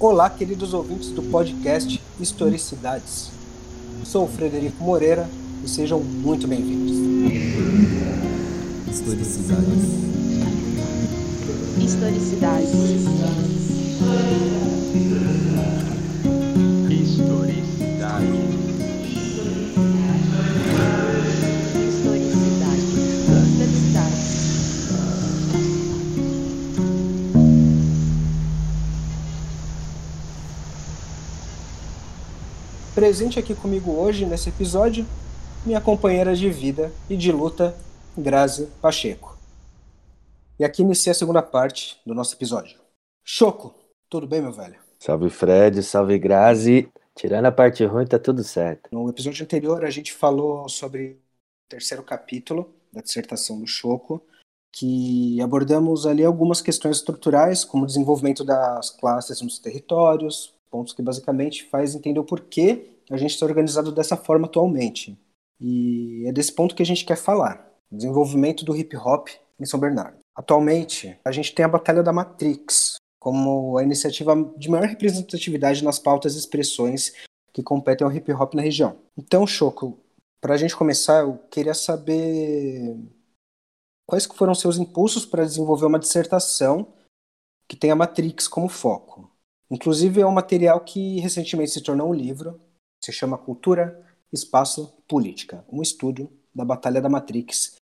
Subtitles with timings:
[0.00, 3.30] Olá, queridos ouvintes do podcast Historicidades.
[4.02, 5.28] Sou o Frederico Moreira
[5.62, 6.96] e sejam muito bem-vindos.
[8.90, 9.84] Historicidades.
[11.78, 12.72] Historicidades.
[12.72, 14.49] Historicidades.
[33.00, 35.06] Presente aqui comigo hoje, nesse episódio,
[35.64, 37.74] minha companheira de vida e de luta,
[38.14, 39.38] Grazi Pacheco.
[40.58, 42.78] E aqui inicia a segunda parte do nosso episódio.
[43.24, 43.74] Choco,
[44.06, 44.78] tudo bem, meu velho?
[44.98, 46.90] Salve Fred, salve Grazi.
[47.14, 48.90] Tirando a parte ruim, tá tudo certo.
[48.92, 54.22] No episódio anterior, a gente falou sobre o terceiro capítulo da dissertação do Choco,
[54.70, 61.02] que abordamos ali algumas questões estruturais, como o desenvolvimento das classes nos territórios, pontos que
[61.02, 65.18] basicamente faz entender o porquê a gente está organizado dessa forma atualmente.
[65.60, 69.78] E é desse ponto que a gente quer falar, desenvolvimento do hip hop em São
[69.78, 70.18] Bernardo.
[70.34, 75.98] Atualmente, a gente tem a Batalha da Matrix, como a iniciativa de maior representatividade nas
[75.98, 77.12] pautas e expressões
[77.52, 78.96] que competem ao hip hop na região.
[79.18, 79.98] Então, Choco,
[80.40, 82.96] para a gente começar, eu queria saber
[84.06, 86.94] quais que foram seus impulsos para desenvolver uma dissertação
[87.68, 89.30] que tem a Matrix como foco.
[89.70, 92.60] Inclusive, é um material que recentemente se tornou um livro,
[93.10, 94.00] se chama Cultura,
[94.32, 97.76] Espaço Política, um estudo da Batalha da Matrix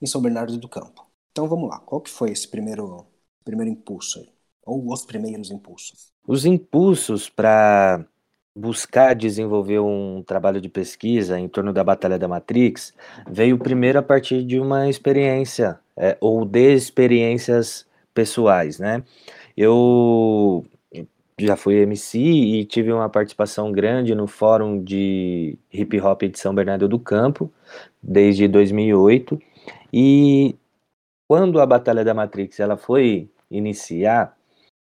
[0.00, 1.06] em São Bernardo do Campo.
[1.30, 3.06] Então vamos lá, qual que foi esse primeiro,
[3.44, 4.28] primeiro impulso aí?
[4.64, 6.12] Ou os primeiros impulsos?
[6.26, 8.04] Os impulsos para
[8.54, 12.92] buscar desenvolver um trabalho de pesquisa em torno da Batalha da Matrix
[13.26, 19.02] veio primeiro a partir de uma experiência, é, ou de experiências pessoais, né?
[19.56, 20.64] Eu
[21.38, 26.54] já fui MC e tive uma participação grande no Fórum de Hip Hop de São
[26.54, 27.50] Bernardo do Campo,
[28.02, 29.40] desde 2008,
[29.92, 30.56] e
[31.28, 34.36] quando a Batalha da Matrix ela foi iniciar,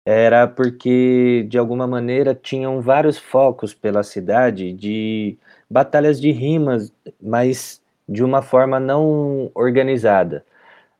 [0.06, 5.38] era porque de alguma maneira tinham vários focos pela cidade de
[5.70, 10.46] batalhas de rimas, mas de uma forma não organizada.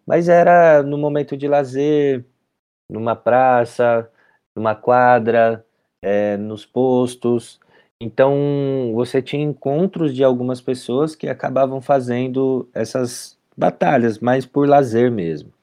[0.06, 2.26] Mas era no momento de lazer,
[2.90, 4.10] numa praça,
[4.58, 5.64] numa quadra,
[6.02, 7.60] é, nos postos.
[8.02, 15.12] Então você tinha encontros de algumas pessoas que acabavam fazendo essas batalhas, mas por lazer
[15.12, 15.54] mesmo.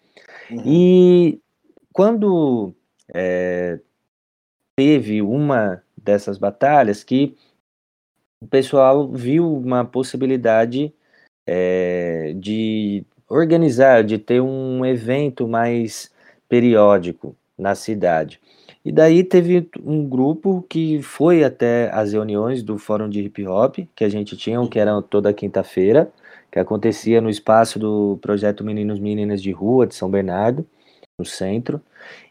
[0.50, 0.62] Uhum.
[0.65, 1.41] E
[1.93, 2.72] quando
[3.12, 3.78] é,
[4.77, 7.37] teve uma dessas batalhas que
[8.41, 10.93] o pessoal viu uma possibilidade
[11.47, 16.12] é, de organizar, de ter um evento mais
[16.49, 18.41] periódico na cidade.
[18.84, 23.78] E daí teve um grupo que foi até as reuniões do Fórum de Hip Hop,
[23.97, 26.12] que a gente tinha, que era toda quinta-feira,
[26.53, 30.67] que acontecia no espaço do projeto Meninos Meninas de Rua de São Bernardo,
[31.19, 31.81] no centro.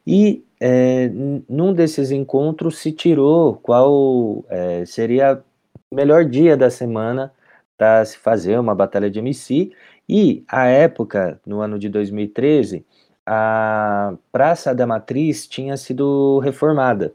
[0.06, 1.10] E é,
[1.50, 5.42] num desses encontros se tirou qual é, seria
[5.92, 7.34] o melhor dia da semana
[7.78, 9.72] para se fazer uma batalha de MC.
[10.08, 12.86] E a época, no ano de 2013,
[13.26, 17.14] a Praça da Matriz tinha sido reformada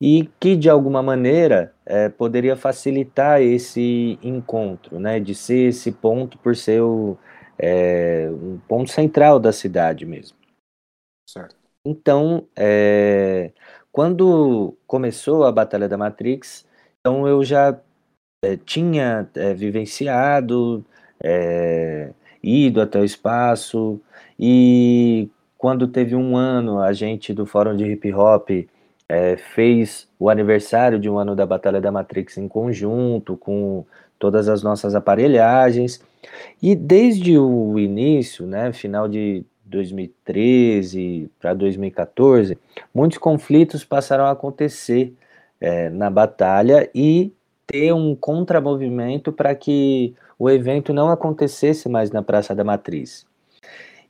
[0.00, 6.36] e que de alguma maneira é, poderia facilitar esse encontro, né, de ser esse ponto
[6.38, 7.16] por ser o,
[7.56, 10.36] é, um ponto central da cidade mesmo.
[11.28, 11.54] Certo.
[11.86, 13.52] Então, é,
[13.92, 16.66] quando começou a Batalha da Matrix,
[16.98, 17.80] então eu já
[18.44, 20.84] é, tinha é, vivenciado,
[21.22, 22.12] é,
[22.42, 24.00] ido até o espaço,
[24.38, 28.50] e quando teve um ano, a gente do Fórum de Hip Hop
[29.08, 33.84] é, fez o aniversário de um ano da Batalha da Matrix em conjunto, com
[34.18, 36.02] todas as nossas aparelhagens,
[36.62, 42.58] e desde o início, né, final de 2013 para 2014,
[42.94, 45.14] muitos conflitos passaram a acontecer
[45.60, 47.32] é, na batalha e
[47.66, 53.24] ter um contramovimento para que o evento não acontecesse mais na Praça da Matriz.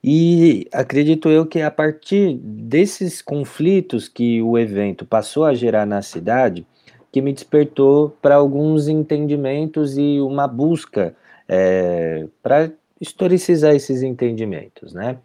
[0.02, 6.00] E acredito eu que a partir desses conflitos que o evento passou a gerar na
[6.00, 6.66] cidade,
[7.12, 11.14] que me despertou para alguns entendimentos e uma busca
[11.46, 15.18] é, para historicizar esses entendimentos, né?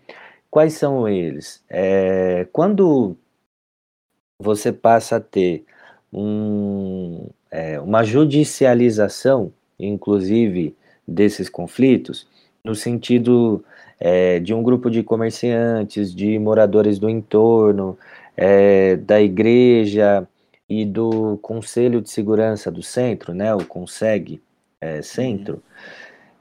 [0.51, 1.63] Quais são eles?
[1.69, 3.15] É, quando
[4.41, 5.63] você passa a ter
[6.11, 10.75] um, é, uma judicialização, inclusive,
[11.07, 12.27] desses conflitos,
[12.63, 13.63] no sentido
[13.99, 17.97] é, de um grupo de comerciantes, de moradores do entorno,
[18.35, 20.27] é, da igreja
[20.69, 24.41] e do Conselho de Segurança do Centro, né, o CONSEG
[24.81, 25.63] é, Centro,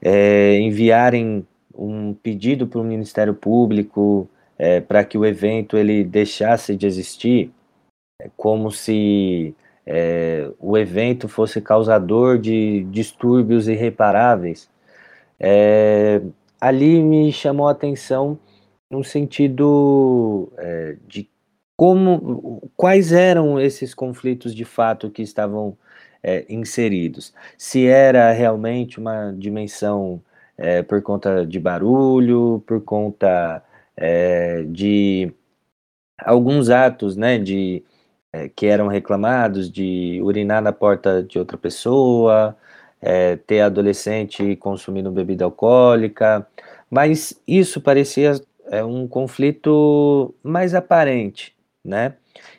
[0.01, 6.75] é, enviarem um pedido para o Ministério Público é, para que o evento ele deixasse
[6.75, 7.51] de existir,
[8.19, 9.55] é como se
[9.87, 14.69] é, o evento fosse causador de distúrbios irreparáveis.
[15.39, 16.21] É,
[16.59, 18.37] ali me chamou a atenção
[18.89, 21.29] no sentido é, de
[21.77, 25.77] como, quais eram esses conflitos de fato que estavam
[26.21, 27.33] é, inseridos.
[27.57, 30.21] Se era realmente uma dimensão
[30.57, 33.63] é, por conta de barulho, por conta
[33.95, 35.31] é, de
[36.17, 37.83] alguns atos, né, de
[38.31, 42.55] é, que eram reclamados, de urinar na porta de outra pessoa,
[43.01, 46.45] é, ter adolescente consumindo bebida alcoólica,
[46.89, 48.33] mas isso parecia
[48.69, 52.15] é, um conflito mais aparente, né?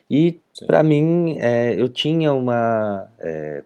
[0.09, 3.07] E para mim é, eu tinha uma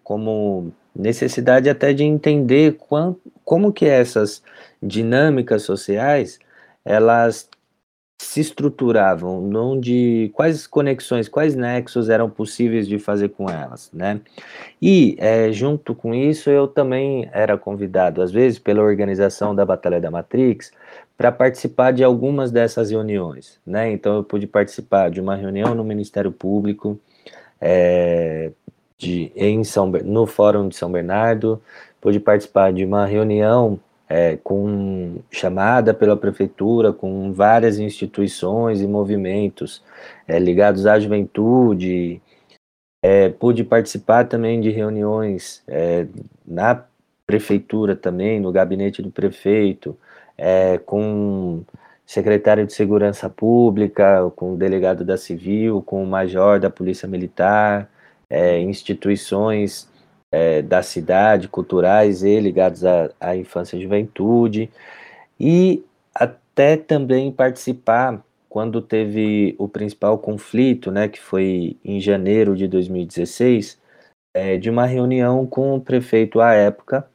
[0.04, 4.42] como necessidade até de entender quão, como que essas
[4.82, 6.38] dinâmicas sociais
[6.84, 7.48] elas
[8.24, 14.20] se estruturavam, onde quais conexões, quais nexos eram possíveis de fazer com elas, né?
[14.80, 20.00] E é, junto com isso eu também era convidado às vezes pela organização da Batalha
[20.00, 20.72] da Matrix
[21.16, 23.90] para participar de algumas dessas reuniões, né?
[23.92, 26.98] Então eu pude participar de uma reunião no Ministério Público,
[27.60, 28.50] é,
[28.98, 31.62] de, em São, no Fórum de São Bernardo,
[32.00, 39.82] pude participar de uma reunião é, com chamada pela prefeitura, com várias instituições e movimentos
[40.28, 42.20] é, ligados à juventude.
[43.02, 46.06] É, pude participar também de reuniões é,
[46.46, 46.84] na
[47.26, 49.96] prefeitura também, no gabinete do prefeito,
[50.36, 51.62] é, com
[52.06, 57.90] secretário de Segurança Pública, com delegado da Civil, com o major da Polícia Militar,
[58.28, 59.88] é, instituições
[60.34, 64.68] é, da cidade, culturais e ligados à, à infância e juventude,
[65.38, 72.66] e até também participar quando teve o principal conflito, né, que foi em janeiro de
[72.66, 73.78] 2016,
[74.34, 77.08] é, de uma reunião com o prefeito à época,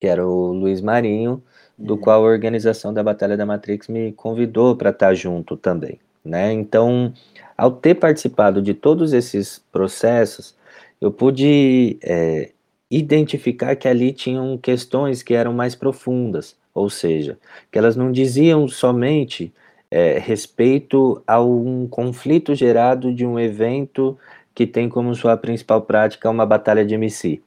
[0.00, 1.40] que era o Luiz Marinho,
[1.78, 2.00] do uhum.
[2.00, 6.52] qual a organização da Batalha da Matrix me convidou para estar junto também, né?
[6.52, 7.12] Então,
[7.56, 10.56] ao ter participado de todos esses processos,
[11.02, 12.52] eu pude é,
[12.88, 17.36] identificar que ali tinham questões que eram mais profundas, ou seja,
[17.72, 19.52] que elas não diziam somente
[19.90, 24.16] é, respeito a um conflito gerado de um evento
[24.54, 27.42] que tem como sua principal prática uma batalha de MC,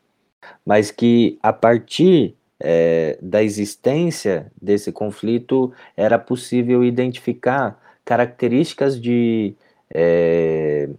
[0.66, 9.56] mas que a partir é, da existência desse conflito, era possível identificar características de,
[9.94, 10.90] é,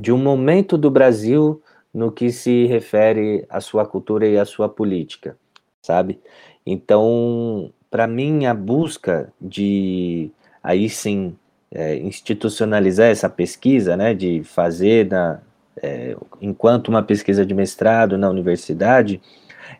[0.00, 1.60] de um momento do Brasil
[1.94, 5.36] no que se refere à sua cultura e à sua política,
[5.80, 6.20] sabe?
[6.66, 10.30] Então, para mim, a busca de,
[10.60, 11.36] aí sim,
[11.70, 15.40] é, institucionalizar essa pesquisa, né, de fazer, na,
[15.80, 19.20] é, enquanto uma pesquisa de mestrado na universidade,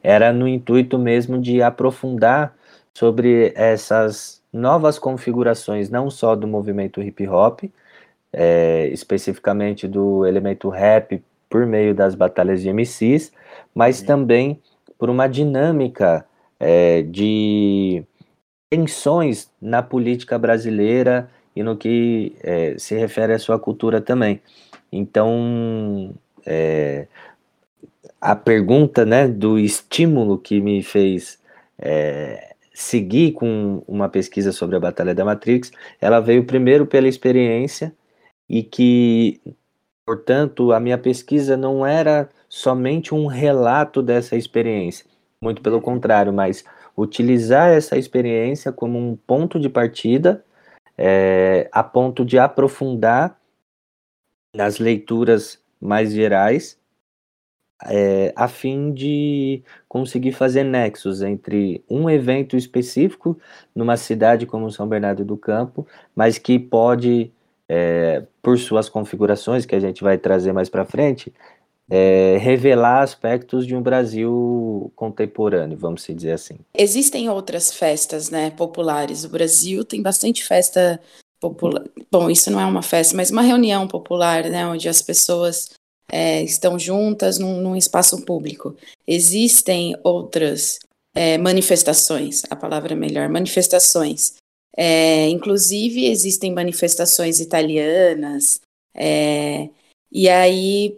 [0.03, 2.55] era no intuito mesmo de aprofundar
[2.93, 7.65] sobre essas novas configurações, não só do movimento hip hop,
[8.33, 13.33] é, especificamente do elemento rap por meio das batalhas de MCs,
[13.75, 14.07] mas Sim.
[14.07, 14.63] também
[14.99, 16.25] por uma dinâmica
[16.59, 18.05] é, de
[18.71, 24.41] tensões na política brasileira e no que é, se refere à sua cultura também.
[24.91, 26.15] Então,
[26.47, 27.07] é,
[28.21, 31.39] a pergunta né, do estímulo que me fez
[31.79, 35.71] é, seguir com uma pesquisa sobre a Batalha da Matrix,
[36.01, 37.95] ela veio primeiro pela experiência
[38.49, 39.41] e que,
[40.07, 45.07] portanto, a minha pesquisa não era somente um relato dessa experiência,
[45.41, 46.65] muito pelo contrário, mas
[46.97, 50.45] utilizar essa experiência como um ponto de partida,
[50.97, 53.39] é, a ponto de aprofundar
[54.55, 56.79] nas leituras mais gerais
[57.87, 63.39] é, a fim de conseguir fazer nexos entre um evento específico
[63.75, 67.33] numa cidade como São Bernardo do Campo, mas que pode,
[67.69, 71.33] é, por suas configurações, que a gente vai trazer mais para frente,
[71.91, 76.59] é, revelar aspectos de um Brasil contemporâneo, vamos dizer assim.
[76.77, 79.25] Existem outras festas né, populares.
[79.25, 81.01] O Brasil tem bastante festa
[81.41, 81.85] popular.
[82.11, 85.71] Bom, isso não é uma festa, mas uma reunião popular, né, onde as pessoas
[86.11, 88.75] é, estão juntas num, num, espaço público.
[89.07, 90.79] Existem outras
[91.15, 94.35] é, manifestações, a palavra é melhor, manifestações.
[94.77, 98.61] É, inclusive, existem manifestações italianas,
[98.97, 99.71] É,
[100.13, 100.97] e aí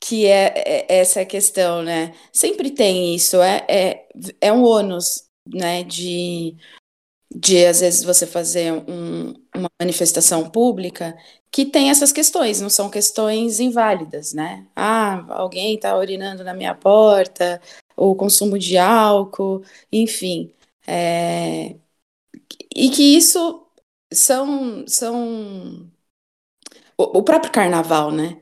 [0.00, 2.14] que é, é essa questão, né?
[2.32, 4.08] Sempre tem isso, é, é,
[4.40, 5.82] é um ônus, né?
[5.84, 6.56] De,
[7.34, 11.16] de às vezes você fazer um, uma manifestação pública
[11.50, 14.66] que tem essas questões, não são questões inválidas, né?
[14.76, 17.60] Ah, alguém está urinando na minha porta,
[17.96, 19.62] o consumo de álcool,
[19.92, 20.52] enfim.
[20.86, 21.76] É,
[22.74, 23.66] e que isso
[24.12, 25.90] são, são
[26.96, 28.38] o, o próprio carnaval, né?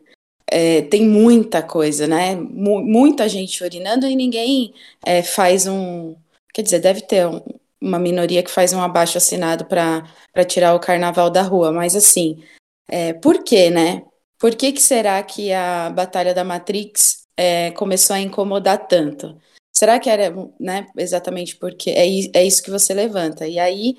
[0.50, 2.32] É, tem muita coisa, né?
[2.32, 2.48] M
[2.84, 4.74] muita gente urinando e ninguém
[5.04, 6.16] é, faz um.
[6.52, 7.40] Quer dizer, deve ter um,
[7.80, 10.04] uma minoria que faz um abaixo assinado para
[10.46, 12.42] tirar o carnaval da rua, mas assim,
[12.88, 14.04] é, por quê, né?
[14.38, 19.38] Por que, que será que a Batalha da Matrix é, começou a incomodar tanto?
[19.72, 23.46] Será que era né, exatamente porque é, é isso que você levanta?
[23.46, 23.96] E aí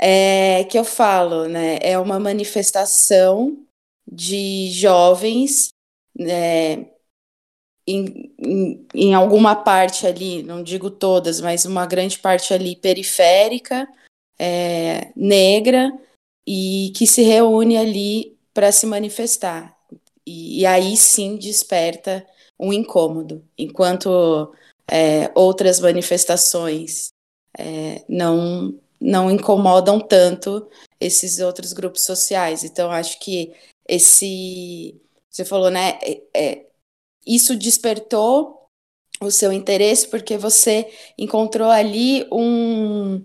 [0.00, 1.78] é que eu falo, né?
[1.82, 3.56] É uma manifestação
[4.10, 5.68] de jovens
[6.18, 6.86] né,
[7.86, 13.86] em, em, em, alguma parte ali, não digo todas, mas uma grande parte ali periférica,
[14.38, 15.92] é, negra,
[16.46, 19.76] e que se reúne ali para se manifestar.
[20.26, 22.26] E, e, aí sim desperta
[22.58, 24.52] um incômodo, enquanto
[24.90, 27.10] é, outras manifestações
[27.58, 30.68] é, não não incomodam tanto
[31.00, 32.62] esses outros grupos sociais.
[32.64, 33.54] Então, acho que
[33.88, 35.00] esse.
[35.30, 35.98] Você falou, né?
[36.02, 36.66] É, é,
[37.26, 38.66] isso despertou
[39.20, 43.22] o seu interesse porque você encontrou ali um,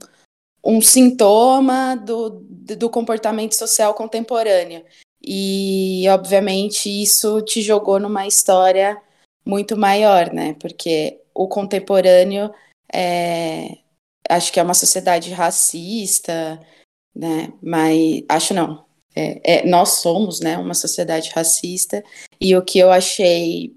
[0.64, 2.30] um sintoma do,
[2.78, 4.86] do comportamento social contemporâneo.
[5.22, 9.02] E, obviamente, isso te jogou numa história
[9.46, 10.56] muito maior, né?
[10.60, 12.54] Porque o contemporâneo
[12.94, 13.78] é,
[14.30, 16.60] acho que é uma sociedade racista,
[17.14, 17.54] né?
[17.62, 18.86] Mas acho não.
[19.16, 22.04] É, é, nós somos, né, uma sociedade racista.
[22.40, 23.74] E o que eu achei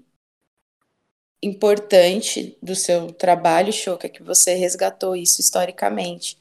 [1.41, 6.37] importante do seu trabalho, Choca, é que você resgatou isso historicamente,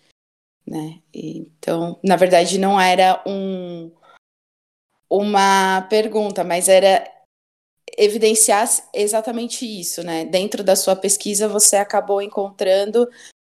[0.67, 1.00] né?
[1.15, 3.93] Então, na verdade, não era um
[5.11, 7.09] uma pergunta, mas era
[7.97, 10.25] evidenciar exatamente isso, né?
[10.25, 13.09] Dentro da sua pesquisa, você acabou encontrando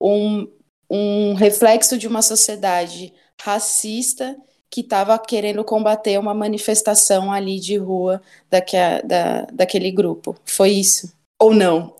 [0.04, 0.48] um,
[0.90, 4.36] um reflexo de uma sociedade racista
[4.70, 8.20] que estava querendo combater uma manifestação ali de rua
[8.50, 10.36] daque, da, daquele grupo.
[10.44, 11.12] Foi isso?
[11.38, 11.94] Ou não?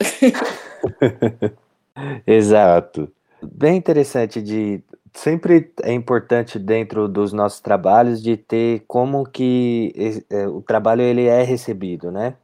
[2.27, 3.11] Exato.
[3.43, 4.83] Bem interessante de
[5.13, 11.27] sempre é importante dentro dos nossos trabalhos de ter como que é, o trabalho ele
[11.27, 12.35] é recebido, né?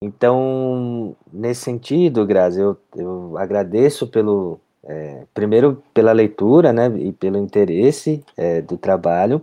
[0.00, 7.38] Então, nesse sentido, Grazi, eu, eu agradeço pelo, é, primeiro pela leitura, né, e pelo
[7.38, 9.42] interesse é, do trabalho,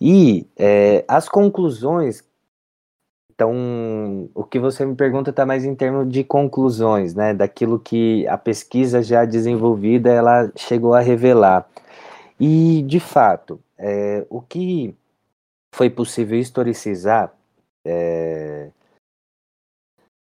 [0.00, 2.24] e é, as conclusões.
[3.34, 8.26] Então, o que você me pergunta está mais em termos de conclusões, né, daquilo que
[8.28, 11.68] a pesquisa já desenvolvida ela chegou a revelar.
[12.40, 14.94] E, de fato, é, o que
[15.74, 17.32] foi possível historicizar
[17.84, 18.70] é,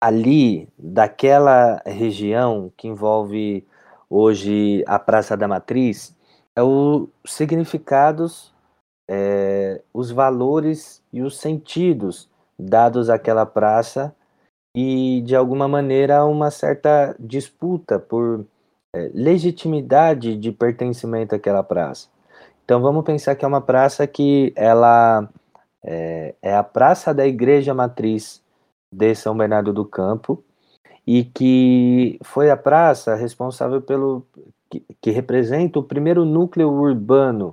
[0.00, 3.64] ali daquela região que envolve
[4.10, 6.14] hoje a Praça da Matriz,
[6.56, 8.52] é os significados,
[9.08, 14.14] é, os valores e os sentidos dados àquela praça
[14.74, 18.44] e, de alguma maneira, uma certa disputa por
[18.94, 22.08] é, legitimidade de pertencimento àquela praça.
[22.64, 25.28] Então, vamos pensar que é uma praça que ela
[25.84, 28.42] é, é a praça da Igreja Matriz
[28.92, 30.42] de São Bernardo do Campo,
[31.12, 34.24] e que foi a praça responsável pelo
[34.70, 37.52] que, que representa o primeiro núcleo urbano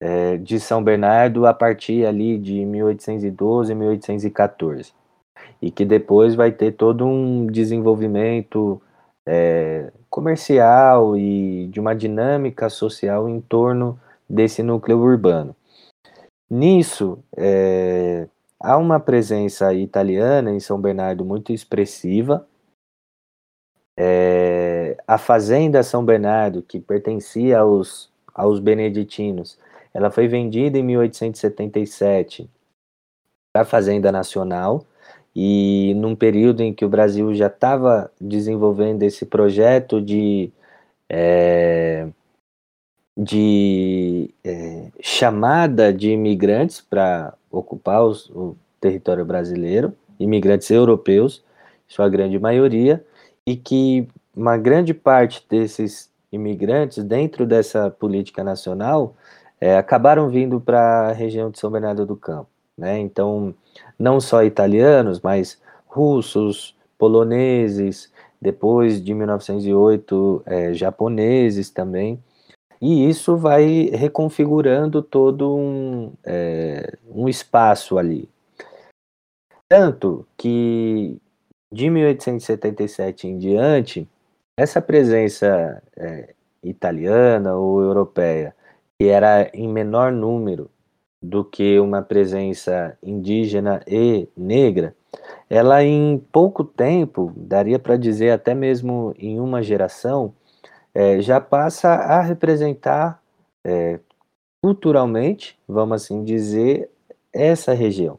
[0.00, 4.92] é, de São Bernardo a partir ali de 1812, 1814
[5.60, 8.80] e que depois vai ter todo um desenvolvimento
[9.26, 13.98] é, comercial e de uma dinâmica social em torno
[14.30, 15.56] desse núcleo urbano.
[16.48, 18.28] Nisso, é,
[18.60, 22.46] há uma presença italiana em São Bernardo muito expressiva,
[23.96, 29.58] é, a fazenda São Bernardo, que pertencia aos, aos beneditinos,
[29.92, 32.50] ela foi vendida em 1877
[33.52, 34.84] para a Fazenda Nacional
[35.34, 40.50] e num período em que o Brasil já estava desenvolvendo esse projeto de,
[41.08, 42.08] é,
[43.16, 51.42] de é, chamada de imigrantes para ocupar os, o território brasileiro, imigrantes europeus,
[51.86, 53.04] sua grande maioria,
[53.46, 59.14] e que uma grande parte desses imigrantes, dentro dessa política nacional,
[59.60, 62.48] é, acabaram vindo para a região de São Bernardo do Campo.
[62.76, 62.98] né?
[62.98, 63.54] Então,
[63.98, 72.22] não só italianos, mas russos, poloneses, depois de 1908, é, japoneses também.
[72.80, 78.28] E isso vai reconfigurando todo um, é, um espaço ali.
[79.68, 81.18] Tanto que
[81.74, 84.08] de 1877 em diante,
[84.56, 88.54] essa presença é, italiana ou europeia,
[88.96, 90.70] que era em menor número
[91.20, 94.94] do que uma presença indígena e negra,
[95.50, 100.32] ela em pouco tempo, daria para dizer até mesmo em uma geração,
[100.94, 103.20] é, já passa a representar
[103.66, 103.98] é,
[104.62, 106.88] culturalmente, vamos assim dizer,
[107.32, 108.16] essa região.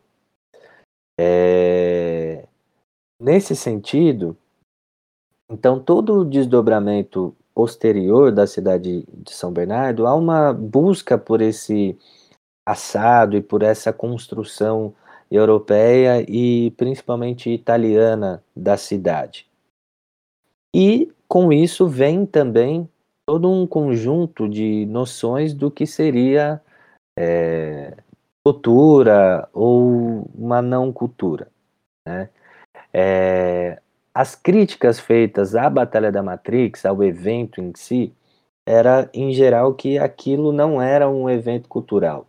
[1.17, 1.94] É,
[3.19, 4.37] nesse sentido,
[5.49, 11.97] então todo o desdobramento posterior da cidade de São Bernardo há uma busca por esse
[12.67, 14.93] assado e por essa construção
[15.31, 19.47] europeia e principalmente italiana da cidade.
[20.75, 22.89] E com isso vem também
[23.25, 26.61] todo um conjunto de noções do que seria
[27.17, 27.95] é,
[28.43, 31.49] cultura ou uma não cultura.
[32.05, 32.29] Né?
[32.97, 33.77] É,
[34.13, 38.13] as críticas feitas à Batalha da Matrix, ao evento em si,
[38.65, 42.25] era em geral que aquilo não era um evento cultural,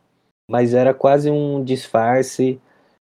[0.50, 2.60] mas era quase um disfarce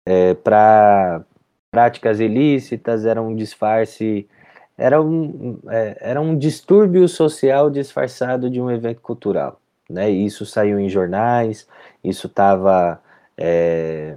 [0.04, 1.24] é, para
[1.72, 4.28] práticas ilícitas, era um disfarce,
[4.76, 9.60] era um, é, era um distúrbio social disfarçado de um evento cultural.
[9.88, 10.10] Né?
[10.10, 11.68] Isso saiu em jornais,
[12.04, 13.00] isso estava
[13.38, 14.16] é,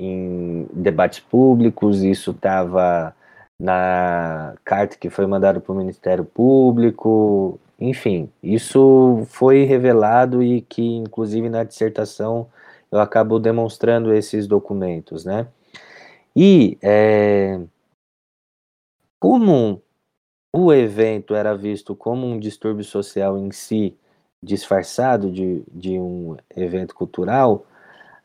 [0.00, 3.14] em debates públicos, isso estava
[3.58, 10.82] na carta que foi mandada para o Ministério Público, enfim, isso foi revelado e que,
[10.82, 12.48] inclusive, na dissertação
[12.90, 15.46] eu acabo demonstrando esses documentos, né?
[16.34, 17.60] E é,
[19.18, 19.82] como
[20.52, 23.96] o evento era visto como um distúrbio social em si,
[24.42, 27.66] disfarçado de, de um evento cultural,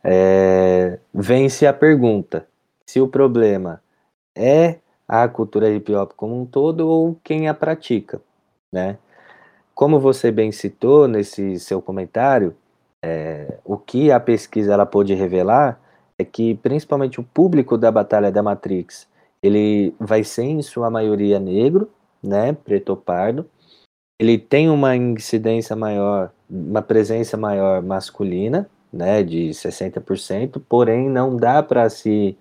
[0.06, 2.48] é, vem-se a pergunta
[2.86, 3.82] se o problema
[4.36, 8.22] é a cultura hip hop como um todo ou quem a pratica,
[8.72, 8.98] né?
[9.74, 12.56] Como você bem citou nesse seu comentário,
[13.04, 15.80] é, o que a pesquisa ela pôde revelar
[16.18, 19.08] é que principalmente o público da Batalha da Matrix
[19.44, 21.90] ele vai ser em sua maioria negro,
[22.24, 23.46] né, preto ou pardo.
[24.20, 31.62] Ele tem uma incidência maior, uma presença maior masculina, né, de 60%, porém não dá
[31.62, 32.38] para se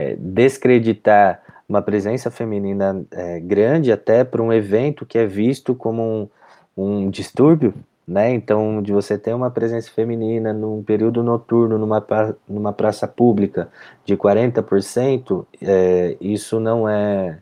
[0.00, 6.30] é, descreditar uma presença feminina é, grande até para um evento que é visto como
[6.76, 7.74] um, um distúrbio,
[8.06, 8.32] né?
[8.32, 13.68] Então, de você ter uma presença feminina num período noturno, numa, pra, numa praça pública
[14.04, 17.40] de 40%, é, isso não é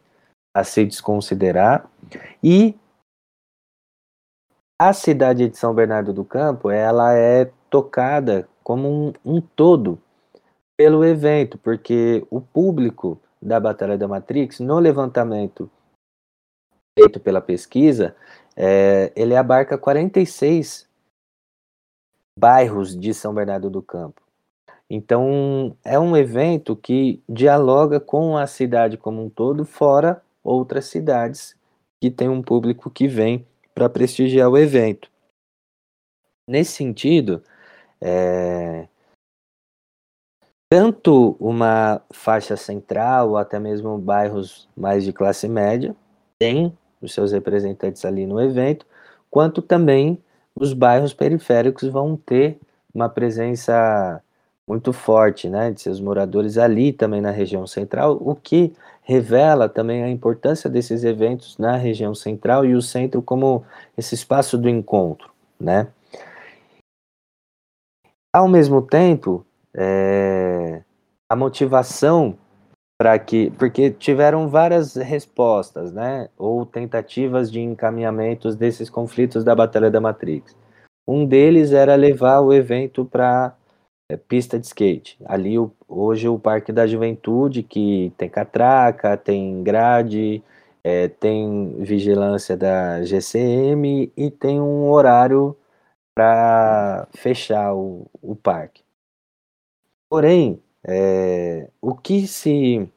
[0.54, 1.84] a se desconsiderar.
[2.42, 2.76] E
[4.80, 9.98] a cidade de São Bernardo do Campo, ela é tocada como um, um todo
[10.76, 15.70] pelo evento, porque o público da Batalha da Matrix, no levantamento
[16.96, 18.14] feito pela pesquisa,
[18.54, 20.86] é, ele abarca 46
[22.38, 24.20] bairros de São Bernardo do Campo.
[24.90, 31.56] Então, é um evento que dialoga com a cidade como um todo, fora outras cidades
[32.02, 35.10] que tem um público que vem para prestigiar o evento.
[36.46, 37.42] Nesse sentido,
[38.02, 38.88] é,
[40.68, 45.94] tanto uma faixa central ou até mesmo bairros mais de classe média
[46.38, 48.86] tem os seus representantes ali no evento,
[49.30, 50.18] quanto também
[50.54, 52.58] os bairros periféricos vão ter
[52.92, 54.20] uma presença
[54.66, 60.02] muito forte, né, de seus moradores ali também na região central, o que revela também
[60.02, 63.64] a importância desses eventos na região central e o centro como
[63.96, 65.88] esse espaço do encontro, né.
[68.34, 69.44] Ao mesmo tempo,
[69.76, 70.82] é,
[71.28, 72.38] a motivação
[72.98, 79.90] para que, porque tiveram várias respostas, né, ou tentativas de encaminhamentos desses conflitos da Batalha
[79.90, 80.56] da Matrix.
[81.06, 83.54] Um deles era levar o evento para
[84.08, 85.18] é, pista de skate.
[85.24, 90.42] Ali o, hoje o Parque da Juventude, que tem catraca, tem grade,
[90.84, 95.56] é, tem vigilância da GCM e tem um horário
[96.14, 98.82] para fechar o, o parque.
[100.08, 102.88] Porém, é, o que se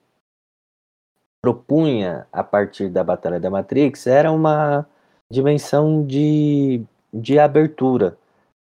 [1.42, 4.86] propunha a partir da Batalha da Matrix era uma
[5.30, 8.18] dimensão de, de abertura,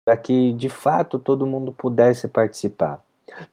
[0.05, 3.03] para que de fato todo mundo pudesse participar.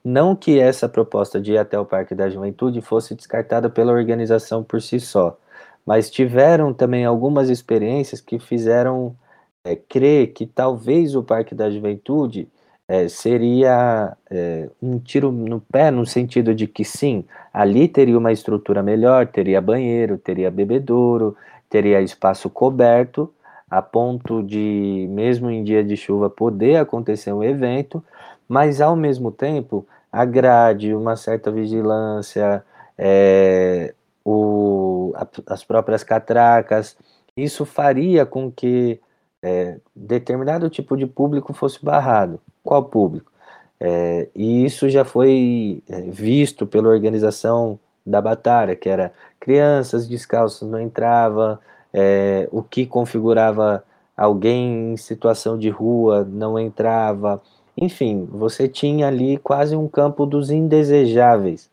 [0.03, 4.63] Não que essa proposta de ir até o Parque da Juventude fosse descartada pela organização
[4.63, 5.37] por si só,
[5.85, 9.15] mas tiveram também algumas experiências que fizeram
[9.65, 12.47] é, crer que talvez o Parque da Juventude
[12.87, 18.31] é, seria é, um tiro no pé, no sentido de que sim, ali teria uma
[18.31, 21.35] estrutura melhor, teria banheiro, teria bebedouro,
[21.67, 23.33] teria espaço coberto,
[23.67, 28.03] a ponto de, mesmo em dia de chuva, poder acontecer um evento,
[28.47, 32.63] mas ao mesmo tempo, a grade, uma certa vigilância,
[32.95, 36.95] é, o, a, as próprias catracas,
[37.35, 38.99] isso faria com que
[39.45, 42.41] é, determinado tipo de público fosse barrado.
[42.63, 43.31] Qual público?
[43.79, 50.67] É, e isso já foi é, visto pela organização da batalha, que era crianças descalças
[50.67, 51.59] não entrava,
[51.93, 53.83] é, o que configurava
[54.17, 57.39] alguém em situação de rua não entrava,
[57.77, 61.69] enfim, você tinha ali quase um campo dos indesejáveis,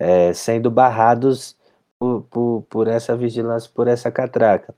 [0.00, 1.56] é, sendo barrados
[1.98, 4.74] por, por, por essa vigilância, por essa catraca.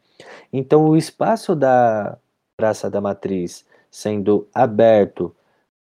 [0.52, 2.18] Então, o espaço da
[2.56, 5.34] Praça da Matriz sendo aberto,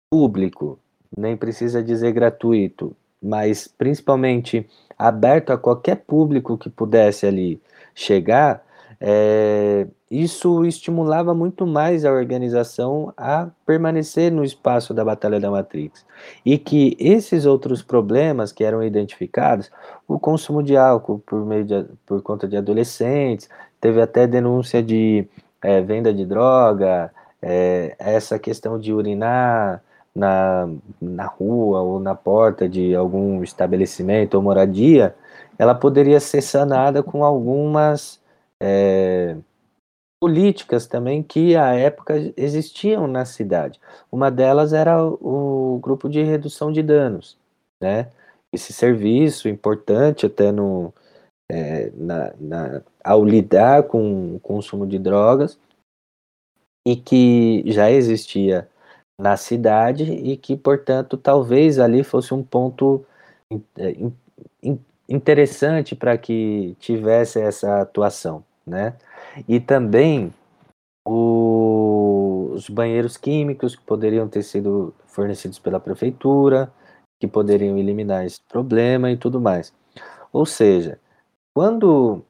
[0.09, 0.79] público,
[1.15, 7.61] nem precisa dizer gratuito, mas principalmente aberto a qualquer público que pudesse ali
[7.93, 8.63] chegar,
[8.99, 16.05] é, isso estimulava muito mais a organização a permanecer no espaço da Batalha da Matrix.
[16.45, 19.71] E que esses outros problemas que eram identificados,
[20.07, 25.27] o consumo de álcool por, meio de, por conta de adolescentes, teve até denúncia de
[25.63, 29.81] é, venda de droga, é, essa questão de urinar
[30.13, 30.69] na,
[31.01, 35.15] na rua ou na porta de algum estabelecimento ou moradia,
[35.57, 38.19] ela poderia ser sanada com algumas
[38.59, 39.35] é,
[40.19, 43.79] políticas também que à época existiam na cidade.
[44.11, 47.37] Uma delas era o, o grupo de redução de danos,
[47.81, 48.09] né?
[48.53, 50.93] Esse serviço importante até no,
[51.51, 55.59] é, na, na, ao lidar com o consumo de drogas
[56.87, 58.69] e que já existia
[59.19, 63.05] na cidade e que, portanto, talvez ali fosse um ponto
[63.77, 63.95] é,
[65.09, 68.95] interessante para que tivesse essa atuação né?
[69.47, 70.33] E também
[71.05, 76.71] o, os banheiros químicos que poderiam ter sido fornecidos pela prefeitura,
[77.19, 79.73] que poderiam eliminar esse problema e tudo mais.
[80.31, 80.99] Ou seja,
[81.53, 82.23] quando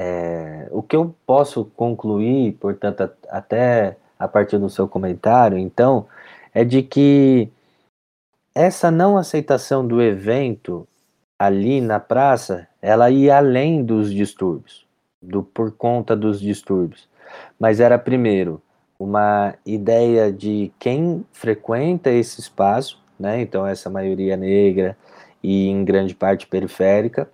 [0.00, 6.06] é, o que eu posso concluir, portanto, até a partir do seu comentário, então,
[6.54, 7.50] é de que
[8.54, 10.86] essa não aceitação do evento
[11.38, 14.86] ali na praça, ela ia além dos distúrbios
[15.22, 17.08] do por conta dos distúrbios,
[17.58, 18.60] mas era primeiro
[18.98, 23.40] uma ideia de quem frequenta esse espaço, né?
[23.40, 24.96] Então essa maioria negra
[25.42, 27.28] e em grande parte periférica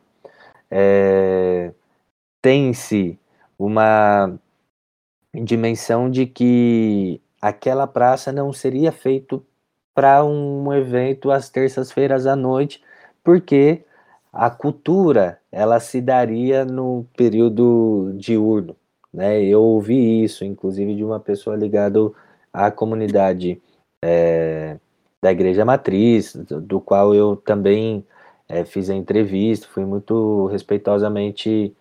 [0.79, 1.73] é,
[2.43, 3.19] tem-se
[3.59, 4.39] uma
[5.35, 9.43] dimensão de que aquela praça não seria feito
[9.95, 12.83] para um evento às terças-feiras à noite,
[13.25, 13.85] porque
[14.31, 18.77] a cultura ela se daria no período diurno,
[19.11, 19.43] né?
[19.43, 21.99] Eu ouvi isso, inclusive, de uma pessoa ligada
[22.53, 23.63] à comunidade
[24.05, 24.77] é,
[25.23, 28.05] da Igreja Matriz, do, do qual eu também
[28.49, 31.75] é, fiz a entrevista, fui muito respeitosamente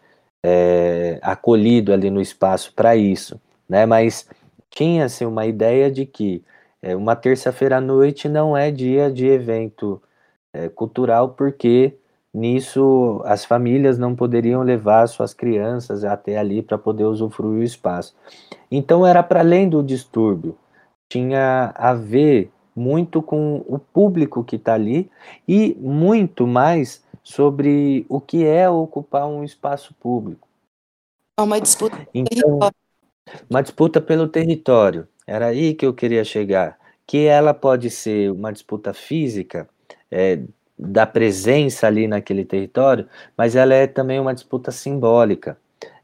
[0.43, 3.85] é, acolhido ali no espaço para isso, né?
[3.85, 4.27] Mas
[4.69, 6.43] tinha-se uma ideia de que
[6.81, 10.01] é, uma terça-feira à noite não é dia de evento
[10.53, 11.97] é, cultural, porque
[12.35, 18.13] Nisso, as famílias não poderiam levar suas crianças até ali para poder usufruir o espaço.
[18.69, 20.57] Então, era para além do distúrbio,
[21.07, 25.09] tinha a ver muito com o público que está ali
[25.47, 30.47] e muito mais sobre o que é ocupar um espaço público.
[31.39, 32.07] É uma disputa.
[32.13, 32.59] Então,
[33.49, 35.07] uma disputa pelo território.
[35.25, 36.77] Era aí que eu queria chegar.
[37.07, 39.69] Que ela pode ser uma disputa física,
[40.11, 40.39] é,
[40.77, 43.07] da presença ali naquele território,
[43.37, 45.57] mas ela é também uma disputa simbólica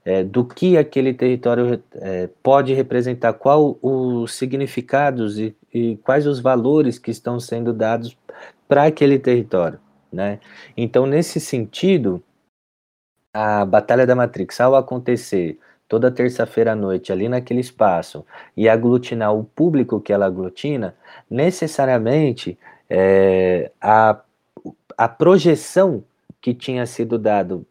[0.04, 6.40] é, do que aquele território é, pode representar, qual os significados e, e, quais os
[6.40, 8.18] valores que estão sendo dados
[8.68, 9.80] para aquele território,
[10.12, 10.40] né?
[10.76, 12.24] Então, nesse sentido,
[13.34, 19.36] a Batalha da Matrix, ao acontecer toda terça-feira à noite ali naquele espaço e aglutinar
[19.36, 20.96] o público que ela aglutina,
[21.30, 22.58] necessariamente
[22.90, 24.20] é, a
[24.98, 26.04] a projeção
[26.40, 27.66] que tinha sido dado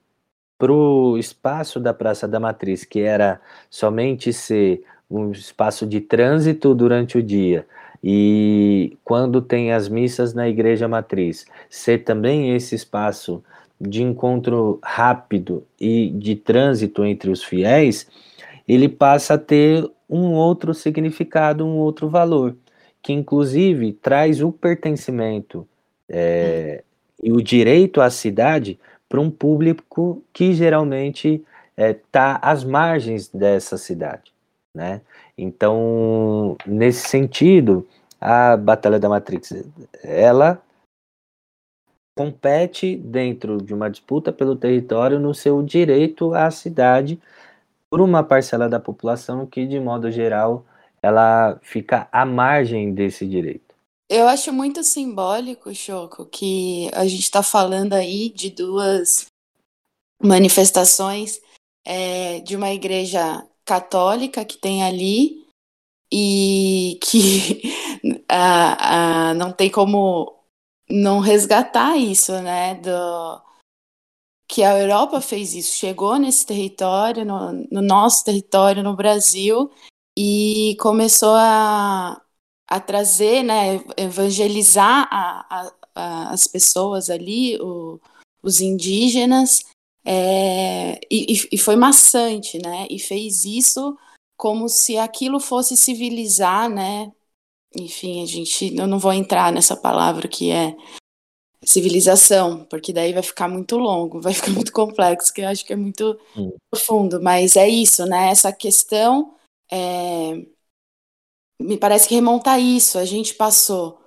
[0.61, 6.75] para o espaço da Praça da Matriz, que era somente ser um espaço de trânsito
[6.75, 7.67] durante o dia
[8.05, 13.43] E quando tem as missas na igreja matriz, ser também esse espaço
[13.81, 18.07] de encontro rápido e de trânsito entre os fiéis,
[18.69, 22.55] ele passa a ter um outro significado, um outro valor,
[23.03, 25.67] que inclusive traz o pertencimento
[26.07, 26.85] é,
[27.23, 28.79] e o direito à cidade
[29.11, 31.45] para um público que geralmente
[31.77, 34.33] está é, às margens dessa cidade,
[34.73, 35.01] né?
[35.37, 37.87] Então, nesse sentido,
[38.21, 39.65] a Batalha da Matrix,
[40.05, 40.63] ela
[42.17, 47.21] compete dentro de uma disputa pelo território no seu direito à cidade
[47.91, 50.65] por uma parcela da população que, de modo geral,
[51.03, 53.70] ela fica à margem desse direito.
[54.13, 59.27] Eu acho muito simbólico, Choco, que a gente está falando aí de duas
[60.21, 61.41] manifestações
[61.85, 65.47] é, de uma igreja católica que tem ali
[66.13, 67.63] e que
[68.29, 70.45] a, a, não tem como
[70.91, 72.75] não resgatar isso, né?
[72.75, 73.41] Do,
[74.49, 79.71] que a Europa fez isso, chegou nesse território, no, no nosso território, no Brasil,
[80.19, 82.21] e começou a,
[82.71, 88.01] a trazer, né, evangelizar a, a, as pessoas ali, o,
[88.41, 89.65] os indígenas,
[90.05, 92.87] é, e, e, foi maçante, né?
[92.89, 93.99] E fez isso
[94.37, 97.13] como se aquilo fosse civilizar, né?
[97.77, 100.75] Enfim, a gente, eu não vou entrar nessa palavra que é
[101.63, 105.73] civilização, porque daí vai ficar muito longo, vai ficar muito complexo, que eu acho que
[105.73, 106.53] é muito hum.
[106.71, 107.21] profundo.
[107.23, 108.31] Mas é isso, né?
[108.31, 109.35] Essa questão
[109.71, 110.47] é,
[111.61, 112.99] me parece que remonta a isso.
[112.99, 114.01] A gente passou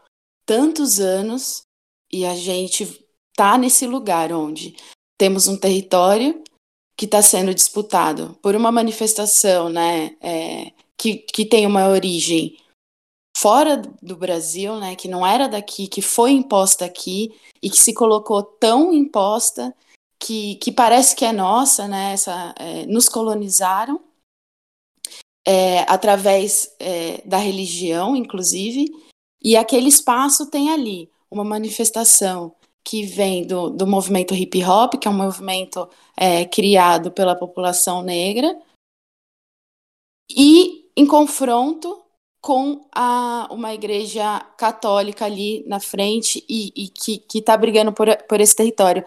[0.46, 1.63] tantos anos
[2.12, 4.76] e a gente tá nesse lugar onde
[5.18, 6.44] temos um território
[6.98, 12.58] que está sendo disputado por uma manifestação né, é, que, que tem uma origem
[13.36, 17.94] fora do Brasil, né, que não era daqui, que foi imposta aqui e que se
[17.94, 19.76] colocou tão imposta
[20.20, 24.00] que, que parece que é nossa, né, essa, é, nos colonizaram
[25.45, 28.86] é, através é, da religião, inclusive,
[29.43, 35.08] e aquele espaço tem ali uma manifestação que vem do, do movimento hip hop, que
[35.08, 38.58] é um movimento é, criado pela população negra,
[40.29, 42.01] e em confronto
[42.41, 48.41] com a, uma igreja católica ali na frente e, e que está brigando por, por
[48.41, 49.06] esse território.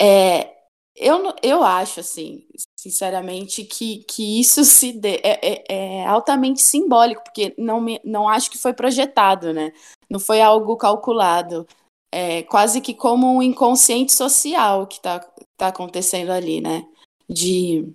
[0.00, 0.52] É,
[0.96, 2.44] eu, eu acho, assim,
[2.82, 8.28] sinceramente, que, que isso se dê, é, é, é, altamente simbólico, porque não, me, não
[8.28, 9.72] acho que foi projetado, né?
[10.10, 11.64] Não foi algo calculado
[12.10, 15.20] é, quase que como um inconsciente social que está
[15.56, 16.84] tá acontecendo ali, né?
[17.30, 17.94] De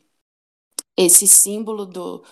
[0.95, 2.23] esse símbolo do,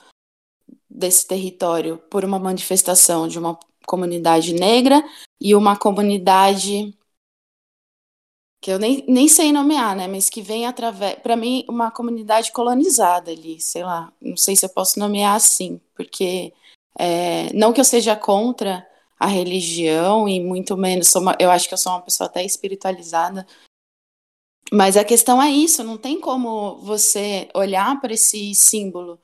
[0.90, 5.04] desse território por uma manifestação de uma comunidade negra
[5.42, 6.98] e uma comunidade
[8.66, 10.08] que eu nem, nem sei nomear, né?
[10.08, 14.66] Mas que vem através, para mim, uma comunidade colonizada ali, sei lá, não sei se
[14.66, 16.52] eu posso nomear assim, porque
[16.98, 18.84] é, não que eu seja contra
[19.20, 23.46] a religião e muito menos uma, eu acho que eu sou uma pessoa até espiritualizada.
[24.74, 29.20] Mas a questão é isso, não tem como você olhar para esse símbolo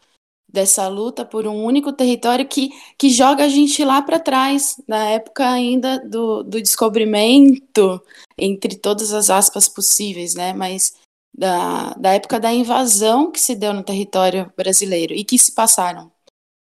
[0.52, 5.10] dessa luta por um único território que, que joga a gente lá para trás, na
[5.10, 8.02] época ainda do, do descobrimento,
[8.38, 10.54] entre todas as aspas possíveis, né?
[10.54, 10.94] Mas
[11.34, 16.12] da, da época da invasão que se deu no território brasileiro e que se passaram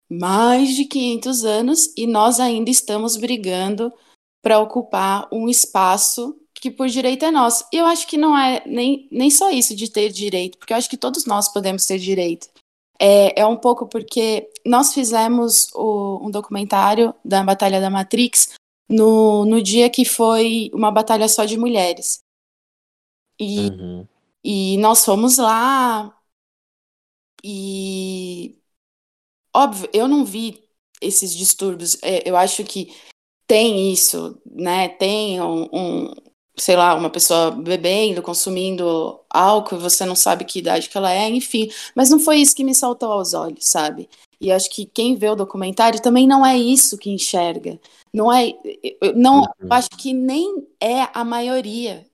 [0.09, 3.93] mais de 500 anos e nós ainda estamos brigando
[4.41, 7.65] para ocupar um espaço que por direito é nosso.
[7.71, 10.77] E eu acho que não é nem, nem só isso de ter direito, porque eu
[10.77, 12.47] acho que todos nós podemos ter direito.
[12.99, 18.55] É, é um pouco porque nós fizemos o, um documentário da Batalha da Matrix
[18.89, 22.19] no, no dia que foi uma batalha só de mulheres.
[23.39, 24.07] E, uhum.
[24.43, 26.17] e nós fomos lá
[27.43, 28.57] e
[29.57, 30.63] Óbvio, eu não vi
[31.01, 31.97] esses distúrbios.
[32.03, 32.95] É, eu acho que
[33.47, 34.87] tem isso, né?
[34.87, 36.13] Tem um, um,
[36.59, 41.29] sei lá, uma pessoa bebendo, consumindo álcool, você não sabe que idade que ela é,
[41.29, 41.69] enfim.
[41.95, 44.09] Mas não foi isso que me saltou aos olhos, sabe?
[44.41, 47.79] E acho que quem vê o documentário também não é isso que enxerga.
[48.13, 48.53] Não é,
[49.15, 52.05] não, eu acho que nem é a maioria,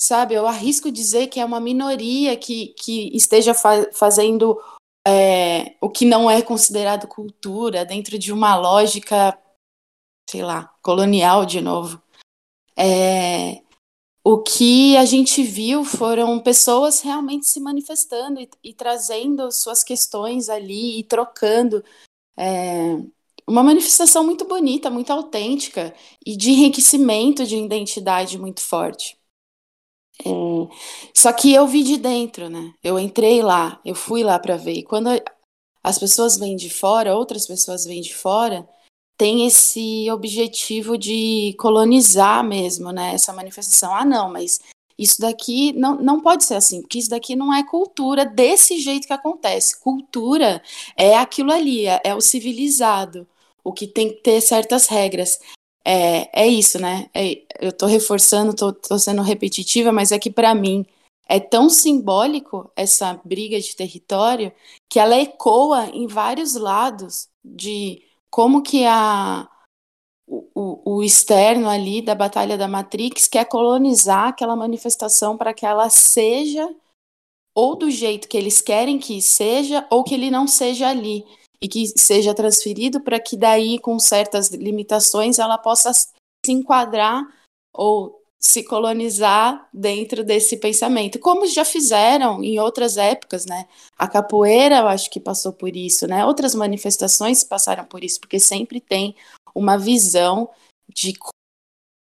[0.00, 0.34] sabe?
[0.34, 4.60] Eu arrisco dizer que é uma minoria que, que esteja fa fazendo
[5.06, 9.38] é, o que não é considerado cultura dentro de uma lógica,
[10.28, 12.00] sei lá, colonial de novo.
[12.80, 13.62] É,
[14.24, 20.48] o que a gente viu foram pessoas realmente se manifestando e, e trazendo suas questões
[20.48, 21.84] ali e trocando
[22.38, 22.96] é,
[23.46, 29.18] uma manifestação muito bonita, muito autêntica e de enriquecimento de identidade muito forte.
[30.24, 30.30] É,
[31.14, 32.72] só que eu vi de dentro, né?
[32.82, 34.74] Eu entrei lá, eu fui lá para ver.
[34.74, 35.08] E quando
[35.82, 38.68] as pessoas vêm de fora, outras pessoas vêm de fora,
[39.20, 43.12] tem esse objetivo de colonizar mesmo, né?
[43.12, 43.94] Essa manifestação.
[43.94, 44.60] Ah, não, mas
[44.98, 49.06] isso daqui não, não pode ser assim, porque isso daqui não é cultura desse jeito
[49.06, 49.78] que acontece.
[49.78, 50.62] Cultura
[50.96, 53.28] é aquilo ali, é, é o civilizado,
[53.62, 55.38] o que tem que ter certas regras.
[55.84, 57.10] É, é isso, né?
[57.12, 60.86] É, eu tô reforçando, tô sendo repetitiva, mas é que para mim
[61.28, 64.50] é tão simbólico essa briga de território
[64.88, 69.48] que ela ecoa em vários lados de como que a
[70.26, 75.90] o, o, externo ali da Batalha da Matrix quer colonizar aquela manifestação para que ela
[75.90, 76.72] seja
[77.54, 81.24] ou do jeito que eles querem que seja, ou que ele não seja ali,
[81.60, 86.08] e que seja transferido para que daí, com certas limitações, ela possa se
[86.52, 87.22] enquadrar
[87.74, 93.68] ou se colonizar dentro desse pensamento, como já fizeram em outras épocas, né?
[93.98, 96.24] A capoeira, eu acho que passou por isso, né?
[96.24, 99.14] Outras manifestações passaram por isso, porque sempre tem
[99.54, 100.48] uma visão
[100.88, 101.12] de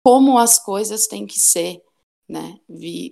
[0.01, 1.83] como as coisas têm que ser,
[2.27, 2.57] né?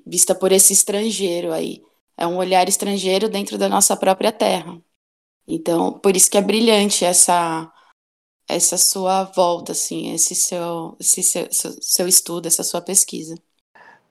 [0.05, 1.83] Vista por esse estrangeiro aí.
[2.15, 4.81] É um olhar estrangeiro dentro da nossa própria terra.
[5.45, 7.71] Então, por isso que é brilhante essa
[8.47, 13.35] essa sua volta, assim, esse seu, esse seu, seu, seu estudo, essa sua pesquisa.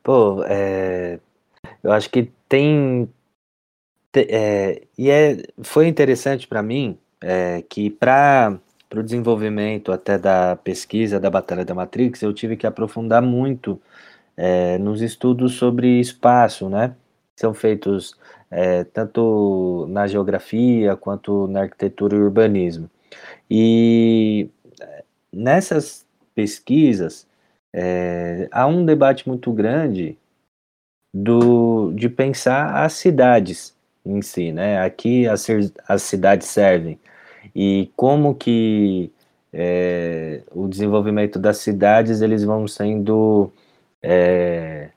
[0.03, 1.19] Pô, é,
[1.83, 3.09] eu acho que tem
[4.15, 8.59] é, e é, foi interessante para mim é, que para
[8.95, 13.81] o desenvolvimento até da pesquisa da Batalha da Matrix, eu tive que aprofundar muito
[14.37, 16.95] é, nos estudos sobre espaço, né?
[17.37, 18.17] São feitos
[18.51, 22.91] é, tanto na geografia quanto na arquitetura e urbanismo.
[23.51, 24.49] E
[24.81, 27.27] é, nessas pesquisas
[27.75, 30.19] é, há um debate muito grande
[31.15, 33.75] do, de pensar as cidades
[34.05, 34.81] em si, né?
[34.81, 35.47] Aqui as,
[35.89, 36.99] as cidades servem
[37.55, 39.11] e como que
[39.53, 43.51] é, o desenvolvimento das cidades eles vão sendo
[44.03, 44.91] é,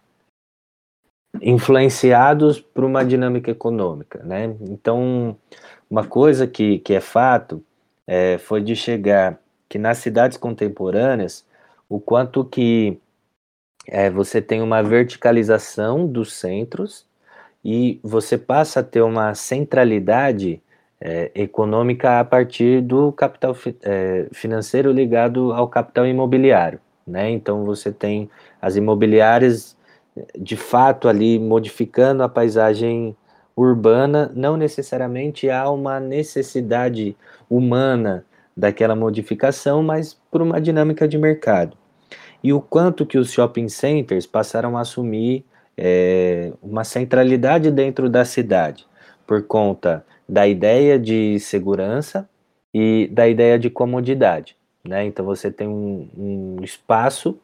[1.41, 4.55] influenciados por uma dinâmica econômica, né?
[4.61, 5.37] Então,
[5.89, 7.63] uma coisa que, que é fato
[8.09, 11.45] é, foi de chegar que nas cidades contemporâneas
[11.87, 12.99] o quanto que
[13.87, 17.05] é, você tem uma verticalização dos centros
[17.63, 20.59] e você passa a ter uma centralidade
[20.99, 26.79] é, econômica a partir do capital fi, é, financeiro ligado ao capital imobiliário.
[27.05, 27.29] Né?
[27.29, 28.27] Então você tem
[28.59, 29.77] as imobiliárias
[30.35, 33.15] de fato ali modificando a paisagem
[33.55, 37.15] urbana, não necessariamente há uma necessidade
[37.49, 41.77] humana daquela modificação, mas por uma dinâmica de mercado.
[42.43, 45.45] E o quanto que os shopping centers passaram a assumir
[45.77, 48.85] é, uma centralidade dentro da cidade,
[49.25, 52.29] por conta da ideia de segurança
[52.73, 54.55] e da ideia de comodidade.
[54.83, 55.05] Né?
[55.05, 57.37] Então você tem um, um espaço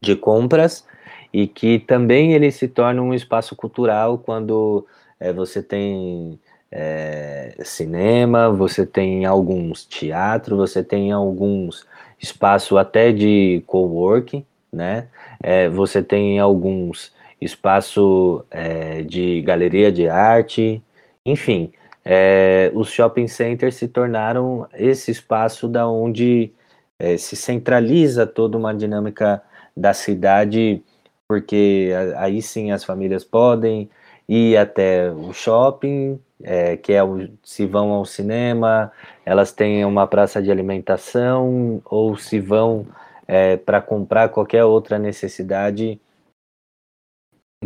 [0.00, 0.86] de compras
[1.32, 4.86] e que também ele se torna um espaço cultural quando
[5.18, 6.38] é, você tem
[6.70, 11.86] é, cinema, você tem alguns teatro, você tem alguns
[12.20, 15.08] espaços até de coworking, né?
[15.42, 20.82] É, você tem alguns espaço é, de galeria de arte,
[21.24, 21.72] enfim,
[22.04, 26.52] é, os shopping centers se tornaram esse espaço da onde
[26.98, 29.42] é, se centraliza toda uma dinâmica
[29.76, 30.82] da cidade,
[31.26, 33.88] porque aí sim as famílias podem
[34.28, 38.92] ir até o shopping, é, que é o, se vão ao cinema,
[39.24, 42.86] elas têm uma praça de alimentação, ou se vão
[43.26, 46.00] é, para comprar qualquer outra necessidade,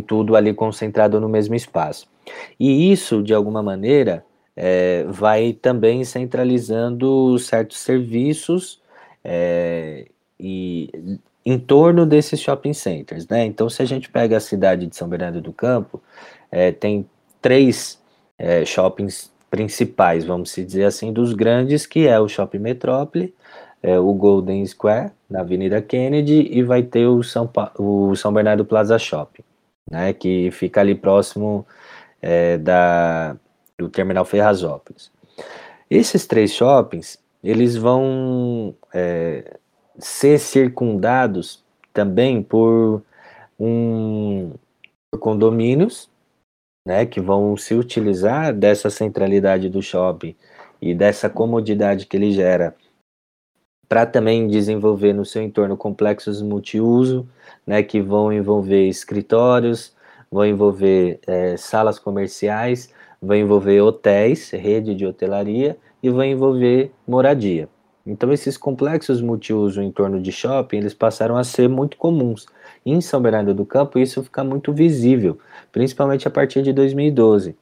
[0.05, 2.07] tudo ali concentrado no mesmo espaço.
[2.59, 8.81] E isso, de alguma maneira, é, vai também centralizando certos serviços
[9.23, 10.05] é,
[10.39, 10.89] e
[11.45, 13.45] em torno desses shopping centers, né?
[13.45, 16.01] Então, se a gente pega a cidade de São Bernardo do Campo,
[16.51, 17.07] é, tem
[17.41, 18.01] três
[18.37, 23.33] é, shoppings principais, vamos dizer assim, dos grandes, que é o Shopping Metrópole,
[23.81, 28.33] é, o Golden Square, na Avenida Kennedy, e vai ter o São, pa o São
[28.33, 29.43] Bernardo Plaza Shopping,
[29.89, 30.11] né?
[30.11, 31.65] Que fica ali próximo
[32.21, 33.37] é, da,
[33.77, 35.11] do terminal Ferrazópolis.
[35.89, 39.57] Esses três shoppings, eles vão é,
[39.99, 41.63] ser circundados
[41.93, 43.03] também por,
[43.59, 44.51] um,
[45.11, 46.09] por condomínios,
[46.85, 50.35] né, que vão se utilizar dessa centralidade do shopping
[50.81, 52.75] e dessa comodidade que ele gera
[53.87, 57.27] para também desenvolver no seu entorno complexos multiuso,
[57.65, 59.95] né, que vão envolver escritórios,
[60.31, 67.69] vão envolver é, salas comerciais, vão envolver hotéis, rede de hotelaria e vão envolver moradia.
[68.05, 72.45] Então esses complexos multiuso em torno de shopping, eles passaram a ser muito comuns.
[72.85, 75.39] Em São Bernardo do Campo isso fica muito visível,
[75.71, 77.55] principalmente a partir de 2012.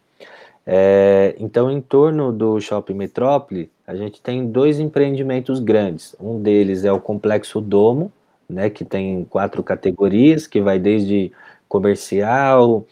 [0.65, 6.15] É, então, em torno do Shopping Metrópole, a gente tem dois empreendimentos grandes.
[6.19, 8.11] Um deles é o Complexo Domo,
[8.49, 11.31] né, que tem quatro categorias, que vai desde
[11.67, 12.85] comercial,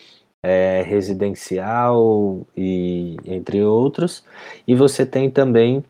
[0.43, 4.23] é, residencial e entre outros.
[4.67, 5.83] E você tem também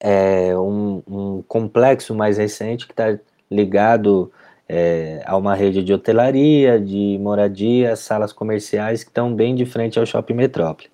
[0.00, 3.18] é, um, um, complexo mais recente que está
[3.50, 4.32] ligado
[4.68, 9.98] é, a uma rede de hotelaria, de moradia, salas comerciais que estão bem de frente
[9.98, 10.88] ao Shopping Metrópole.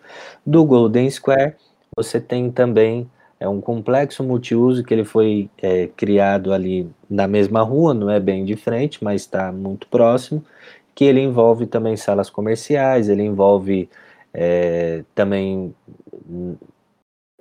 [0.45, 1.55] Do Golden Square,
[1.97, 3.09] você tem também
[3.41, 8.19] é um complexo multiuso que ele foi é, criado ali na mesma rua, não é
[8.19, 10.45] bem de frente, mas está muito próximo,
[10.95, 13.89] que ele envolve também salas comerciais, ele envolve
[14.35, 15.73] é, também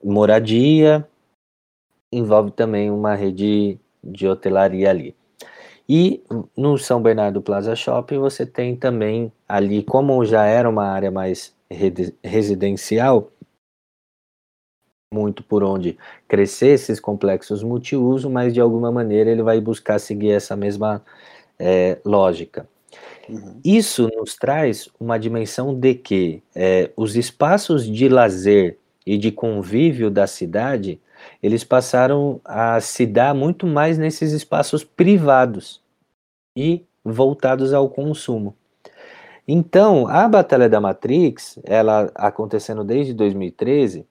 [0.03, 1.07] moradia,
[2.11, 5.16] envolve também uma rede de hotelaria ali.
[5.89, 6.21] E
[6.55, 11.55] no São Bernardo Plaza Shopping você tem também ali, como já era uma área mais
[12.23, 13.31] residencial,
[15.13, 20.31] muito por onde crescer esses complexos multiuso, mas de alguma maneira ele vai buscar seguir
[20.31, 21.01] essa mesma
[21.57, 22.67] é, lógica.
[23.29, 23.59] Uhum.
[23.63, 30.09] Isso nos traz uma dimensão de que é, os espaços de lazer e de convívio
[30.09, 30.99] da cidade
[31.41, 35.81] eles passaram a se dar muito mais nesses espaços privados
[36.55, 38.55] e voltados ao consumo.
[39.47, 44.05] Então, a Batalha da Matrix, ela acontecendo desde 2013,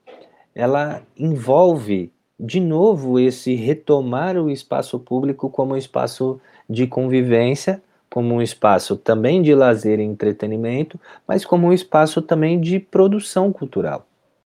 [0.55, 8.35] ela envolve de novo esse retomar o espaço público como um espaço de convivência, como
[8.35, 14.07] um espaço também de lazer e entretenimento, mas como um espaço também de produção cultural,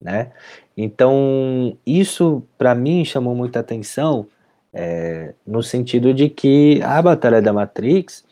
[0.01, 0.33] né?
[0.77, 4.27] Então, isso para mim chamou muita atenção,
[4.73, 8.25] é, no sentido de que a Batalha da Matrix,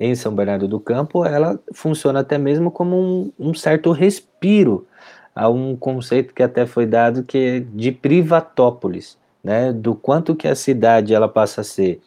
[0.00, 4.86] em São Bernardo do Campo, ela funciona até mesmo como um, um certo respiro
[5.34, 10.46] a um conceito que até foi dado que é de privatópolis, né, do quanto que
[10.46, 12.00] a cidade ela passa a ser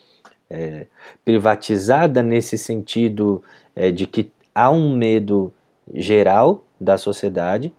[0.50, 0.88] é,
[1.24, 3.42] privatizada nesse sentido
[3.76, 5.54] é, de que há um medo
[5.94, 7.74] geral da sociedade,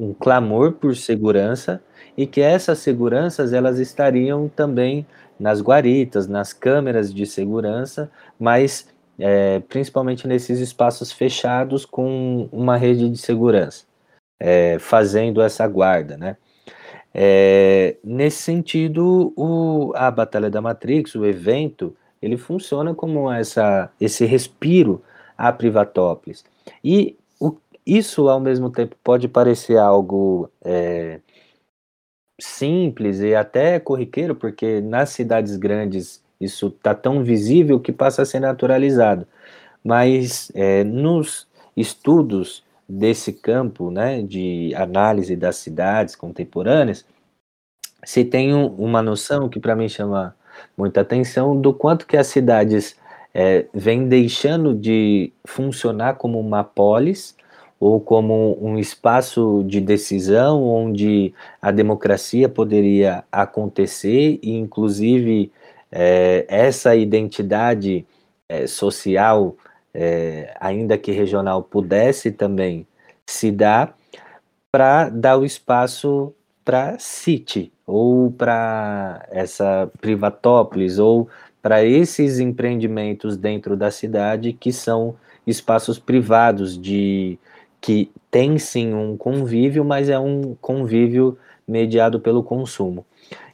[0.00, 1.82] um clamor por segurança
[2.16, 5.06] e que essas seguranças elas estariam também
[5.38, 8.88] nas guaritas, nas câmeras de segurança, mas
[9.18, 13.84] é, principalmente nesses espaços fechados com uma rede de segurança,
[14.38, 16.36] é, fazendo essa guarda, né?
[17.12, 24.24] É, nesse sentido, o, a Batalha da Matrix, o evento, ele funciona como essa, esse
[24.24, 25.02] respiro
[25.36, 26.44] a Privatópolis.
[26.84, 27.16] E
[27.86, 31.20] isso, ao mesmo tempo, pode parecer algo é,
[32.40, 38.26] simples e até corriqueiro, porque nas cidades grandes isso está tão visível que passa a
[38.26, 39.26] ser naturalizado.
[39.84, 47.04] Mas é, nos estudos desse campo né, de análise das cidades contemporâneas,
[48.04, 50.34] se tem um, uma noção que para mim chama
[50.76, 52.96] muita atenção do quanto que as cidades
[53.32, 57.36] é, vêm deixando de funcionar como uma polis
[57.80, 65.50] ou como um espaço de decisão onde a democracia poderia acontecer e, inclusive,
[65.90, 68.06] é, essa identidade
[68.46, 69.56] é, social,
[69.94, 72.86] é, ainda que regional, pudesse também
[73.26, 73.96] se dar
[74.70, 81.28] para dar o espaço para City ou para essa Privatópolis ou
[81.62, 85.16] para esses empreendimentos dentro da cidade que são
[85.46, 87.38] espaços privados de
[87.80, 93.06] que tem sim um convívio, mas é um convívio mediado pelo consumo.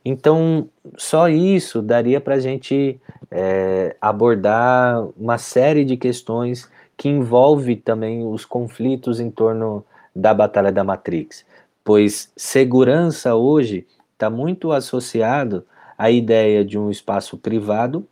[0.05, 3.01] Então, só isso daria para a gente
[3.31, 10.73] é, abordar uma série de questões que envolve também os conflitos em torno da Batalha
[10.73, 11.45] da Matrix,
[11.85, 15.67] pois segurança hoje está muito associado
[15.99, 18.07] à ideia de um espaço privado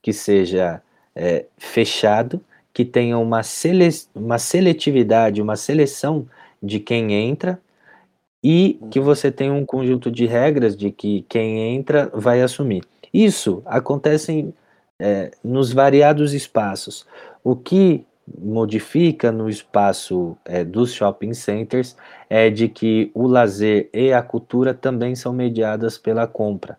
[0.00, 0.80] que seja
[1.14, 2.40] é, fechado
[2.74, 6.26] que tenha uma, sele uma seletividade, uma seleção
[6.60, 7.60] de quem entra
[8.42, 12.84] e que você tenha um conjunto de regras de que quem entra vai assumir.
[13.12, 14.54] Isso acontece em,
[15.00, 17.06] é, nos variados espaços.
[17.44, 18.04] O que
[18.38, 21.96] modifica no espaço é, dos shopping centers
[22.28, 26.78] é de que o lazer e a cultura também são mediadas pela compra.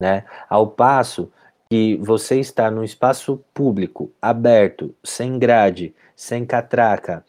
[0.00, 0.24] né?
[0.48, 1.30] Ao passo
[1.70, 7.24] que você está num espaço público, aberto, sem grade, sem catraca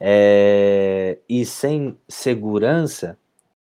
[0.00, 3.16] é, e sem segurança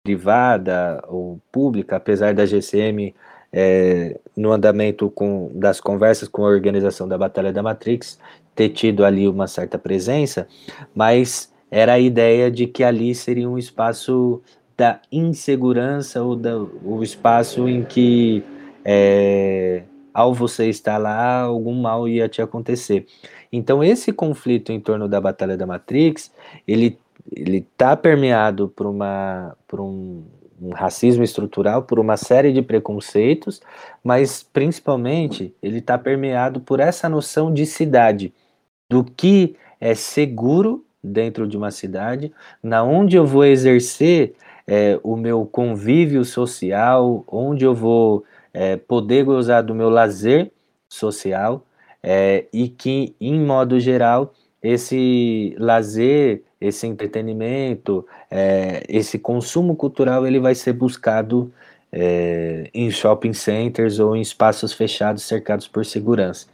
[0.03, 3.15] privada ou pública, apesar da GCM
[3.53, 8.19] é, no andamento com, das conversas com a organização da Batalha da Matrix
[8.55, 10.47] ter tido ali uma certa presença,
[10.95, 14.43] mas era a ideia de que ali seria um espaço
[14.77, 18.43] da insegurança ou da, o espaço em que
[18.85, 19.83] é,
[20.13, 23.07] ao você estar lá algum mal ia te acontecer.
[23.53, 26.33] Então esse conflito em torno da Batalha da Matrix
[26.67, 26.99] ele
[27.37, 30.23] ele está permeado por uma por um
[30.61, 33.61] um racismo estrutural por uma série de preconceitos,
[34.05, 38.35] mas principalmente ele está permeado por essa noção de cidade,
[38.89, 42.31] do que é seguro dentro de uma cidade,
[42.63, 44.35] na onde eu vou exercer
[44.67, 48.23] é, o meu convívio social, onde eu vou
[48.53, 50.51] é, poder gozar do meu lazer
[50.89, 51.65] social,
[52.03, 54.33] é, e que, em modo geral,
[54.63, 61.51] esse lazer esse entretenimento, é, esse consumo cultural, ele vai ser buscado
[61.91, 66.47] é, em shopping centers ou em espaços fechados cercados por segurança.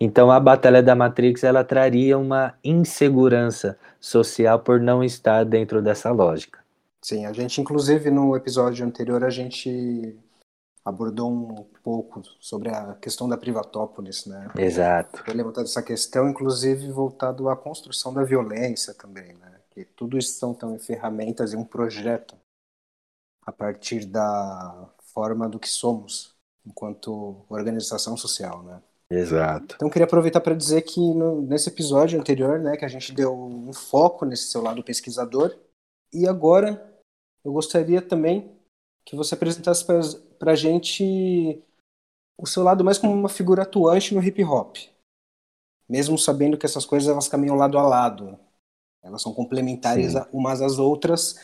[0.00, 6.10] Então a Batalha da Matrix ela traria uma insegurança social por não estar dentro dessa
[6.10, 6.58] lógica.
[7.00, 10.16] Sim, a gente inclusive no episódio anterior a gente
[10.84, 14.50] abordou um pouco sobre a questão da Privatópolis, né?
[14.58, 15.24] Exato.
[15.24, 19.60] Foi levantada essa questão, inclusive voltado à construção da violência também, né?
[19.70, 22.36] Que tudo isso são também ferramentas e um projeto
[23.46, 26.34] a partir da forma do que somos
[26.66, 28.82] enquanto organização social, né?
[29.10, 29.74] Exato.
[29.76, 33.34] Então queria aproveitar para dizer que no, nesse episódio anterior, né, que a gente deu
[33.34, 35.54] um foco nesse seu lado pesquisador,
[36.12, 36.92] e agora
[37.44, 38.58] eu gostaria também
[39.06, 39.84] que você apresentasse
[40.38, 41.62] para a gente
[42.38, 44.76] o seu lado mais como uma figura atuante no hip hop.
[45.88, 48.38] Mesmo sabendo que essas coisas elas caminham lado a lado.
[49.02, 50.24] Elas são complementares Sim.
[50.32, 51.42] umas às outras,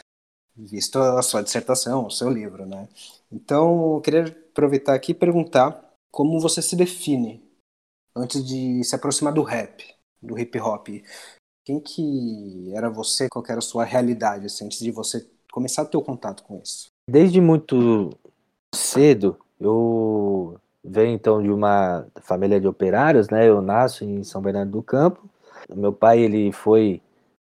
[0.57, 2.89] visto a sua dissertação, o seu livro, né?
[3.31, 7.43] Então, eu queria aproveitar aqui e perguntar como você se define
[8.17, 9.85] antes de se aproximar do rap,
[10.23, 10.89] do hip hop.
[11.65, 15.87] Quem que era você, qual era a sua realidade, assim, antes de você começar a
[15.87, 16.87] ter o contato com isso?
[17.09, 18.11] Desde muito
[18.75, 23.49] cedo, eu venho então de uma família de operários, né?
[23.49, 25.29] Eu nasço em São Bernardo do Campo.
[25.75, 27.03] Meu pai, ele foi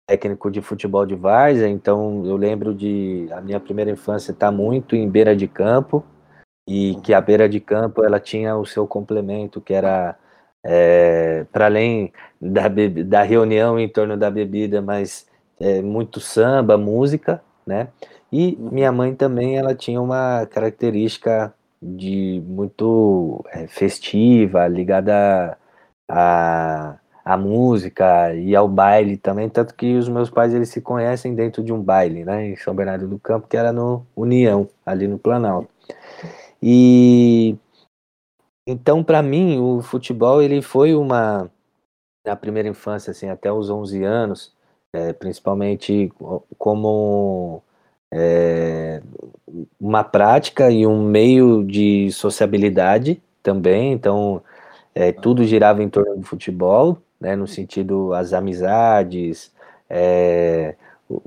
[0.07, 4.53] técnico de futebol de várzea, então eu lembro de a minha primeira infância estar tá
[4.53, 6.03] muito em beira de campo
[6.67, 10.17] e que a beira de campo ela tinha o seu complemento que era
[10.65, 12.63] é, para além da,
[13.07, 15.27] da reunião em torno da bebida, mas
[15.61, 17.89] é, muito samba, música, né?
[18.33, 18.71] E uhum.
[18.73, 25.57] minha mãe também, ela tinha uma característica de muito é, festiva, ligada
[26.09, 31.35] a, a música e ao baile também, tanto que os meus pais eles se conhecem
[31.35, 35.07] dentro de um baile, né, em São Bernardo do Campo, que era no União, ali
[35.07, 35.69] no Planalto.
[36.63, 37.57] E
[38.67, 41.51] então para mim o futebol ele foi uma
[42.27, 44.53] na primeira infância assim, até os 11 anos,
[44.93, 46.11] é, principalmente
[46.57, 47.63] como
[48.11, 49.03] é,
[49.81, 54.43] uma prática e um meio de sociabilidade também, então
[54.95, 59.53] é, tudo girava em torno do futebol, né, no sentido as amizades,
[59.89, 60.75] é,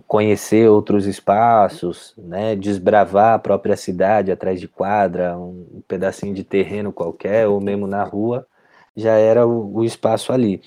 [0.07, 6.91] conhecer outros espaços, né, desbravar a própria cidade atrás de quadra, um pedacinho de terreno
[6.91, 8.45] qualquer, ou mesmo na rua,
[8.95, 10.61] já era o, o espaço ali.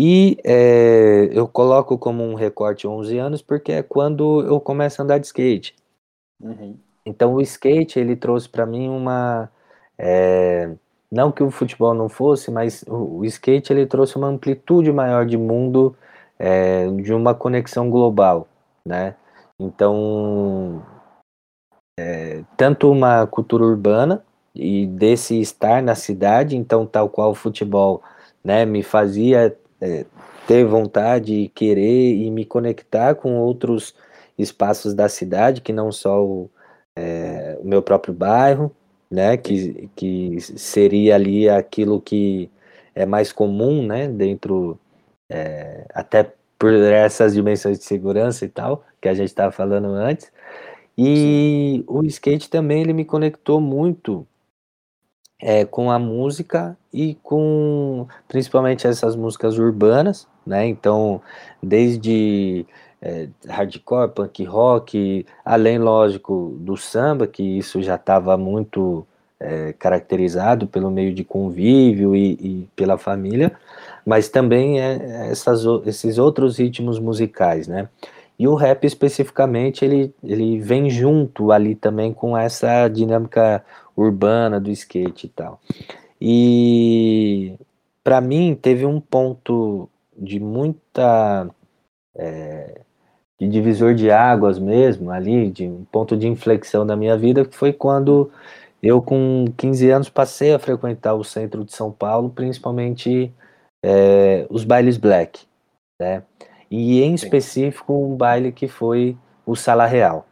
[0.00, 5.04] E é, eu coloco como um recorte 11 anos porque é quando eu começo a
[5.04, 5.74] andar de skate.
[6.40, 6.78] Uhum.
[7.04, 9.50] Então o skate ele trouxe para mim uma
[9.98, 10.72] é,
[11.10, 15.26] não que o futebol não fosse, mas o, o, skate ele trouxe uma amplitude maior
[15.26, 15.96] de mundo,
[16.38, 18.46] é, de uma conexão global,
[18.86, 19.16] né?
[19.58, 20.80] Então
[21.98, 24.24] é, tanto uma cultura urbana
[24.54, 28.00] e desse estar na cidade, então tal qual o futebol,
[28.44, 30.04] né, me fazia é,
[30.46, 33.94] ter vontade, querer e me conectar com outros
[34.36, 36.50] espaços da cidade, que não só o,
[36.96, 38.74] é, o meu próprio bairro,
[39.10, 42.50] né, que, que seria ali aquilo que
[42.94, 44.78] é mais comum, né, dentro,
[45.28, 50.30] é, até por essas dimensões de segurança e tal, que a gente estava falando antes,
[50.96, 51.84] e Sim.
[51.86, 54.26] o skate também ele me conectou muito
[55.40, 60.66] é, com a música e com principalmente essas músicas urbanas, né?
[60.66, 61.20] Então,
[61.62, 62.66] desde
[63.00, 69.06] é, hardcore, punk rock, além, lógico, do samba, que isso já estava muito
[69.38, 73.52] é, caracterizado pelo meio de convívio e, e pela família,
[74.04, 77.88] mas também é essas, esses outros ritmos musicais, né?
[78.38, 83.64] E o rap especificamente ele, ele vem junto ali também com essa dinâmica
[84.00, 85.60] urbana do skate e tal.
[86.20, 87.54] E
[88.02, 91.48] para mim teve um ponto de muita
[92.16, 92.80] é,
[93.38, 97.54] de divisor de águas mesmo ali, de um ponto de inflexão da minha vida, que
[97.54, 98.30] foi quando
[98.82, 103.32] eu com 15 anos passei a frequentar o centro de São Paulo, principalmente
[103.84, 105.46] é, os bailes black,
[106.00, 106.22] né?
[106.70, 107.26] E em Sim.
[107.26, 110.26] específico um baile que foi o Sala Real,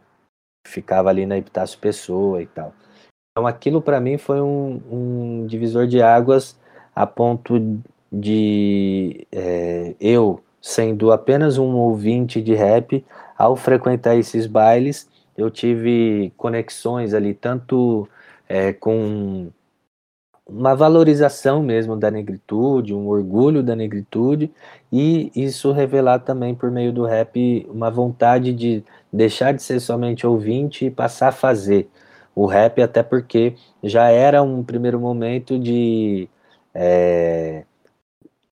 [0.67, 2.75] ficava ali na Epitácio Pessoa e tal.
[3.37, 6.59] Então aquilo para mim foi um, um, divisor de águas
[6.95, 13.05] a ponto de é, eu, sendo apenas um ouvinte de rap,
[13.37, 15.07] ao frequentar esses bailes,
[15.37, 18.09] eu tive conexões ali, tanto
[18.49, 19.49] é, com
[20.47, 24.51] uma valorização mesmo da negritude, um orgulho da negritude,
[24.91, 28.83] e isso revelar também por meio do rap uma vontade de
[29.13, 31.87] deixar de ser somente ouvinte e passar a fazer
[32.37, 36.29] o rap, até porque já era um primeiro momento de.
[36.75, 37.65] É,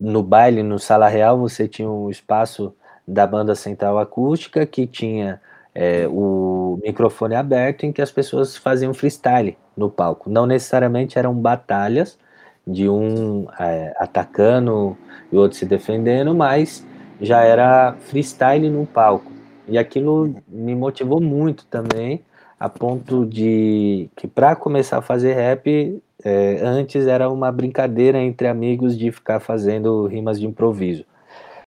[0.00, 2.74] no baile, no Sala Real, você tinha um espaço
[3.06, 5.40] da banda central acústica que tinha
[5.74, 10.30] é, o microfone aberto em que as pessoas faziam freestyle no palco.
[10.30, 12.18] Não necessariamente eram batalhas
[12.66, 14.96] de um é, atacando
[15.30, 16.84] e outro se defendendo, mas
[17.20, 19.30] já era freestyle no palco.
[19.68, 22.24] E aquilo me motivou muito também
[22.58, 28.48] a ponto de que para começar a fazer rap, é, antes era uma brincadeira entre
[28.48, 31.04] amigos de ficar fazendo rimas de improviso.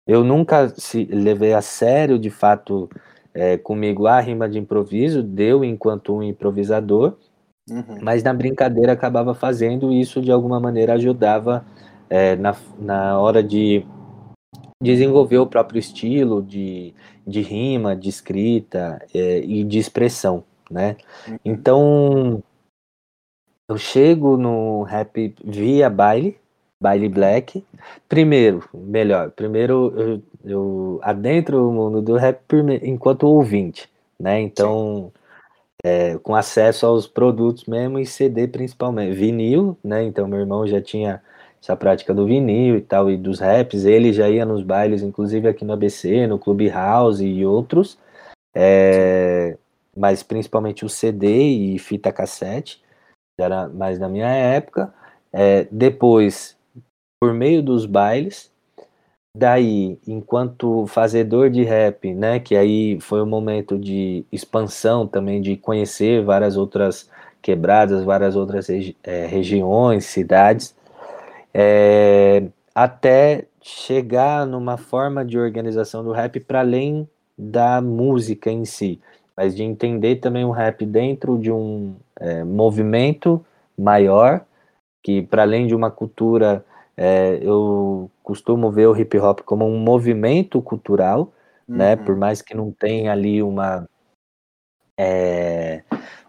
[0.07, 2.89] Eu nunca se levei a sério, de fato,
[3.33, 7.17] é, comigo a rima de improviso, deu enquanto um improvisador,
[7.69, 7.97] uhum.
[8.01, 11.65] mas na brincadeira acabava fazendo e isso de alguma maneira ajudava
[12.09, 13.83] é, na, na hora de
[14.81, 16.93] desenvolver o próprio estilo de,
[17.25, 20.97] de rima, de escrita é, e de expressão né?
[21.27, 21.39] Uhum.
[21.45, 22.43] Então,
[23.67, 26.37] eu chego no rap via baile,
[26.79, 27.65] baile black.
[28.07, 32.39] Primeiro, melhor, primeiro eu, eu adentro o mundo do rap
[32.83, 33.89] enquanto ouvinte,
[34.19, 34.39] né?
[34.39, 35.11] Então,
[35.83, 40.03] é, com acesso aos produtos mesmo e CD principalmente, vinil, né?
[40.03, 41.21] Então, meu irmão já tinha
[41.61, 45.47] essa prática do vinil e tal, e dos raps, ele já ia nos bailes, inclusive
[45.47, 47.97] aqui no ABC, no Clube House e outros.
[48.53, 49.57] É,
[49.95, 51.27] mas principalmente o CD
[51.75, 52.83] e fita cassete,
[53.37, 54.93] era mais da minha época.
[55.31, 56.57] É, depois,
[57.19, 58.51] por meio dos bailes,
[59.35, 65.57] daí, enquanto fazedor de rap, né, que aí foi um momento de expansão também, de
[65.57, 67.09] conhecer várias outras
[67.41, 70.75] quebradas, várias outras regi é, regiões, cidades,
[71.53, 72.43] é,
[72.73, 79.01] até chegar numa forma de organização do rap para além da música em si
[79.35, 83.45] mas de entender também o rap dentro de um é, movimento
[83.77, 84.45] maior,
[85.03, 86.63] que para além de uma cultura,
[86.95, 91.31] é, eu costumo ver o hip hop como um movimento cultural,
[91.67, 91.95] né?
[91.95, 92.01] uhum.
[92.01, 92.05] né?
[92.05, 93.87] Por mais que não tenha ali uma
[94.97, 95.83] é,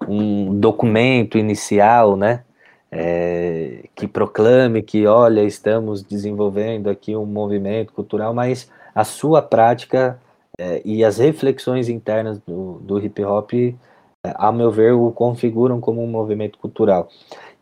[0.09, 2.43] um documento inicial, né?
[2.91, 10.19] É, que proclame que, olha, estamos desenvolvendo aqui um movimento cultural, mas a sua prática
[10.59, 13.75] é, e as reflexões internas do, do hip hop, é,
[14.23, 17.09] a meu ver, o configuram como um movimento cultural.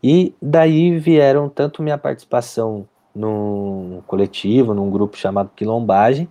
[0.03, 6.27] E daí vieram tanto minha participação num coletivo, num grupo chamado Quilombagem,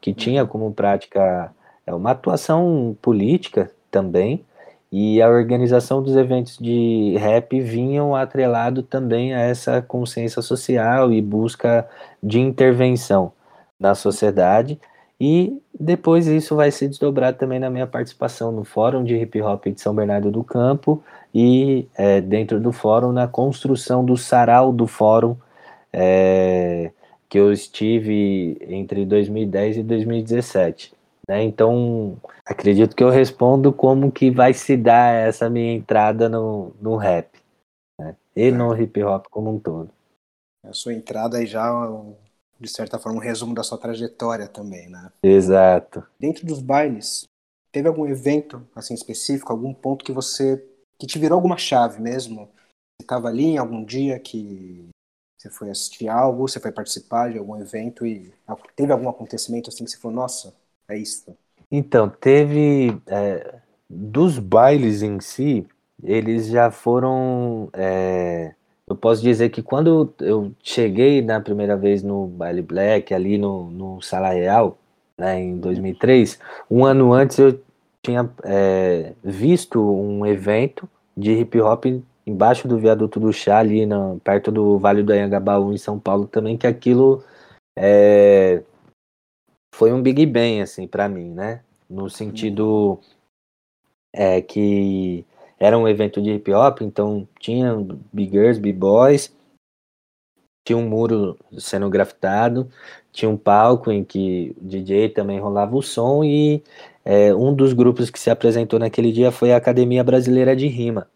[0.00, 0.48] que tinha uhum.
[0.48, 1.52] como prática
[1.86, 4.44] é, uma atuação política também,
[4.96, 11.20] e a organização dos eventos de rap vinham atrelado também a essa consciência social e
[11.20, 11.88] busca
[12.22, 13.32] de intervenção
[13.78, 14.78] na sociedade.
[15.20, 19.66] E depois isso vai se desdobrar também na minha participação no Fórum de Hip Hop
[19.66, 21.02] de São Bernardo do Campo
[21.32, 25.36] e é, dentro do fórum na construção do sarau do fórum
[25.92, 26.90] é,
[27.28, 30.92] que eu estive entre 2010 e 2017.
[31.28, 31.42] Né?
[31.42, 36.96] Então, acredito que eu respondo como que vai se dar essa minha entrada no, no
[36.96, 37.28] rap
[37.98, 38.16] né?
[38.36, 39.90] e no hip hop como um todo.
[40.64, 41.68] A sua entrada aí já
[42.64, 45.12] de certa forma, um resumo da sua trajetória também, né?
[45.22, 46.04] Exato.
[46.18, 47.24] Dentro dos bailes,
[47.70, 50.64] teve algum evento, assim, específico, algum ponto que você,
[50.98, 52.48] que te virou alguma chave mesmo?
[52.98, 54.88] Você estava ali em algum dia que
[55.38, 58.32] você foi assistir algo, você foi participar de algum evento e
[58.74, 60.54] teve algum acontecimento assim que você falou, nossa,
[60.88, 61.36] é isso?
[61.70, 65.66] Então, teve, é, dos bailes em si,
[66.02, 67.68] eles já foram.
[67.72, 68.54] é,
[68.86, 73.70] eu posso dizer que quando eu cheguei na primeira vez no Baile Black, ali no,
[73.70, 74.76] no Sala Real,
[75.16, 76.38] né, em 2003,
[76.70, 77.58] um ano antes eu
[78.02, 81.86] tinha é, visto um evento de hip hop
[82.26, 86.26] embaixo do viaduto do Chá, ali na- perto do Vale do Anhangabaú, em São Paulo
[86.26, 87.22] também, que aquilo
[87.78, 88.62] é,
[89.74, 91.62] foi um Big Bang, assim, para mim, né?
[91.88, 92.98] No sentido
[94.12, 95.24] é, que
[95.64, 97.74] era um evento de hip hop, então tinha
[98.12, 99.34] big girls, b-boys,
[100.62, 102.68] tinha um muro sendo grafitado,
[103.10, 106.62] tinha um palco em que o DJ também rolava o som e
[107.02, 111.06] é, um dos grupos que se apresentou naquele dia foi a Academia Brasileira de Rima.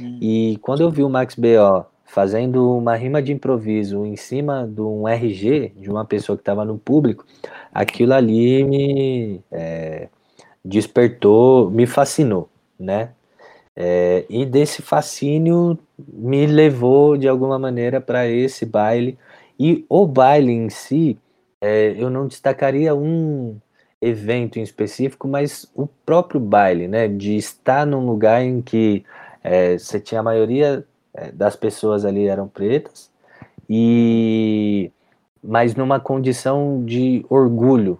[0.00, 0.18] Hum.
[0.22, 1.84] E quando eu vi o Max B.O.
[2.04, 6.64] fazendo uma rima de improviso em cima de um RG de uma pessoa que estava
[6.64, 7.26] no público,
[7.74, 10.08] aquilo ali me é,
[10.64, 13.10] despertou, me fascinou, né?
[13.80, 19.16] É, e desse fascínio me levou de alguma maneira para esse baile.
[19.58, 21.16] E o baile em si,
[21.60, 23.56] é, eu não destacaria um
[24.02, 27.06] evento em específico, mas o próprio baile, né?
[27.06, 29.04] De estar num lugar em que
[29.44, 33.08] é, você tinha a maioria é, das pessoas ali eram pretas,
[33.70, 34.90] e
[35.42, 37.96] mas numa condição de orgulho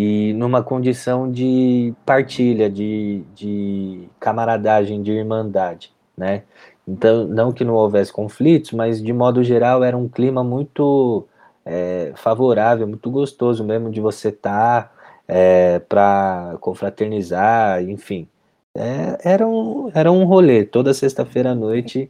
[0.00, 6.44] e numa condição de partilha, de, de camaradagem, de irmandade, né?
[6.86, 11.26] Então, não que não houvesse conflitos, mas de modo geral era um clima muito
[11.66, 14.94] é, favorável, muito gostoso mesmo de você estar
[15.26, 18.28] é, para confraternizar, enfim.
[18.76, 20.64] É, era, um, era um rolê.
[20.64, 22.08] Toda sexta-feira à noite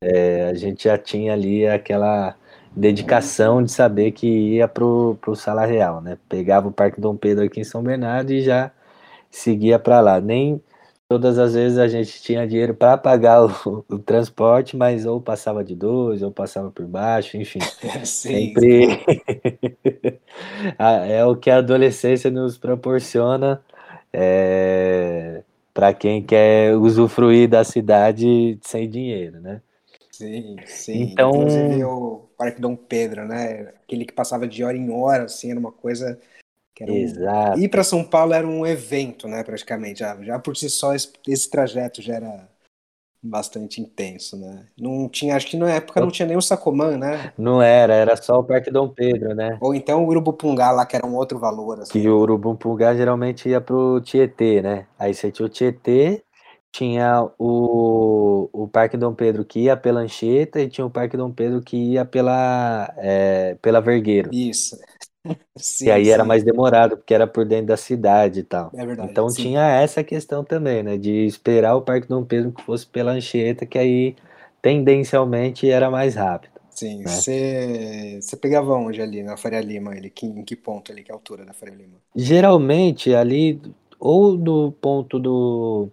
[0.00, 2.36] é, a gente já tinha ali aquela
[2.76, 6.18] dedicação de saber que ia pro, pro Sala Real, né?
[6.28, 8.70] Pegava o Parque Dom Pedro aqui em São Bernardo e já
[9.30, 10.20] seguia para lá.
[10.20, 10.62] Nem
[11.08, 15.64] todas as vezes a gente tinha dinheiro para pagar o, o transporte, mas ou passava
[15.64, 17.60] de dois, ou passava por baixo, enfim.
[18.04, 19.00] Sim, Sempre
[21.08, 23.62] é o que a adolescência nos proporciona
[25.72, 29.60] para quem quer usufruir da cidade sem dinheiro, né?
[30.10, 31.02] sim, sim.
[31.02, 33.72] Então- Inclusive o Parque Dom Pedro, né?
[33.84, 36.18] Aquele que passava de hora em hora, assim, era uma coisa
[36.74, 36.96] que era um...
[36.96, 37.58] Exato.
[37.58, 40.00] Ir para São Paulo era um evento, né, praticamente.
[40.00, 42.48] Já, já por si só esse, esse trajeto já era
[43.24, 44.66] bastante intenso, né?
[44.78, 47.32] Não tinha, acho que na época não tinha nem o Sacomã, né?
[47.38, 49.56] Não era, era só o Parque Dom Pedro, né?
[49.62, 51.92] Ou então o Urubupungá lá, que era um outro valor, assim.
[51.92, 54.86] Que o Urubumpungá geralmente ia pro Tietê, né?
[54.98, 56.22] Aí você tinha o Tietê,
[56.74, 61.30] tinha o, o Parque Dom Pedro que ia pela Anchieta e tinha o Parque Dom
[61.30, 64.28] Pedro que ia pela, é, pela Vergueiro.
[64.32, 64.76] Isso.
[65.56, 66.28] Sim, E aí era sim.
[66.28, 68.72] mais demorado, porque era por dentro da cidade e tal.
[68.74, 69.08] É verdade.
[69.08, 69.42] Então sim.
[69.42, 70.98] tinha essa questão também, né?
[70.98, 74.16] De esperar o Parque Dom Pedro que fosse pela Anchieta, que aí
[74.60, 76.54] tendencialmente era mais rápido.
[76.70, 77.06] Sim, né?
[77.06, 81.12] você você pegava onde ali na Faria Lima, ele, que, em que ponto ali, que
[81.12, 81.94] altura da Faria Lima?
[82.16, 83.62] Geralmente ali,
[84.00, 85.88] ou do ponto do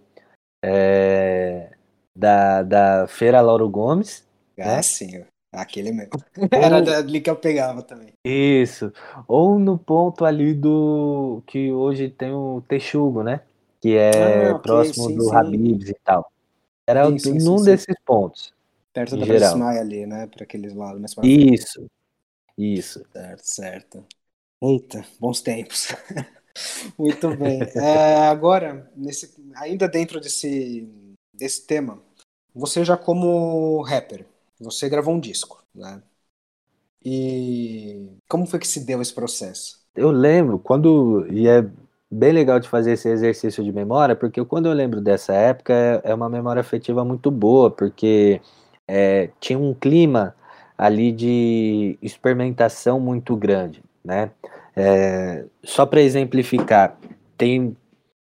[0.62, 1.70] é,
[2.14, 4.26] da, da Feira Lauro Gomes,
[4.60, 4.82] Ah, Né?
[4.82, 6.14] sim, aquele mesmo.
[6.54, 8.14] Era ali que eu pegava também.
[8.24, 8.92] isso,
[9.26, 13.40] ou no ponto ali do que hoje tem o Texugo, né?
[13.80, 15.36] Que é Ah, ok, próximo sim, do sim.
[15.36, 16.30] Habib's e tal.
[16.86, 18.54] Era Sim, sim, num desses pontos.
[18.92, 19.26] Perto da.
[19.26, 20.26] Presmaia ali, né?
[20.26, 21.14] Para aqueles lados.
[21.22, 21.88] Isso,
[22.58, 23.04] isso.
[23.12, 24.06] Certo, certo.
[24.62, 25.88] Eita, bons tempos.
[26.98, 27.62] Muito bem.
[27.76, 30.88] É, agora, nesse, ainda dentro desse,
[31.32, 31.98] desse tema,
[32.54, 34.26] você já como rapper,
[34.60, 36.02] você gravou um disco, né?
[37.04, 39.80] E como foi que se deu esse processo?
[39.94, 41.66] Eu lembro quando, e é
[42.10, 46.00] bem legal de fazer esse exercício de memória, porque quando eu lembro dessa época é,
[46.04, 48.40] é uma memória afetiva muito boa, porque
[48.86, 50.34] é, tinha um clima
[50.78, 54.30] ali de experimentação muito grande, né?
[54.76, 56.98] É, só para exemplificar,
[57.36, 57.76] tem,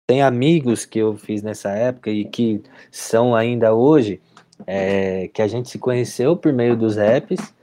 [0.08, 4.22] tem amigos que eu fiz nessa época e que são ainda hoje,
[4.68, 7.54] é, que a gente se conheceu por meio dos raps,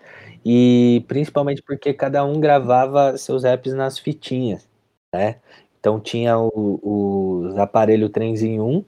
[0.45, 4.68] e principalmente porque cada um gravava seus raps nas fitinhas,
[5.12, 5.37] né?
[5.80, 8.84] Então tinha os aparelhos 3 em 1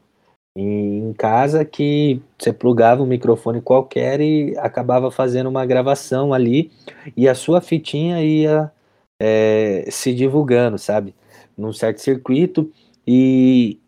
[0.57, 6.71] em casa que você plugava um microfone qualquer e acabava fazendo uma gravação ali
[7.17, 8.71] e a sua fitinha ia
[9.21, 11.15] é, se divulgando, sabe?
[11.57, 12.73] Num certo circuito
[13.07, 13.81] e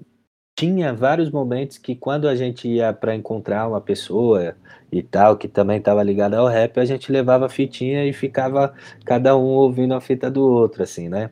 [0.57, 4.57] tinha vários momentos que quando a gente ia para encontrar uma pessoa
[4.93, 8.75] e tal, que também estava ligada ao rap, a gente levava a fitinha e ficava
[9.05, 11.31] cada um ouvindo a fita do outro, assim, né?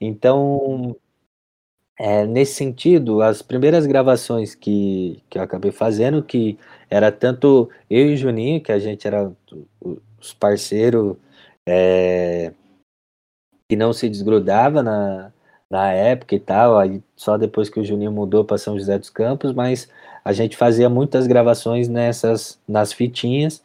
[0.00, 0.96] Então,
[1.98, 6.58] é, nesse sentido, as primeiras gravações que, que eu acabei fazendo, que
[6.90, 9.32] era tanto eu e o Juninho, que a gente era
[10.20, 11.16] os parceiros
[11.66, 12.52] é,
[13.68, 15.32] que não se desgrudava na,
[15.70, 19.10] na época e tal, aí só depois que o Juninho mudou para São José dos
[19.10, 19.88] Campos, mas
[20.24, 23.62] a gente fazia muitas gravações nessas nas fitinhas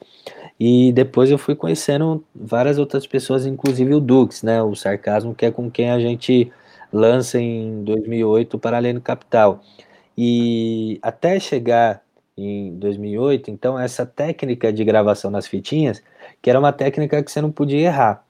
[0.59, 5.45] e depois eu fui conhecendo várias outras pessoas, inclusive o Dux, né, o Sarcasmo, que
[5.45, 6.51] é com quem a gente
[6.93, 9.61] lança em 2008 o Paralelo Capital.
[10.17, 12.03] E até chegar
[12.37, 16.01] em 2008, então essa técnica de gravação nas fitinhas,
[16.41, 18.23] que era uma técnica que você não podia errar.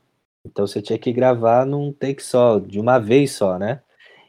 [0.45, 3.81] Então você tinha que gravar num take só, de uma vez só, né?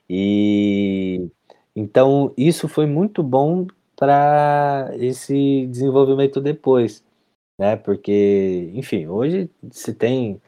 [0.09, 1.29] E
[1.75, 7.05] então isso foi muito bom para esse desenvolvimento depois,
[7.59, 7.77] né?
[7.77, 10.41] Porque, enfim, hoje se tem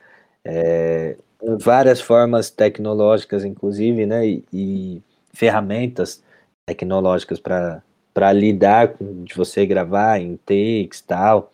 [0.45, 1.17] é,
[1.61, 4.27] várias formas tecnológicas, inclusive, né?
[4.29, 5.03] E, e
[5.33, 6.23] ferramentas
[6.67, 11.53] tecnológicas para lidar com de você gravar em takes tal,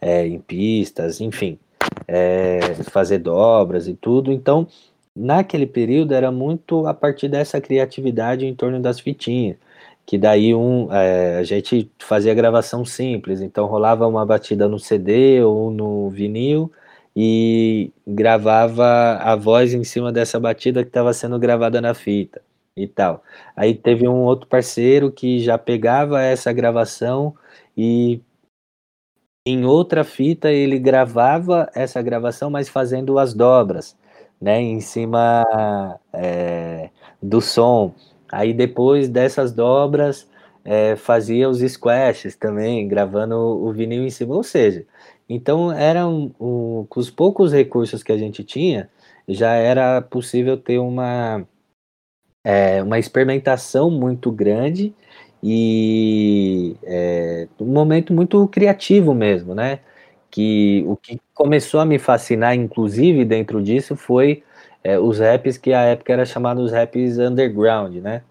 [0.00, 1.58] é, em pistas, enfim
[2.06, 4.32] é, fazer dobras e tudo.
[4.32, 4.66] Então,
[5.14, 9.56] naquele período era muito a partir dessa criatividade em torno das fitinhas,
[10.04, 15.42] que daí um é, a gente fazia gravação simples, então rolava uma batida no CD
[15.42, 16.70] ou no vinil
[17.14, 22.42] e gravava a voz em cima dessa batida que estava sendo gravada na fita
[22.76, 23.24] e tal.
[23.56, 27.34] Aí teve um outro parceiro que já pegava essa gravação
[27.76, 28.20] e
[29.46, 33.96] em outra fita ele gravava essa gravação, mas fazendo as dobras,
[34.40, 35.44] né, em cima
[36.12, 36.90] é,
[37.22, 37.94] do som.
[38.30, 40.28] Aí depois dessas dobras
[40.64, 44.34] é, fazia os squashes também, gravando o vinil em cima.
[44.34, 44.84] Ou seja,
[45.28, 48.90] então eram um, com os poucos recursos que a gente tinha,
[49.28, 51.46] já era possível ter uma
[52.44, 54.94] é, uma experimentação muito grande
[55.42, 59.80] e é, um momento muito criativo mesmo, né?
[60.30, 64.42] Que o que começou a me fascinar, inclusive dentro disso, foi
[64.82, 68.22] é, os raps que à época era chamados raps underground, né?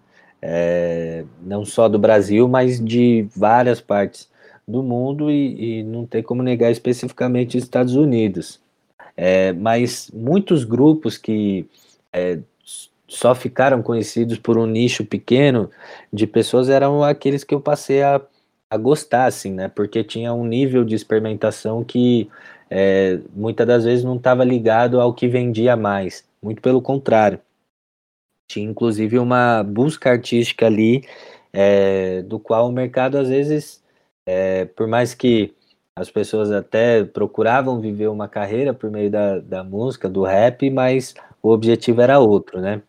[0.42, 4.30] É, não só do Brasil, mas de várias partes
[4.66, 8.60] do mundo e, e não tem como negar especificamente os Estados Unidos.
[9.16, 11.66] É, mas muitos grupos que
[12.12, 12.38] é,
[13.08, 15.70] só ficaram conhecidos por um nicho pequeno
[16.12, 18.20] de pessoas eram aqueles que eu passei a,
[18.70, 19.68] a gostar, assim, né?
[19.68, 22.28] Porque tinha um nível de experimentação que
[22.70, 27.40] é, muitas das vezes não estava ligado ao que vendia mais, muito pelo contrário.
[28.48, 31.04] Tinha inclusive uma busca artística ali,
[31.52, 33.82] é, do qual o mercado às vezes,
[34.26, 35.54] é, por mais que
[35.94, 41.14] as pessoas até procuravam viver uma carreira por meio da, da música, do rap, mas
[41.42, 42.82] o objetivo era outro, né?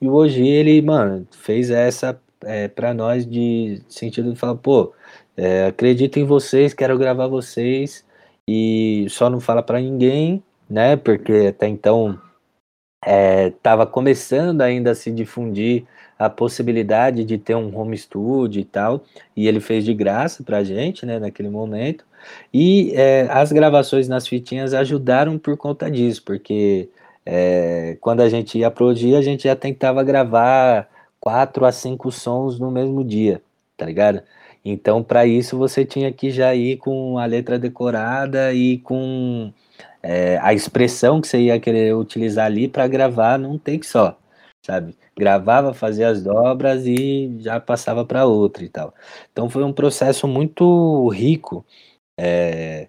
[0.00, 4.92] e hoje ele, mano, fez essa é, para nós de sentido de falar, pô,
[5.36, 8.04] é, acredito em vocês, quero gravar vocês,
[8.46, 12.20] e só não fala para ninguém, né, porque até então
[13.46, 15.86] estava começando ainda a se difundir
[16.18, 19.04] a possibilidade de ter um home studio e tal,
[19.36, 22.04] e ele fez de graça para a gente, né, naquele momento,
[22.52, 26.88] e é, as gravações nas fitinhas ajudaram por conta disso, porque
[27.24, 30.88] é, quando a gente ia pro dia, a gente já tentava gravar
[31.20, 33.40] quatro a cinco sons no mesmo dia,
[33.76, 34.22] tá ligado?
[34.64, 39.52] Então, para isso, você tinha que já ir com a letra decorada e com
[40.02, 44.18] é, a expressão que você ia querer utilizar ali para gravar num take só,
[44.68, 44.94] sabe?
[45.16, 48.94] Gravava, fazia as dobras e já passava para outra e tal.
[49.32, 51.64] Então, foi um processo muito rico
[52.18, 52.88] é,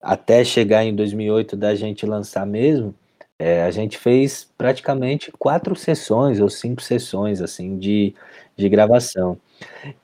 [0.00, 2.94] até chegar em 2008 da gente lançar mesmo.
[3.38, 8.14] É, a gente fez praticamente quatro sessões ou cinco sessões assim de,
[8.56, 9.38] de gravação.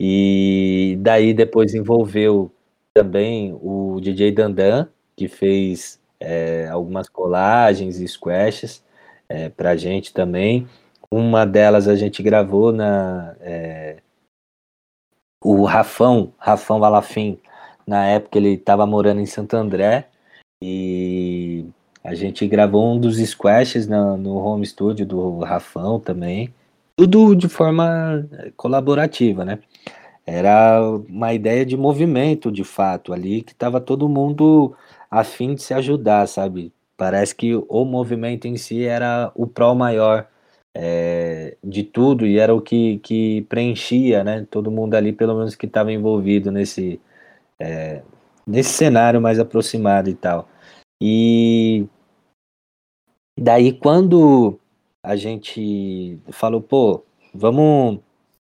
[0.01, 2.51] E daí depois envolveu
[2.95, 8.83] também o DJ Dandan, que fez é, algumas colagens e squashes
[9.29, 10.69] é, pra gente também.
[11.17, 13.37] Uma delas a gente gravou na.
[13.39, 13.99] É,
[15.41, 17.39] o Rafão, Rafão Valafim,
[17.87, 20.09] na época ele estava morando em Santo André
[20.61, 21.67] e
[22.03, 26.53] a gente gravou um dos squashes no, no home studio do Rafão também.
[26.97, 29.61] Tudo de forma colaborativa, né?
[30.27, 34.75] Era uma ideia de movimento, de fato, ali, que estava todo mundo
[35.09, 36.73] a fim de se ajudar, sabe?
[36.97, 40.27] Parece que o movimento em si era o pró maior
[40.75, 44.47] é, de tudo e era o que, que preenchia, né?
[44.51, 47.01] Todo mundo ali, pelo menos que estava envolvido nesse,
[47.59, 48.03] é,
[48.47, 50.49] nesse cenário mais aproximado e tal.
[51.01, 51.87] E
[53.39, 54.59] daí quando
[55.03, 58.01] a gente falou, pô, vamos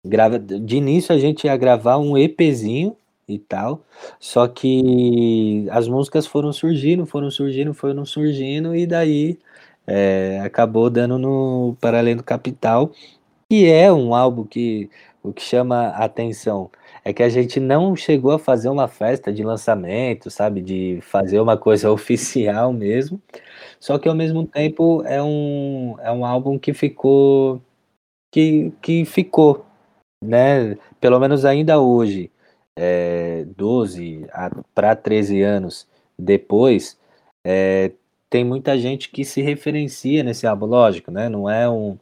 [0.05, 0.38] gravar.
[0.39, 2.95] De início a gente ia gravar um EPzinho
[3.28, 3.84] e tal.
[4.19, 9.39] Só que as músicas foram surgindo, foram surgindo, foram surgindo, e daí
[9.88, 12.91] é, acabou dando no Paralelo Capital,
[13.49, 14.89] que é um álbum que
[15.23, 16.71] o que chama a atenção
[17.03, 21.39] é que a gente não chegou a fazer uma festa de lançamento, sabe, de fazer
[21.39, 23.21] uma coisa oficial mesmo.
[23.79, 27.61] Só que ao mesmo tempo é um, é um álbum que ficou
[28.32, 29.65] que, que ficou,
[30.23, 30.77] né?
[30.99, 32.32] Pelo menos ainda hoje
[32.77, 34.27] é, 12
[34.73, 36.97] para 13 anos depois,
[37.45, 37.91] é,
[38.32, 41.27] tem muita gente que se referencia nesse álbum, lógico, né?
[41.27, 41.97] Não é um,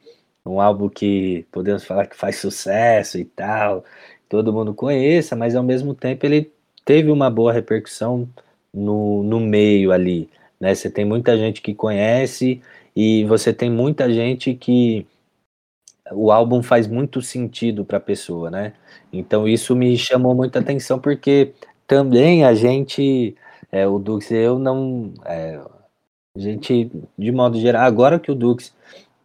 [0.46, 3.84] um álbum que podemos falar que faz sucesso e tal,
[4.30, 6.52] todo mundo conheça, mas ao mesmo tempo ele
[6.86, 8.30] teve uma boa repercussão
[8.72, 10.76] no, no meio ali, né?
[10.76, 12.62] Você tem muita gente que conhece
[12.96, 15.08] e você tem muita gente que
[16.12, 18.74] o álbum faz muito sentido para a pessoa, né?
[19.12, 21.54] Então isso me chamou muita atenção porque
[21.88, 23.36] também a gente,
[23.72, 25.60] é, o Dux e eu não, é,
[26.36, 28.74] a gente de modo geral, agora que o Dux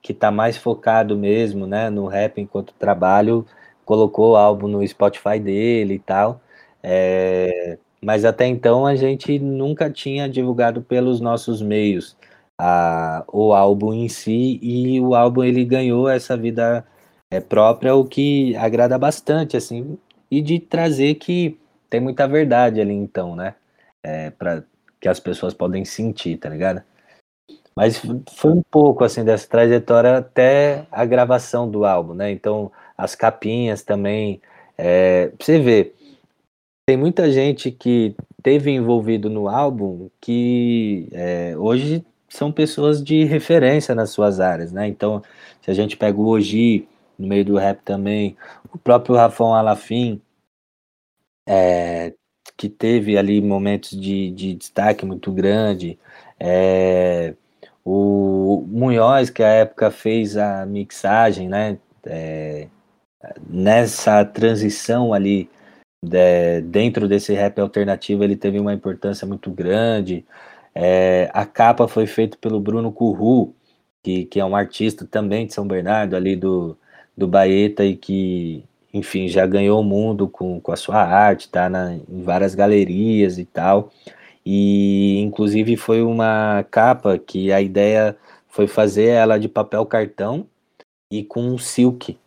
[0.02, 3.46] que está mais focado mesmo, né, no rap enquanto trabalho,
[3.84, 6.40] colocou o álbum no Spotify dele e tal,
[6.82, 12.16] é, mas até então a gente nunca tinha divulgado pelos nossos meios
[12.58, 16.86] a, o álbum em si e o álbum ele ganhou essa vida
[17.30, 19.98] é, própria, o que agrada bastante, assim,
[20.30, 21.58] e de trazer que
[21.90, 23.54] tem muita verdade ali então, né?
[24.02, 24.64] É, para
[25.00, 26.82] que as pessoas podem sentir, tá ligado?
[27.76, 28.00] Mas
[28.36, 32.30] foi um pouco assim dessa trajetória até a gravação do álbum, né?
[32.30, 34.40] Então as capinhas também,
[34.78, 35.94] é, você ver,
[36.86, 43.94] tem muita gente que teve envolvido no álbum que é, hoje são pessoas de referência
[43.94, 44.88] nas suas áreas, né?
[44.88, 45.22] Então,
[45.62, 46.86] se a gente pega o Oji
[47.18, 48.36] no meio do rap também,
[48.72, 50.20] o próprio Rafão Alafim,
[51.48, 52.12] é,
[52.56, 55.98] que teve ali momentos de, de destaque muito grande,
[56.38, 57.34] é,
[57.84, 61.78] o Munhoz, que à época fez a mixagem, né?
[62.06, 62.68] É,
[63.48, 65.48] nessa transição ali
[66.02, 70.24] de, dentro desse rap alternativo, ele teve uma importância muito grande.
[70.74, 73.54] É, a capa foi feita pelo Bruno Curru,
[74.02, 76.76] que, que é um artista também de São Bernardo, ali do,
[77.16, 81.68] do Baeta, e que, enfim, já ganhou o mundo com, com a sua arte, tá
[81.68, 83.90] na, em várias galerias e tal.
[84.44, 88.16] E, inclusive, foi uma capa que a ideia
[88.48, 90.46] foi fazer ela de papel cartão
[91.10, 92.18] e com um silk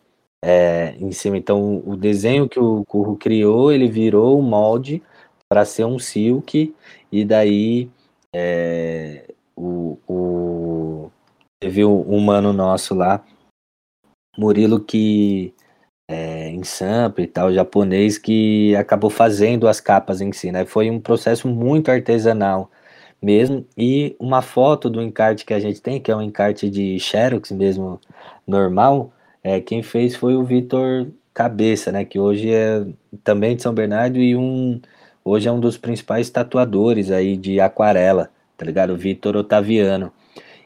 [0.44, 1.38] é, em cima.
[1.38, 5.02] Então, o desenho que o Curro criou, ele virou o molde
[5.50, 6.74] para ser um silk,
[7.12, 7.90] e daí
[8.34, 11.12] é, o, o,
[11.60, 13.24] teve um mano nosso lá,
[14.38, 15.54] Murilo, que
[16.08, 20.66] é, em sample e tal, japonês, que acabou fazendo as capas em si, né?
[20.66, 22.72] Foi um processo muito artesanal,
[23.22, 27.00] mesmo, e uma foto do encarte que a gente tem, que é um encarte de
[27.00, 28.00] Xerox mesmo,
[28.48, 29.12] normal,
[29.44, 32.86] é, quem fez foi o Vitor Cabeça, né, que hoje é
[33.24, 34.82] também de São Bernardo e um,
[35.24, 38.94] hoje é um dos principais tatuadores aí de aquarela, tá ligado?
[38.94, 40.12] O Vitor Otaviano.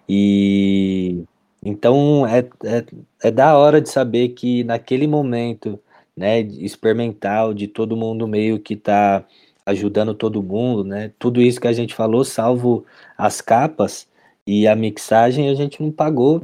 [0.07, 1.23] E
[1.63, 2.85] então é, é,
[3.23, 5.79] é da hora de saber que naquele momento,
[6.15, 9.25] né, experimental, de todo mundo meio que tá
[9.65, 11.11] ajudando todo mundo, né?
[11.19, 12.85] Tudo isso que a gente falou, salvo
[13.17, 14.07] as capas
[14.45, 16.41] e a mixagem, a gente não pagou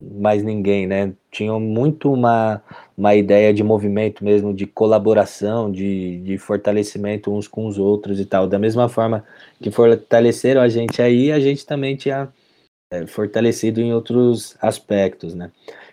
[0.00, 1.12] mais ninguém, né?
[1.30, 2.62] Tinham muito uma,
[2.96, 8.26] uma ideia de movimento mesmo, de colaboração, de, de fortalecimento uns com os outros e
[8.26, 8.46] tal.
[8.46, 9.24] Da mesma forma
[9.60, 12.28] que fortaleceram a gente aí, a gente também tinha
[12.92, 15.50] é, fortalecido em outros aspectos, né?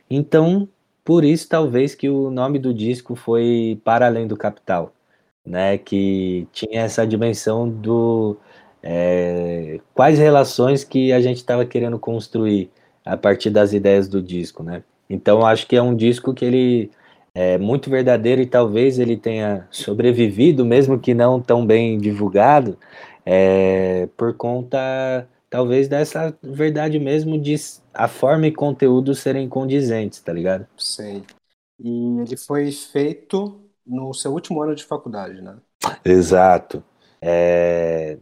[0.09, 0.67] Então,
[1.03, 4.93] por isso talvez que o nome do disco foi Para Além do Capital,
[5.45, 5.77] né?
[5.77, 8.37] Que tinha essa dimensão do
[8.83, 12.69] é, quais relações que a gente estava querendo construir
[13.05, 14.83] a partir das ideias do disco, né?
[15.09, 16.91] Então acho que é um disco que ele
[17.33, 22.77] é muito verdadeiro e talvez ele tenha sobrevivido, mesmo que não tão bem divulgado,
[23.25, 27.55] é, por conta talvez dessa verdade mesmo de
[27.93, 30.67] a forma e conteúdo serem condizentes, tá ligado?
[30.77, 31.23] Sei.
[31.79, 35.57] E ele foi feito no seu último ano de faculdade, né?
[36.05, 36.83] Exato.
[37.21, 38.17] É,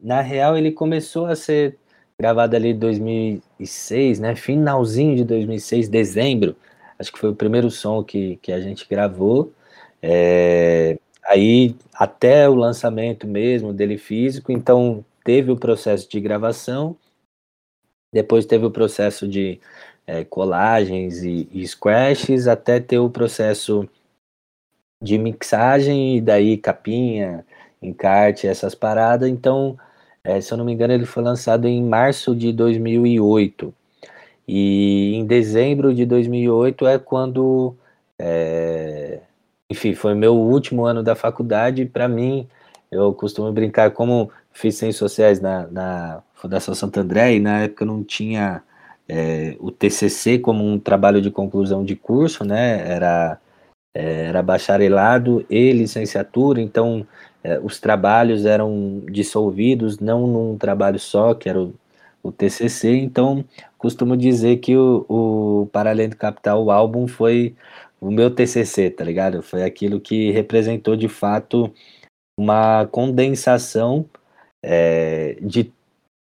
[0.00, 1.78] na real, ele começou a ser
[2.18, 4.34] gravado ali em 2006, né?
[4.34, 6.56] Finalzinho de 2006, dezembro.
[6.98, 9.52] Acho que foi o primeiro som que, que a gente gravou.
[10.00, 16.96] É, aí, até o lançamento mesmo dele físico, então teve o processo de gravação,
[18.12, 19.60] depois teve o processo de
[20.06, 23.88] é, colagens e, e scratches, até ter o processo
[25.02, 27.44] de mixagem, e daí capinha,
[27.80, 29.28] encarte, essas paradas.
[29.28, 29.78] Então,
[30.24, 33.74] é, se eu não me engano, ele foi lançado em março de 2008.
[34.46, 37.74] E em dezembro de 2008 é quando,
[38.18, 39.20] é,
[39.70, 41.86] enfim, foi meu último ano da faculdade.
[41.86, 42.46] Para mim,
[42.90, 47.84] eu costumo brincar como fiz ciências sociais na, na Fundação Santo André e na época
[47.84, 48.62] não tinha
[49.08, 52.88] é, o TCC como um trabalho de conclusão de curso, né?
[52.88, 53.38] Era
[53.94, 57.06] é, era bacharelado e licenciatura, então
[57.44, 61.74] é, os trabalhos eram dissolvidos, não num trabalho só, que era o,
[62.22, 63.44] o TCC, então
[63.76, 67.54] costumo dizer que o, o Paralelo Capital, o álbum, foi
[68.00, 69.42] o meu TCC, tá ligado?
[69.42, 71.70] Foi aquilo que representou de fato
[72.38, 74.06] uma condensação
[74.62, 75.72] é, de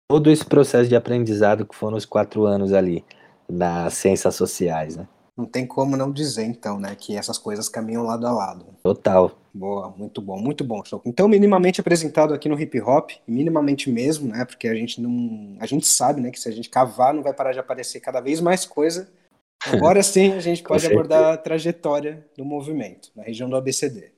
[0.08, 3.04] todo esse processo de aprendizado que foram os quatro anos ali
[3.48, 5.06] nas ciências sociais, né?
[5.36, 8.66] Não tem como não dizer, então, né, que essas coisas caminham lado a lado.
[8.82, 9.32] Total.
[9.54, 11.08] Boa, muito bom, muito bom, Choco.
[11.08, 15.66] Então, minimamente apresentado aqui no hip hop, minimamente mesmo, né, porque a gente não, a
[15.66, 18.40] gente sabe, né, que se a gente cavar não vai parar de aparecer cada vez
[18.40, 19.08] mais coisa.
[19.66, 24.12] Agora sim a gente pode abordar a trajetória do movimento na região do ABCD.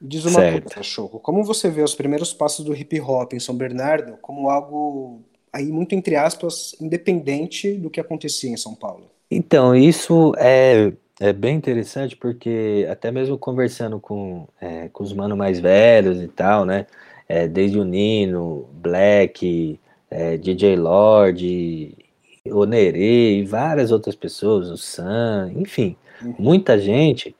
[0.00, 0.74] Diz uma certo.
[0.74, 4.50] coisa, Choco, como você vê os primeiros passos do hip hop em São Bernardo como
[4.50, 5.22] algo
[5.52, 9.10] aí muito entre aspas independente do que acontecia em São Paulo?
[9.30, 15.36] Então, isso é, é bem interessante porque até mesmo conversando com, é, com os manos
[15.36, 16.86] mais velhos e tal, né?
[17.28, 19.80] É, desde o Nino, Black,
[20.10, 21.96] é, DJ Lord,
[22.44, 26.34] o Nerê e várias outras pessoas, o Sam, enfim, uhum.
[26.38, 27.34] muita gente.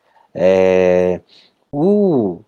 [1.71, 2.41] O,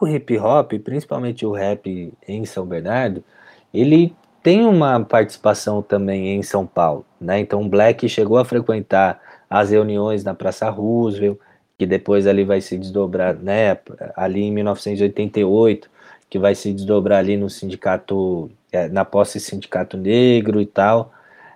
[0.00, 3.24] o hip hop, principalmente o rap em São Bernardo,
[3.72, 7.40] ele tem uma participação também em São Paulo, né?
[7.40, 9.20] Então o Black chegou a frequentar
[9.50, 11.38] as reuniões na Praça Roosevelt,
[11.76, 13.78] que depois ali vai se desdobrar, né?
[14.16, 15.90] Ali em 1988,
[16.30, 21.12] que vai se desdobrar ali no sindicato, é, na posse sindicato negro e tal,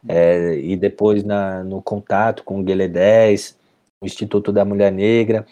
[0.09, 3.57] é, e depois na, no contato com o Guelé 10,
[4.01, 5.47] o Instituto da Mulher Negra.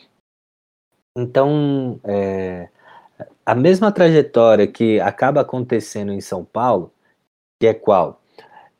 [1.21, 2.69] Então, é,
[3.45, 6.91] a mesma trajetória que acaba acontecendo em São Paulo,
[7.59, 8.23] que é qual?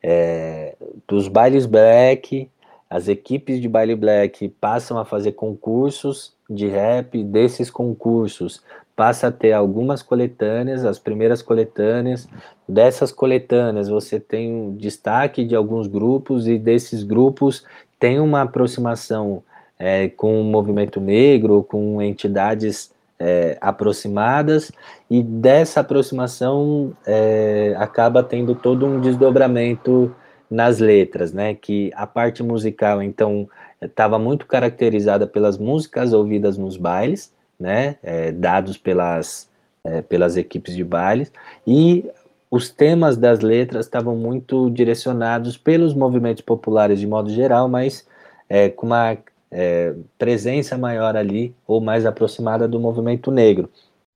[0.01, 0.75] É,
[1.07, 2.49] dos bailes black,
[2.89, 8.63] as equipes de baile black passam a fazer concursos de rap, desses concursos
[8.95, 12.27] passa a ter algumas coletâneas, as primeiras coletâneas,
[12.67, 17.63] dessas coletâneas você tem um destaque de alguns grupos e desses grupos
[17.99, 19.43] tem uma aproximação
[19.81, 24.71] é, com o movimento negro, com entidades é, aproximadas,
[25.09, 30.15] e dessa aproximação é, acaba tendo todo um desdobramento
[30.49, 31.55] nas letras, né?
[31.55, 33.49] Que a parte musical, então,
[33.81, 37.95] estava muito caracterizada pelas músicas ouvidas nos bailes, né?
[38.03, 39.49] É, dados pelas,
[39.83, 41.31] é, pelas equipes de bailes,
[41.65, 42.05] e
[42.51, 48.05] os temas das letras estavam muito direcionados pelos movimentos populares de modo geral, mas
[48.47, 49.17] é, com uma
[49.51, 53.69] é, presença maior ali, ou mais aproximada do movimento negro.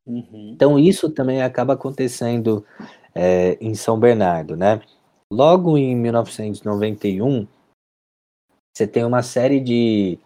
[0.06, 0.52] Uhum.
[0.54, 2.66] Então isso também acaba acontecendo
[3.14, 4.82] é, em São Bernardo, né?
[5.32, 7.48] Logo em 1991,
[8.74, 10.20] você tem uma série de,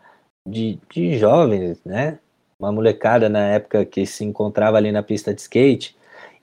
[0.47, 2.19] de, de jovens, né?
[2.59, 5.95] Uma molecada na época que se encontrava ali na pista de skate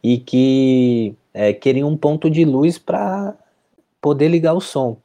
[0.03, 3.37] e que é, queriam um ponto de luz para
[4.01, 4.97] poder ligar o som,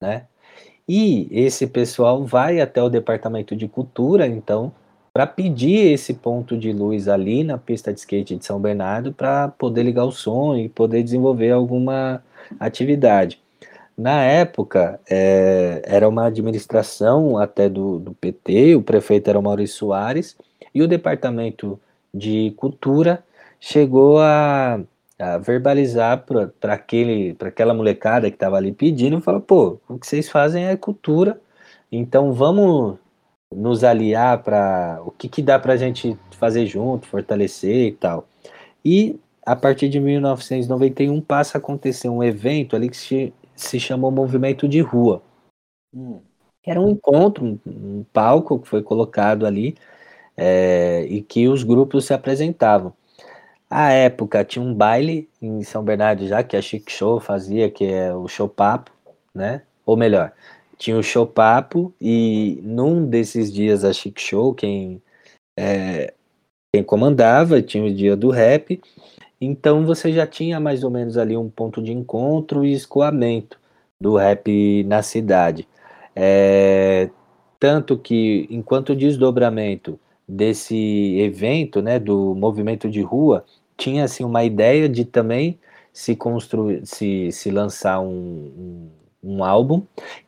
[0.00, 0.26] né?
[0.92, 4.72] E esse pessoal vai até o departamento de cultura, então,
[5.12, 9.46] para pedir esse ponto de luz ali na pista de skate de São Bernardo para
[9.46, 12.20] poder ligar o som e poder desenvolver alguma
[12.58, 13.40] atividade.
[13.96, 19.76] Na época, é, era uma administração até do, do PT, o prefeito era o Maurício
[19.76, 20.36] Soares,
[20.74, 21.78] e o departamento
[22.12, 23.22] de cultura
[23.60, 24.80] chegou a,
[25.20, 26.74] a verbalizar para
[27.46, 31.40] aquela molecada que estava ali pedindo, e falou, pô, o que vocês fazem é cultura,
[31.92, 32.98] então vamos
[33.54, 38.26] nos aliar para o que, que dá para a gente fazer junto, fortalecer e tal.
[38.84, 44.10] E a partir de 1991 passa a acontecer um evento ali que se, se chamou
[44.10, 45.22] Movimento de Rua.
[45.94, 46.20] Hum.
[46.64, 49.76] Era um encontro, um, um palco que foi colocado ali
[50.36, 52.92] é, e que os grupos se apresentavam.
[53.70, 57.84] À época tinha um baile em São Bernardo já, que a Chic Show fazia, que
[57.84, 58.90] é o Show Papo,
[59.32, 59.62] né?
[59.86, 60.32] Ou melhor,
[60.76, 65.00] tinha o Show Papo e num desses dias a Chic Show, quem,
[65.56, 66.12] é,
[66.74, 68.80] quem comandava, tinha o dia do rap,
[69.40, 73.58] então você já tinha mais ou menos ali um ponto de encontro e escoamento
[74.00, 75.68] do rap na cidade.
[76.16, 77.08] É,
[77.58, 83.44] tanto que, enquanto desdobramento desse evento, né, do movimento de rua,
[83.80, 85.58] tinha assim uma ideia de também
[85.92, 88.10] se construir, se, se lançar um,
[89.24, 89.82] um, um álbum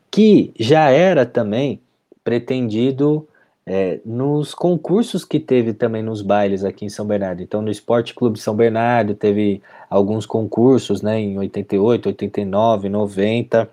[0.09, 1.79] que já era também
[2.23, 3.27] pretendido
[3.65, 7.41] é, nos concursos que teve também nos bailes aqui em São Bernardo.
[7.41, 13.69] Então, no Esporte Clube São Bernardo teve alguns concursos, né, em 88, 89, 90.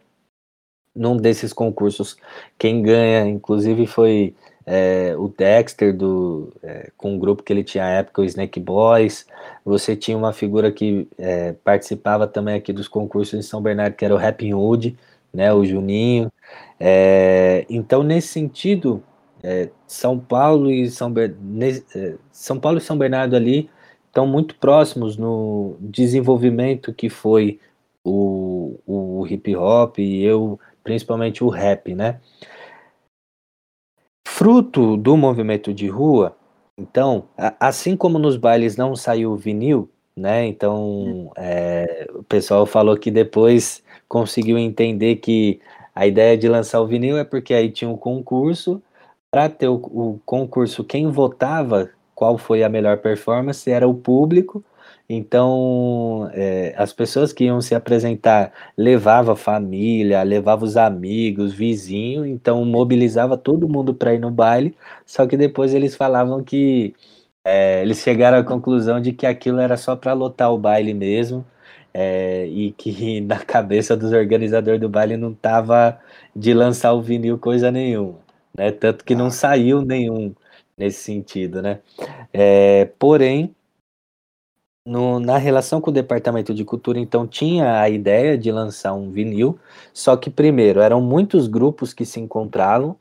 [0.95, 2.17] Num desses concursos,
[2.59, 4.35] quem ganha, inclusive, foi
[4.73, 8.61] é, o Dexter, do, é, com o grupo que ele tinha à época, o Snake
[8.61, 9.27] Boys.
[9.65, 14.05] Você tinha uma figura que é, participava também aqui dos concursos em São Bernardo, que
[14.05, 14.97] era o Rapping Hood,
[15.35, 16.31] né, o Juninho.
[16.79, 19.03] É, então, nesse sentido,
[19.43, 21.35] é, São Paulo e São, Ber...
[21.97, 23.69] é, São Paulo e São Bernardo ali
[24.07, 27.59] estão muito próximos no desenvolvimento que foi
[28.05, 32.21] o, o hip hop e eu principalmente o rap, né?
[34.33, 36.35] Fruto do movimento de rua,
[36.79, 37.25] então,
[37.59, 40.47] assim como nos bailes não saiu vinil, né?
[40.47, 45.61] Então, é, o pessoal falou que depois conseguiu entender que
[45.95, 48.83] a ideia de lançar o vinil é porque aí tinha um concurso
[49.31, 54.65] para ter o, o, concurso, quem votava qual foi a melhor performance era o público.
[55.13, 62.27] Então, é, as pessoas que iam se apresentar levava a família, levava os amigos, vizinhos,
[62.27, 64.77] então mobilizava todo mundo para ir no baile.
[65.05, 66.95] Só que depois eles falavam que
[67.45, 71.45] é, eles chegaram à conclusão de que aquilo era só para lotar o baile mesmo.
[71.93, 75.99] É, e que na cabeça dos organizadores do baile não tava
[76.37, 78.71] de lançar o vinil coisa nenhuma né?
[78.73, 79.31] Tanto que não ah.
[79.31, 80.35] saiu nenhum
[80.77, 81.81] nesse sentido, né?
[82.33, 83.55] É, porém,
[84.91, 89.09] no, na relação com o departamento de cultura, então tinha a ideia de lançar um
[89.09, 89.57] vinil,
[89.95, 92.97] só que primeiro eram muitos grupos que se encontravam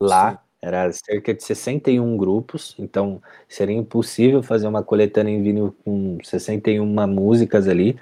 [0.00, 0.38] lá, Sim.
[0.60, 6.84] era cerca de 61 grupos, então seria impossível fazer uma coletânea em vinil com 61
[7.06, 7.96] músicas ali.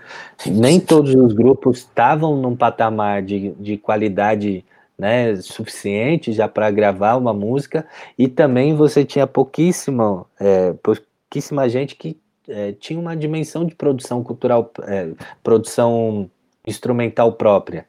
[0.47, 4.65] Nem todos os grupos estavam num patamar de, de qualidade
[4.99, 7.87] né, suficiente já para gravar uma música
[8.17, 12.17] e também você tinha pouquíssima, é, pouquíssima gente que
[12.49, 15.11] é, tinha uma dimensão de produção cultural, é,
[15.43, 16.31] produção
[16.66, 17.87] instrumental própria.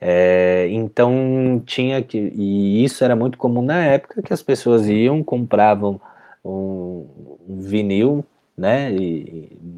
[0.00, 5.22] É, então tinha que, e isso era muito comum na época que as pessoas iam,
[5.22, 6.00] compravam
[6.44, 7.06] um,
[7.48, 8.24] um vinil,
[8.56, 8.90] né,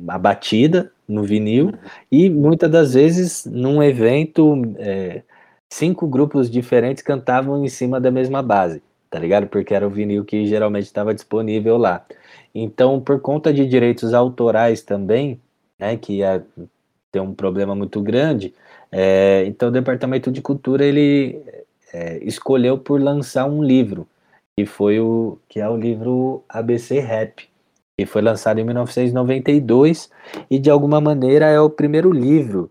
[0.09, 1.73] a batida no vinil,
[2.11, 5.23] e muitas das vezes num evento é,
[5.69, 8.83] cinco grupos diferentes cantavam em cima da mesma base,
[9.15, 9.47] tá ligado?
[9.47, 12.05] Porque era o vinil que geralmente estava disponível lá.
[12.53, 15.41] Então, por conta de direitos autorais também,
[15.79, 16.45] né, que ia
[17.13, 18.53] ter um problema muito grande,
[18.91, 21.41] é, então o Departamento de Cultura ele
[21.93, 24.05] é, escolheu por lançar um livro,
[24.57, 27.49] que foi o que é o livro ABC Rap,
[27.97, 30.11] que foi lançado em 1992
[30.51, 32.69] e de alguma maneira é o primeiro livro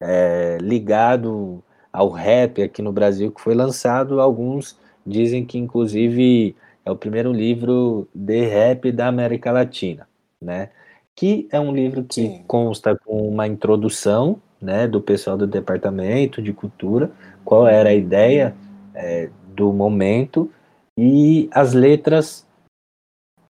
[0.00, 1.62] é, ligado
[1.92, 4.20] ao rap aqui no Brasil que foi lançado.
[4.20, 10.08] Alguns dizem que inclusive é o primeiro livro de rap da América Latina,
[10.40, 10.70] né?
[11.14, 12.44] Que é um livro que Sim.
[12.46, 17.10] consta com uma introdução, né, do pessoal do departamento de cultura,
[17.44, 18.54] qual era a ideia
[18.94, 20.50] é, do momento
[20.96, 22.46] e as letras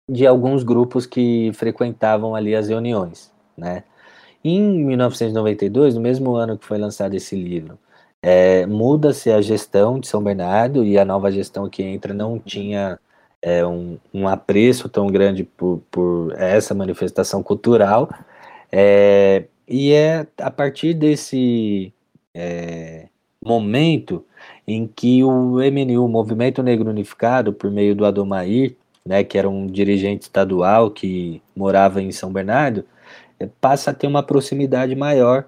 [0.09, 3.83] de alguns grupos que frequentavam ali as reuniões, né?
[4.43, 7.77] Em 1992, no mesmo ano que foi lançado esse livro,
[8.21, 12.99] é, muda-se a gestão de São Bernardo e a nova gestão que entra não tinha
[13.41, 18.09] é, um, um apreço tão grande por, por essa manifestação cultural.
[18.71, 21.93] É, e é a partir desse
[22.33, 23.07] é,
[23.43, 24.25] momento
[24.67, 28.75] em que o MNU, o Movimento Negro Unificado, por meio do Adomair,
[29.05, 32.85] né, que era um dirigente estadual que morava em São Bernardo,
[33.39, 35.45] é, passa a ter uma proximidade maior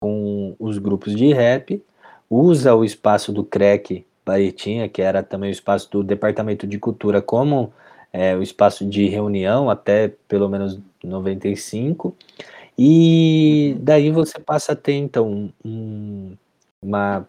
[0.00, 1.82] com os grupos de rap,
[2.30, 7.22] usa o espaço do CREC Baetinha, que era também o espaço do Departamento de Cultura,
[7.22, 7.72] como
[8.12, 12.14] é, o espaço de reunião até pelo menos 95,
[12.78, 16.36] e daí você passa a ter então um,
[16.82, 17.26] uma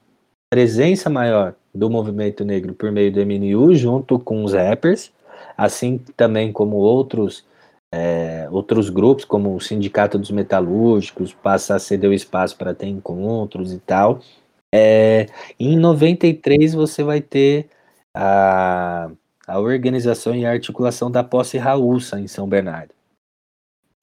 [0.49, 5.11] presença maior do movimento negro por meio do MNU junto com os rappers,
[5.57, 7.45] assim também como outros
[7.91, 12.87] é, outros grupos, como o Sindicato dos Metalúrgicos, passa a ceder o espaço para ter
[12.87, 14.19] encontros e tal.
[14.73, 15.25] É,
[15.59, 17.69] em 93 você vai ter
[18.13, 19.09] a,
[19.47, 22.93] a organização e a articulação da posse Raulsa em São Bernardo.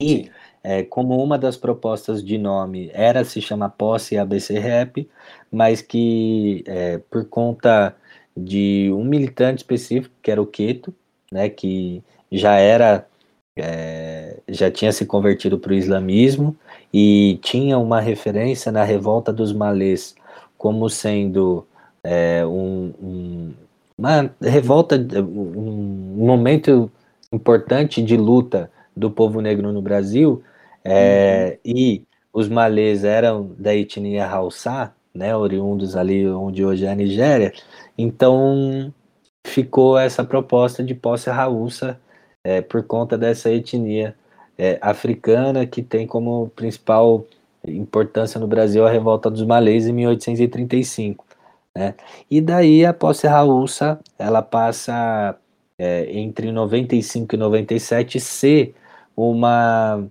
[0.01, 0.31] E
[0.63, 5.09] é, como uma das propostas de nome era se chamar Posse ABC Rap,
[5.51, 7.97] mas que é, por conta
[8.37, 10.93] de um militante específico, que era o Queto,
[11.33, 13.07] né, que já era
[13.57, 16.55] é, já tinha se convertido para o islamismo
[16.93, 20.15] e tinha uma referência na revolta dos malês
[20.57, 21.67] como sendo
[22.03, 23.55] é, um, um,
[23.97, 26.91] uma revolta, um momento
[27.33, 30.43] importante de luta do povo negro no Brasil,
[30.85, 31.73] é, uhum.
[31.75, 32.03] e
[32.33, 37.53] os malês eram da etnia Hausa, né, oriundos ali onde hoje é a Nigéria,
[37.97, 38.93] então
[39.47, 41.99] ficou essa proposta de posse Hausa
[42.45, 44.15] é, por conta dessa etnia
[44.59, 47.27] é, africana que tem como principal
[47.69, 51.25] importância no Brasil a revolta dos malês em 1835.
[51.75, 51.95] Né?
[52.31, 55.37] E daí a posse Raulsa ela passa
[55.79, 58.75] é, entre 95 e 97 ser
[59.17, 60.03] uma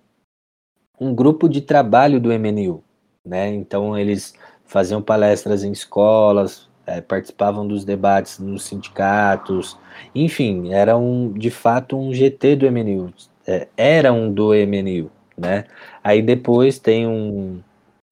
[0.99, 2.82] um grupo de trabalho do MNU,
[3.26, 3.49] né?
[3.53, 4.34] Então eles
[4.65, 9.77] faziam palestras em escolas, é, participavam dos debates nos sindicatos,
[10.14, 13.14] enfim, era um, de fato um GT do MNU,
[13.45, 15.65] é, era um do MNU, né?
[16.06, 17.60] Aí depois tem um,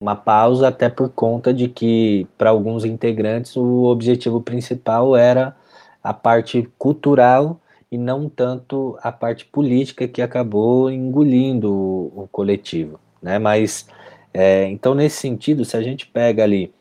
[0.00, 5.54] uma pausa até por conta de que para alguns integrantes o objetivo principal era
[6.02, 7.60] a parte cultural
[7.92, 13.38] e não tanto a parte política que acabou engolindo o, o coletivo, né?
[13.38, 13.86] Mas
[14.32, 16.74] é, então nesse sentido, se a gente pega ali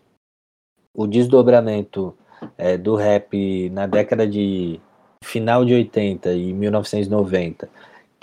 [0.96, 2.18] o desdobramento
[2.58, 4.82] é, do rap na década de
[5.24, 7.70] final de 80 e 1990,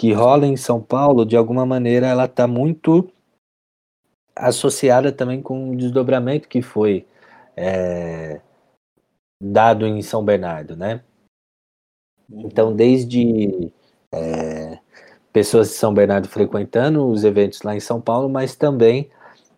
[0.01, 3.12] que rola em São Paulo, de alguma maneira ela está muito
[4.35, 7.06] associada também com o desdobramento que foi
[7.55, 8.40] é,
[9.39, 11.02] dado em São Bernardo, né?
[12.31, 13.70] Então, desde
[14.10, 14.78] é,
[15.35, 19.10] pessoas de São Bernardo frequentando os eventos lá em São Paulo, mas também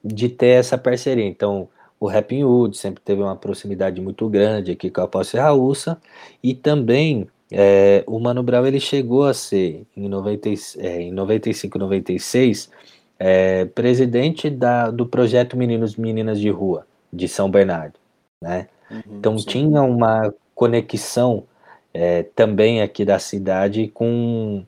[0.03, 1.25] de ter essa parceria.
[1.25, 1.69] Então,
[2.01, 6.03] o Rapping Hood sempre teve uma proximidade muito grande aqui com a Posse Raúça
[6.43, 10.49] e também é, o Mano Brown ele chegou a ser em, 90,
[10.79, 12.71] é, em 95, 96
[13.19, 17.99] é, presidente da, do projeto Meninos e Meninas de Rua de São Bernardo,
[18.43, 18.69] né?
[18.91, 19.47] Uhum, então sim.
[19.47, 21.45] tinha uma conexão
[21.93, 24.65] é, também aqui da cidade com,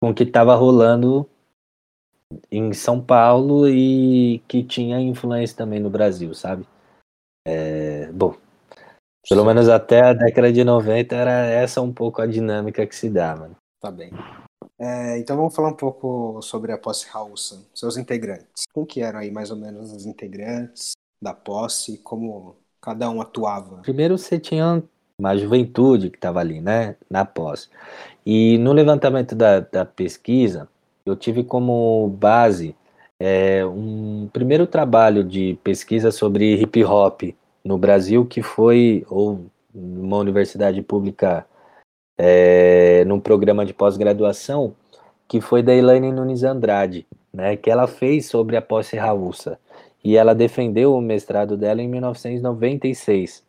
[0.00, 1.28] com o que estava rolando
[2.50, 6.64] em São Paulo e que tinha influência também no Brasil, sabe?
[7.46, 8.36] É, bom,
[9.28, 13.08] pelo menos até a década de 90 era essa um pouco a dinâmica que se
[13.08, 13.56] dá, mano.
[13.80, 14.10] Tá bem.
[14.78, 18.64] É, então vamos falar um pouco sobre a posse Hausa, seus integrantes.
[18.72, 20.92] Como que eram aí mais ou menos os integrantes
[21.22, 23.78] da posse, como cada um atuava?
[23.82, 24.82] Primeiro você tinha
[25.18, 27.68] uma juventude que estava ali, né, na posse.
[28.24, 30.66] E no levantamento da, da pesquisa,
[31.04, 32.74] eu tive como base
[33.18, 37.22] é, um primeiro trabalho de pesquisa sobre hip hop
[37.64, 41.46] no Brasil, que foi, ou numa universidade pública,
[42.18, 44.74] é, num programa de pós-graduação,
[45.28, 49.58] que foi da Elaine Nunes Andrade, né, que ela fez sobre a posse raúça.
[50.02, 53.44] E ela defendeu o mestrado dela em 1996.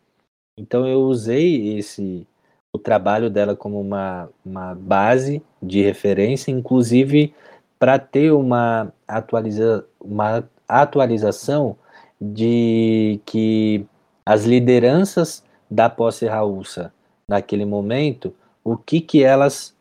[0.58, 2.28] Então eu usei esse
[2.74, 7.34] o trabalho dela como uma, uma base de referência, inclusive
[7.78, 11.76] para ter uma, atualiza, uma atualização
[12.20, 13.86] de que
[14.26, 16.94] as lideranças da posse raúça
[17.28, 18.34] naquele momento,
[18.64, 19.74] o que que elas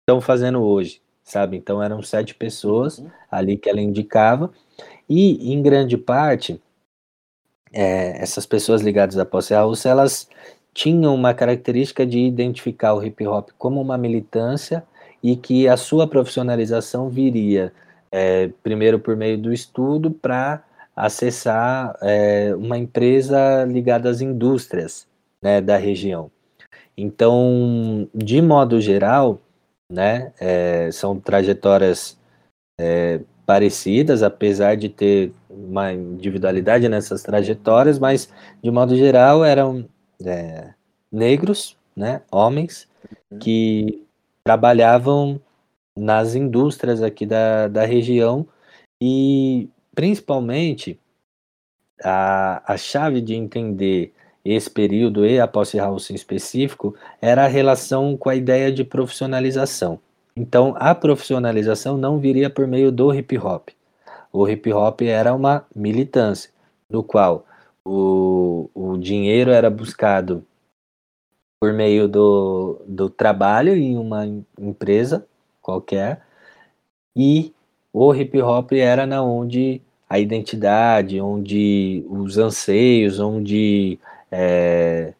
[0.00, 1.56] estão fazendo hoje, sabe?
[1.56, 3.10] Então eram sete pessoas uhum.
[3.30, 4.50] ali que ela indicava
[5.08, 6.60] e em grande parte
[7.72, 10.28] é, essas pessoas ligadas à posse raúça, elas
[10.74, 14.84] tinham uma característica de identificar o hip hop como uma militância
[15.22, 17.72] e que a sua profissionalização viria
[18.10, 20.62] é, primeiro por meio do estudo para
[20.94, 25.06] acessar é, uma empresa ligada às indústrias
[25.42, 26.30] né, da região.
[26.96, 29.40] Então, de modo geral,
[29.90, 32.18] né, é, são trajetórias
[32.78, 38.32] é, parecidas, apesar de ter uma individualidade nessas trajetórias, mas
[38.62, 39.86] de modo geral eram
[41.10, 42.88] negros, né, homens,
[43.30, 43.38] uhum.
[43.38, 44.06] que
[44.44, 45.40] trabalhavam
[45.96, 48.46] nas indústrias aqui da, da região
[49.02, 50.98] e principalmente
[52.02, 54.12] a, a chave de entender
[54.44, 58.82] esse período e a posse house em específico era a relação com a ideia de
[58.82, 60.00] profissionalização.
[60.34, 63.68] Então, a profissionalização não viria por meio do hip hop.
[64.32, 66.50] O hip hop era uma militância,
[66.88, 67.46] no qual
[67.84, 70.44] o, o dinheiro era buscado
[71.60, 74.26] por meio do, do trabalho em uma
[74.58, 75.26] empresa
[75.60, 76.22] qualquer,
[77.14, 77.51] e
[77.92, 83.98] o hip hop era na onde a identidade, onde os anseios, onde
[84.30, 85.14] é,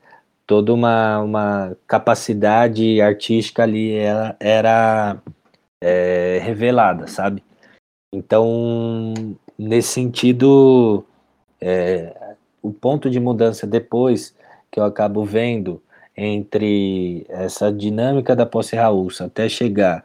[0.47, 5.23] toda uma, uma capacidade artística ali era, era
[5.81, 7.43] é, revelada, sabe?
[8.13, 9.15] Então,
[9.59, 11.05] nesse sentido,
[11.61, 12.15] é,
[12.63, 14.35] o ponto de mudança depois
[14.71, 15.83] que eu acabo vendo
[16.17, 20.05] entre essa dinâmica da posse raúça até chegar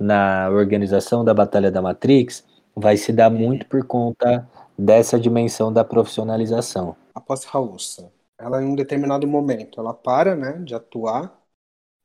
[0.00, 2.42] na organização da Batalha da Matrix
[2.74, 6.96] vai se dar muito por conta dessa dimensão da profissionalização.
[7.14, 7.46] A posse
[8.38, 11.38] ela em um determinado momento, ela para né, de atuar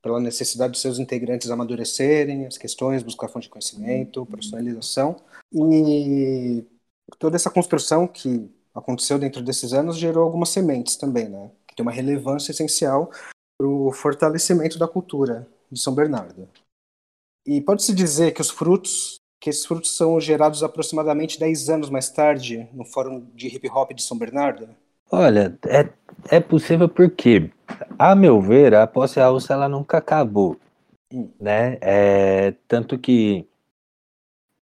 [0.01, 5.15] pela necessidade dos seus integrantes amadurecerem as questões, buscar fonte de conhecimento, profissionalização.
[5.51, 6.63] E
[7.17, 11.49] toda essa construção que aconteceu dentro desses anos gerou algumas sementes também, né?
[11.65, 13.09] Que tem uma relevância essencial
[13.57, 16.47] para o fortalecimento da cultura de São Bernardo.
[17.45, 22.09] E pode-se dizer que os frutos, que esses frutos são gerados aproximadamente 10 anos mais
[22.09, 24.67] tarde no Fórum de Hip Hop de São Bernardo?
[25.11, 25.89] Olha, é,
[26.29, 27.51] é possível porque,
[27.99, 30.57] a meu ver, a posse russa ela nunca acabou,
[31.13, 31.29] hum.
[31.39, 31.77] né?
[31.81, 33.47] É, tanto que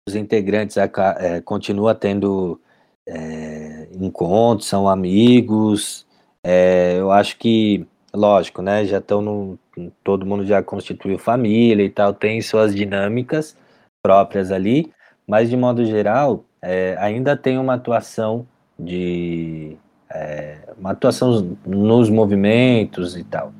[0.07, 2.59] os integrantes é, continuam tendo
[3.05, 6.07] é, encontros, são amigos.
[6.43, 8.85] É, eu acho que, lógico, né?
[8.85, 9.59] Já estão no.
[10.03, 13.55] Todo mundo já constituiu família e tal, tem suas dinâmicas
[14.01, 14.91] próprias ali,
[15.27, 18.45] mas de modo geral, é, ainda tem uma atuação
[18.77, 19.77] de
[20.09, 23.53] é, uma atuação nos movimentos e tal.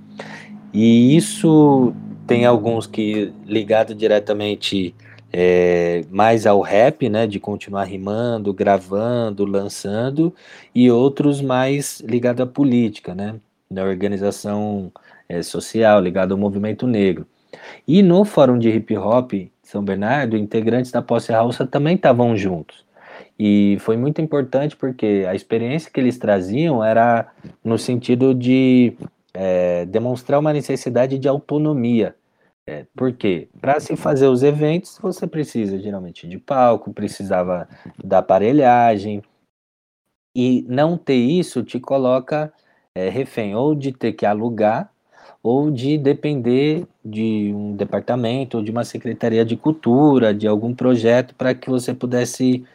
[0.73, 1.93] E isso
[2.27, 4.93] tem alguns que ligado diretamente
[5.31, 10.33] é, mais ao rap, né, de continuar rimando, gravando, lançando,
[10.73, 13.35] e outros mais ligados à política, né,
[13.69, 14.91] da organização
[15.27, 17.27] é, social, ligado ao movimento negro.
[17.87, 19.33] E no Fórum de Hip Hop
[19.63, 22.85] São Bernardo, integrantes da Posse Ralsa também estavam juntos.
[23.37, 27.31] E foi muito importante porque a experiência que eles traziam era
[27.63, 28.93] no sentido de
[29.33, 32.15] é, demonstrar uma necessidade de autonomia.
[32.67, 33.47] É, por quê?
[33.59, 37.67] Para se fazer os eventos, você precisa geralmente de palco, precisava
[38.03, 39.23] da aparelhagem,
[40.35, 42.53] e não ter isso te coloca
[42.99, 44.91] é, refém ou de ter que alugar
[45.41, 51.33] ou de depender de um departamento ou de uma secretaria de cultura, de algum projeto
[51.35, 52.65] para que você pudesse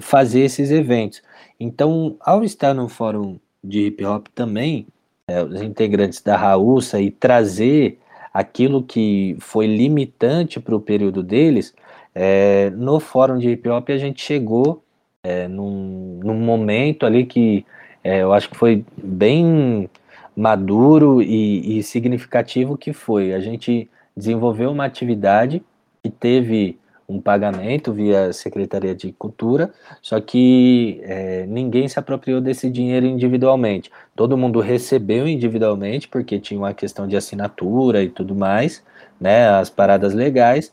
[0.00, 1.22] fazer esses eventos.
[1.58, 4.86] Então, ao estar no fórum de hip hop também,
[5.26, 7.98] é, os integrantes da Raúça e trazer
[8.32, 11.74] aquilo que foi limitante para o período deles,
[12.14, 14.82] é, no fórum de hip hop a gente chegou
[15.22, 17.64] é, num, num, momento ali que
[18.02, 19.88] é, eu acho que foi bem
[20.36, 23.34] maduro e, e significativo que foi.
[23.34, 25.62] A gente desenvolveu uma atividade
[26.02, 26.78] que teve
[27.08, 33.90] um pagamento via Secretaria de Cultura, só que é, ninguém se apropriou desse dinheiro individualmente.
[34.14, 38.82] Todo mundo recebeu individualmente, porque tinha uma questão de assinatura e tudo mais,
[39.20, 40.72] né, as paradas legais,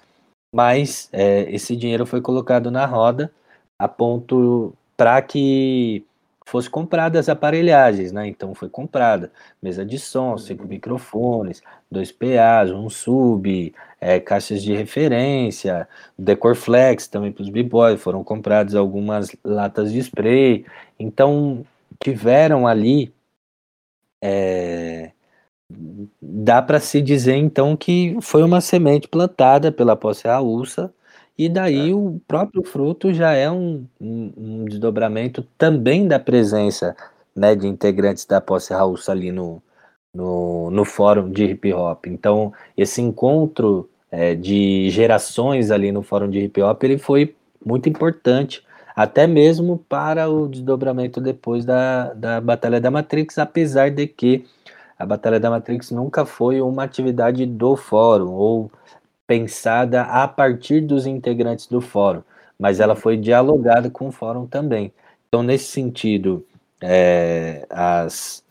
[0.53, 3.31] mas é, esse dinheiro foi colocado na roda
[3.79, 6.05] a ponto para que
[6.47, 8.25] fosse compradas as aparelhagens, né?
[8.25, 11.61] Então foi comprada mesa de som, cinco microfones,
[11.91, 15.87] dois PAs, um sub, é, caixas de referência,
[16.17, 20.65] decor flex também para os b-boys, foram compradas algumas latas de spray.
[20.97, 21.65] Então
[22.01, 23.13] tiveram ali
[24.23, 25.11] é,
[26.21, 30.93] dá para se dizer então que foi uma semente plantada pela posse raúça
[31.38, 31.93] e daí é.
[31.93, 36.95] o próprio fruto já é um, um, um, desdobramento também da presença
[37.35, 39.61] né, de integrantes da posse raúça ali no,
[40.14, 42.07] no, no fórum de hip hop.
[42.07, 47.88] Então esse encontro é, de gerações ali no fórum de hip hop ele foi muito
[47.88, 48.65] importante
[48.95, 54.43] até mesmo para o desdobramento depois da, da Batalha da Matrix, apesar de que
[54.97, 58.72] a Batalha da Matrix nunca foi uma atividade do fórum ou
[59.27, 62.23] pensada a partir dos integrantes do fórum,
[62.57, 64.91] mas ela foi dialogada com o fórum também.
[65.27, 66.45] Então, nesse sentido,
[66.81, 68.41] é, as,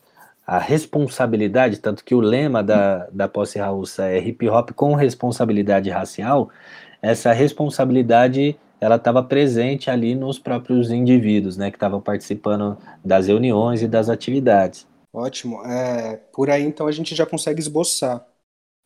[0.45, 5.89] a responsabilidade, tanto que o lema da, da posse russa é hip hop com responsabilidade
[5.89, 6.49] racial,
[7.01, 13.81] essa responsabilidade ela estava presente ali nos próprios indivíduos, né, que estavam participando das reuniões
[13.81, 14.85] e das atividades.
[15.11, 15.65] Ótimo.
[15.65, 18.23] É, por aí, então, a gente já consegue esboçar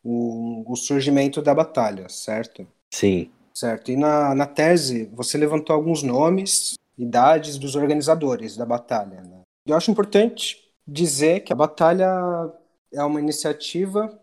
[0.04, 2.68] o, o surgimento da batalha, certo?
[2.94, 3.30] Sim.
[3.54, 3.92] Certo.
[3.92, 9.22] E na, na tese, você levantou alguns nomes, idades dos organizadores da batalha.
[9.22, 9.42] Né?
[9.66, 10.58] Eu acho importante
[10.88, 12.10] dizer que a batalha
[12.92, 14.18] é uma iniciativa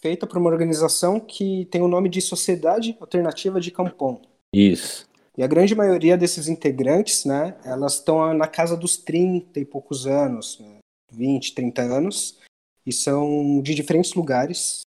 [0.00, 4.22] feita por uma organização que tem o nome de Sociedade Alternativa de Campon.
[4.52, 5.06] Isso.
[5.36, 10.06] E a grande maioria desses integrantes, né, elas estão na casa dos 30 e poucos
[10.06, 10.78] anos, né,
[11.12, 12.38] 20, 30 anos,
[12.84, 14.80] e são de diferentes lugares,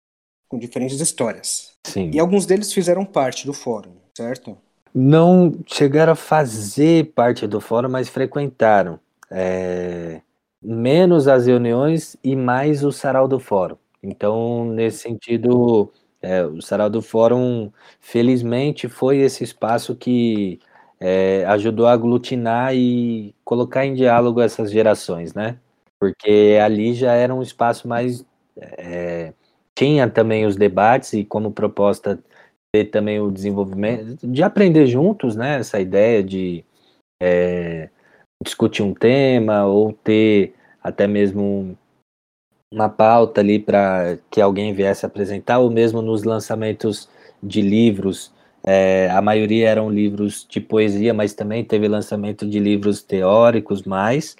[0.49, 1.73] com diferentes histórias.
[1.85, 2.11] Sim.
[2.13, 4.57] E alguns deles fizeram parte do fórum, certo?
[4.93, 8.99] Não chegaram a fazer parte do fórum, mas frequentaram.
[9.31, 10.21] É...
[10.61, 13.77] Menos as reuniões e mais o sarau do fórum.
[14.03, 20.59] Então, nesse sentido, é, o Sarau do Fórum, felizmente, foi esse espaço que
[20.99, 25.57] é, ajudou a aglutinar e colocar em diálogo essas gerações, né?
[25.99, 28.25] Porque ali já era um espaço mais.
[28.57, 29.33] É,
[29.79, 32.19] tinha também os debates e, como proposta,
[32.69, 35.59] ter também o desenvolvimento, de aprender juntos, né?
[35.59, 36.65] Essa ideia de
[37.23, 37.87] é,
[38.43, 40.53] discutir um tema ou ter
[40.83, 41.77] até mesmo
[42.69, 47.07] uma pauta ali para que alguém viesse apresentar, ou mesmo nos lançamentos
[47.41, 48.33] de livros.
[48.67, 54.35] É, a maioria eram livros de poesia, mas também teve lançamento de livros teóricos mais.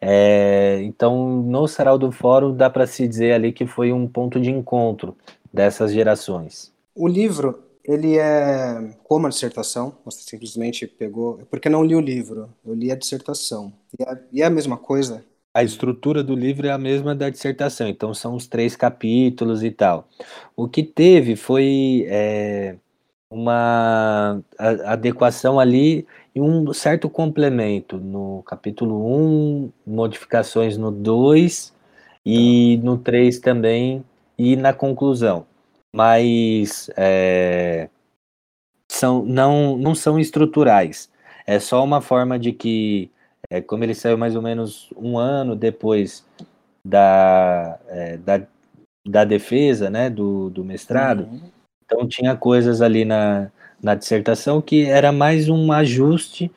[0.00, 4.40] É, então, no Sarau do Fórum, dá para se dizer ali que foi um ponto
[4.40, 5.16] de encontro
[5.52, 6.72] dessas gerações.
[6.94, 9.94] O livro, ele é como a dissertação?
[10.04, 11.40] Você simplesmente pegou.
[11.50, 13.72] Porque não li o livro, eu li a dissertação.
[13.98, 15.24] E é, e é a mesma coisa?
[15.52, 19.70] a estrutura do livro é a mesma da dissertação, então são os três capítulos e
[19.70, 20.08] tal.
[20.56, 22.76] O que teve foi é,
[23.30, 24.42] uma
[24.86, 29.04] adequação ali e um certo complemento no capítulo
[29.64, 31.74] 1, modificações no 2
[32.24, 34.04] e no 3 também,
[34.38, 35.46] e na conclusão.
[35.94, 37.88] Mas é,
[38.90, 41.10] são, não, não são estruturais.
[41.46, 43.10] É só uma forma de que
[43.48, 46.24] é, como ele saiu mais ou menos um ano depois
[46.84, 48.46] da, é, da,
[49.06, 51.40] da, defesa, né, do, do mestrado, uhum.
[51.84, 53.50] então tinha coisas ali na,
[53.82, 56.50] na dissertação que era mais um ajuste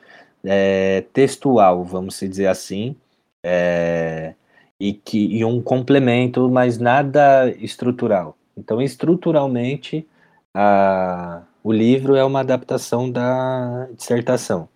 [0.44, 2.96] é, textual, vamos dizer assim,
[3.42, 4.34] é,
[4.78, 8.36] e, que, e um complemento, mas nada estrutural.
[8.56, 10.06] Então, estruturalmente,
[10.54, 14.68] a, o livro é uma adaptação da dissertação.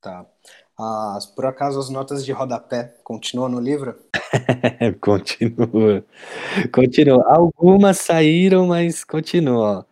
[0.00, 0.26] Tá.
[0.78, 3.94] As, por acaso as notas de rodapé continuam no livro?
[5.00, 6.02] continua.
[6.72, 7.24] Continua.
[7.26, 9.86] Algumas saíram, mas continua.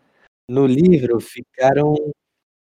[0.48, 1.94] No livro ficaram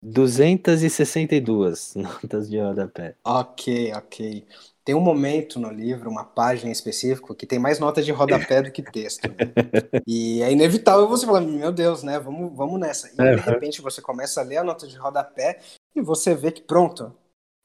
[0.02, 3.16] 262 notas de rodapé.
[3.24, 4.46] Ok, ok.
[4.84, 8.72] Tem um momento no livro, uma página específica, que tem mais notas de rodapé do
[8.72, 9.28] que texto.
[9.28, 9.36] Né?
[10.08, 12.20] E é inevitável você falar, meu Deus, né?
[12.20, 13.10] Vamos, vamos nessa.
[13.10, 15.60] E de repente você começa a ler a nota de rodapé
[15.96, 17.12] e você vê que pronto,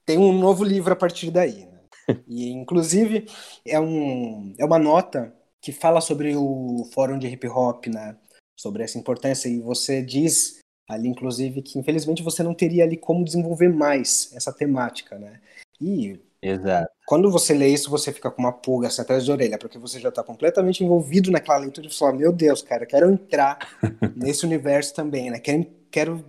[0.07, 1.67] tem um novo livro a partir daí.
[1.67, 1.81] Né?
[2.27, 3.27] E, inclusive,
[3.67, 8.17] é, um, é uma nota que fala sobre o fórum de hip hop, né?
[8.61, 9.49] Sobre essa importância.
[9.49, 10.59] E você diz
[10.89, 15.41] ali, inclusive, que infelizmente você não teria ali como desenvolver mais essa temática, né?
[15.81, 16.91] E Exato.
[17.07, 20.01] Quando você lê isso, você fica com uma pulga assim, atrás da orelha, porque você
[20.01, 23.59] já está completamente envolvido naquela leitura e fala, meu Deus, cara, quero entrar
[24.17, 25.39] nesse universo também, né?
[25.39, 26.25] Quero, quero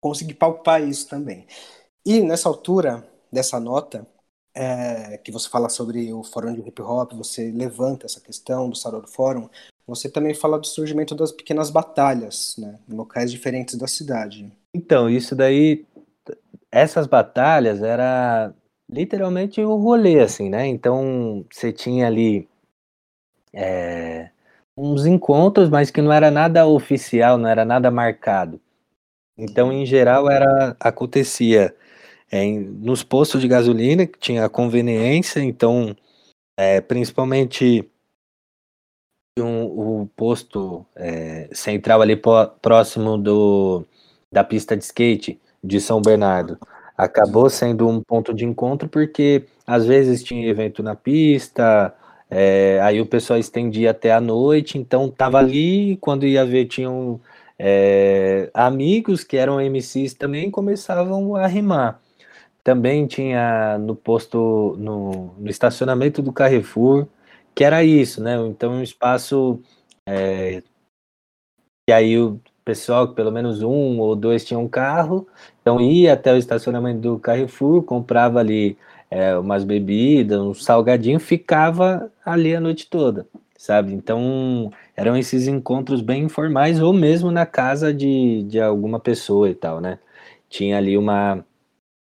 [0.00, 1.46] conseguir palpar isso também.
[2.04, 4.06] E nessa altura dessa nota,
[4.54, 8.76] é, que você fala sobre o fórum de hip hop, você levanta essa questão do
[8.76, 9.48] Sarau do Fórum,
[9.86, 14.50] você também fala do surgimento das pequenas batalhas, né, em locais diferentes da cidade.
[14.74, 15.86] Então, isso daí,
[16.70, 18.52] essas batalhas era
[18.90, 20.66] literalmente o rolê, assim, né?
[20.66, 22.48] Então, você tinha ali
[23.52, 24.30] é,
[24.76, 28.60] uns encontros, mas que não era nada oficial, não era nada marcado.
[29.38, 31.74] Então, em geral, era acontecia
[32.30, 35.96] é, nos postos de gasolina, que tinha conveniência, então,
[36.58, 37.88] é, principalmente
[39.38, 42.20] um, o posto é, central ali
[42.62, 43.84] próximo do,
[44.32, 46.58] da pista de skate de São Bernardo.
[46.96, 51.94] Acabou sendo um ponto de encontro porque às vezes tinha evento na pista,
[52.30, 57.20] é, aí o pessoal estendia até a noite, então tava ali, quando ia ver, tinham
[57.58, 62.00] é, amigos que eram MCs também começavam a rimar.
[62.64, 67.06] Também tinha no posto, no, no estacionamento do Carrefour,
[67.56, 68.36] que era isso, né?
[68.46, 69.60] Então um espaço
[70.06, 70.62] é,
[71.86, 75.26] que aí o pessoal, pelo menos um ou dois tinham um carro,
[75.62, 78.76] então ia até o estacionamento do Carrefour, comprava ali
[79.10, 83.26] é, umas bebidas, um salgadinho, ficava ali a noite toda,
[83.56, 83.94] sabe?
[83.94, 89.54] Então eram esses encontros bem informais ou mesmo na casa de, de alguma pessoa e
[89.54, 89.98] tal, né?
[90.48, 91.44] Tinha ali uma,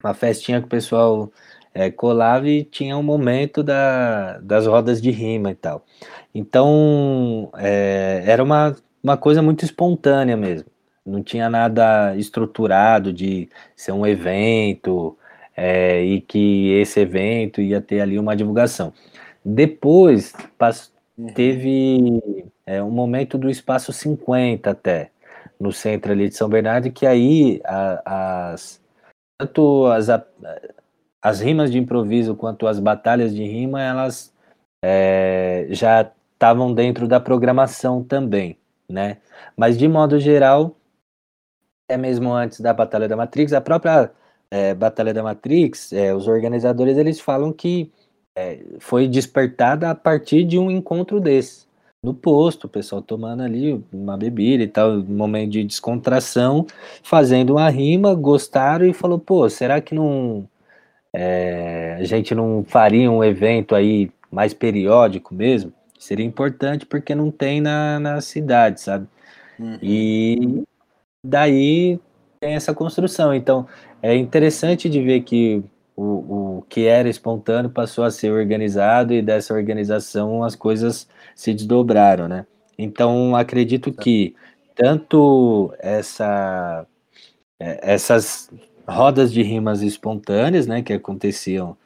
[0.03, 1.31] uma festinha que o pessoal
[1.73, 5.85] é, colava e tinha um momento da, das rodas de rima e tal.
[6.33, 10.69] Então, é, era uma, uma coisa muito espontânea mesmo.
[11.05, 15.17] Não tinha nada estruturado de ser um evento
[15.55, 18.93] é, e que esse evento ia ter ali uma divulgação.
[19.43, 20.33] Depois
[21.17, 21.27] uhum.
[21.33, 22.21] teve
[22.65, 25.11] é, um momento do espaço 50 até,
[25.59, 28.81] no centro ali de São Bernardo, que aí a, as,
[29.37, 30.09] tanto as,
[31.23, 34.33] as rimas de improviso quanto as batalhas de rima, elas
[34.83, 38.57] é, já estavam dentro da programação também,
[38.89, 39.17] né?
[39.55, 40.75] Mas de modo geral,
[41.87, 44.11] até mesmo antes da Batalha da Matrix, a própria
[44.51, 47.89] é, Batalha da Matrix, é, os organizadores eles falam que
[48.35, 51.65] é, foi despertada a partir de um encontro desse.
[52.03, 56.67] No posto, o pessoal tomando ali uma bebida e tal, um momento de descontração,
[57.01, 60.45] fazendo uma rima, gostaram e falou, pô, será que não
[61.13, 65.71] é, a gente não faria um evento aí mais periódico mesmo?
[65.99, 69.07] Seria importante porque não tem na, na cidade, sabe?
[69.59, 69.77] Uhum.
[69.81, 70.63] E
[71.23, 71.99] daí
[72.39, 73.33] tem essa construção.
[73.33, 73.67] Então
[74.01, 75.63] é interessante de ver que
[75.95, 81.53] o, o que era espontâneo passou a ser organizado e dessa organização as coisas se
[81.53, 82.45] desdobraram, né?
[82.77, 84.35] Então acredito que
[84.75, 86.85] tanto essa
[87.59, 88.49] é, essas
[88.87, 91.77] rodas de rimas espontâneas, né, que aconteciam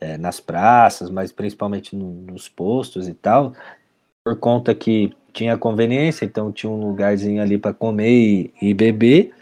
[0.00, 3.52] é, nas praças, mas principalmente no, nos postos e tal,
[4.24, 9.32] por conta que tinha conveniência, então tinha um lugarzinho ali para comer e, e beber,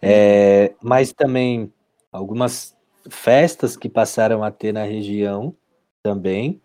[0.00, 1.72] é, mas também
[2.10, 2.74] algumas
[3.10, 5.54] festas que passaram a ter na região
[6.02, 6.60] também,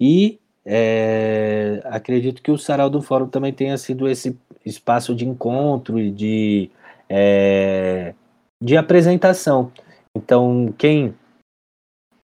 [0.00, 6.00] e é, acredito que o Sarau do Fórum também tenha sido esse espaço de encontro
[6.00, 6.70] e de
[7.08, 8.14] é,
[8.64, 9.70] de apresentação.
[10.16, 11.14] Então, quem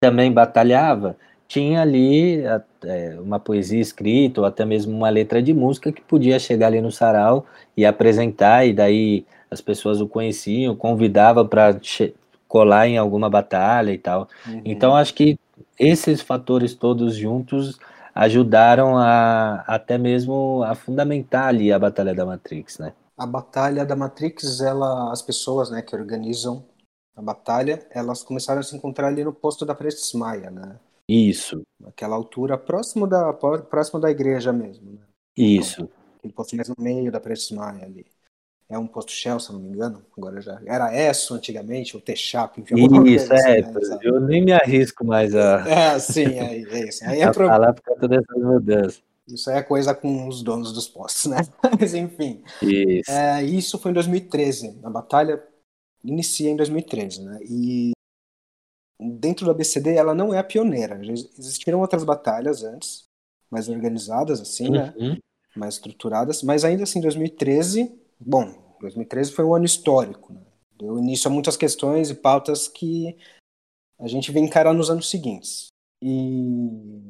[0.02, 1.16] também batalhava
[1.48, 2.42] tinha ali
[2.84, 6.82] é, uma poesia escrita ou até mesmo uma letra de música que podia chegar ali
[6.82, 7.46] no sarau
[7.78, 11.80] e apresentar, e daí as pessoas o conheciam, convidava para
[12.48, 14.28] colar em alguma batalha e tal.
[14.48, 14.62] Uhum.
[14.66, 15.38] Então, acho que
[15.78, 17.78] esses fatores todos juntos
[18.16, 22.94] ajudaram a até mesmo a fundamentar ali a Batalha da Matrix, né?
[23.18, 26.66] A batalha da Matrix, ela, as pessoas, né, que organizam
[27.16, 30.78] a batalha, elas começaram a se encontrar ali no posto da Prestes Maia, né?
[31.08, 31.62] Isso.
[31.86, 35.02] Aquela altura próximo da próximo da igreja mesmo, né?
[35.38, 35.84] Isso.
[35.84, 38.06] Então, aquele posto mais no meio da Prestes Maia ali.
[38.68, 40.04] É um posto Shell, se não me engano.
[40.18, 42.76] Agora já era ESSO antigamente, ou T-Chap, enfim.
[43.06, 43.60] Isso, é.
[43.60, 44.00] Assim, né?
[44.02, 45.60] Eu nem me arrisco mais a.
[45.70, 47.06] É, sim, é, é isso.
[47.06, 47.48] Aí é pro...
[47.48, 49.04] falar por conta dessas mudanças.
[49.28, 51.38] Isso é coisa com os donos dos postos, né?
[51.80, 52.44] Mas enfim.
[52.62, 53.10] Isso.
[53.10, 54.80] É, isso foi em 2013.
[54.84, 55.44] A batalha
[56.04, 57.40] inicia em 2013, né?
[57.44, 57.92] E
[59.00, 61.04] dentro do ABCD ela não é a pioneira.
[61.04, 63.06] Já existiram outras batalhas antes,
[63.50, 64.94] mais organizadas, assim, né?
[64.96, 65.18] uhum.
[65.56, 66.44] Mais estruturadas.
[66.44, 70.42] Mas ainda assim, 2013, bom, 2013 foi um ano histórico, né?
[70.78, 73.18] Deu início a muitas questões e pautas que
[73.98, 75.68] a gente vem encarar nos anos seguintes.
[76.02, 76.42] E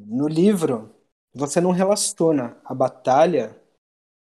[0.06, 0.95] no livro,
[1.36, 3.54] você não relaciona a batalha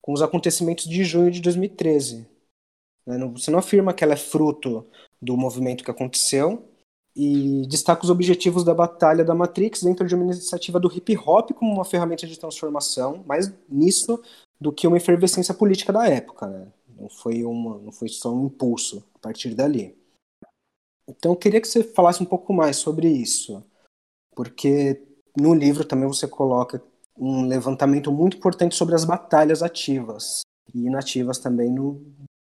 [0.02, 2.28] com os acontecimentos de junho de 2013.
[3.08, 3.18] né?
[3.30, 4.86] Você não afirma que ela é fruto
[5.22, 6.68] do movimento que aconteceu
[7.16, 11.52] e destaca os objetivos da Batalha da Matrix dentro de uma iniciativa do hip hop
[11.52, 14.22] como uma ferramenta de transformação, mais nisso
[14.60, 16.48] do que uma efervescência política da época.
[16.48, 16.68] Né?
[17.00, 19.98] Não, foi uma, não foi só um impulso a partir dali.
[21.08, 23.64] Então eu queria que você falasse um pouco mais sobre isso,
[24.36, 25.02] porque
[25.38, 26.82] no livro também você coloca
[27.18, 30.42] um levantamento muito importante sobre as batalhas ativas
[30.74, 32.02] e inativas também no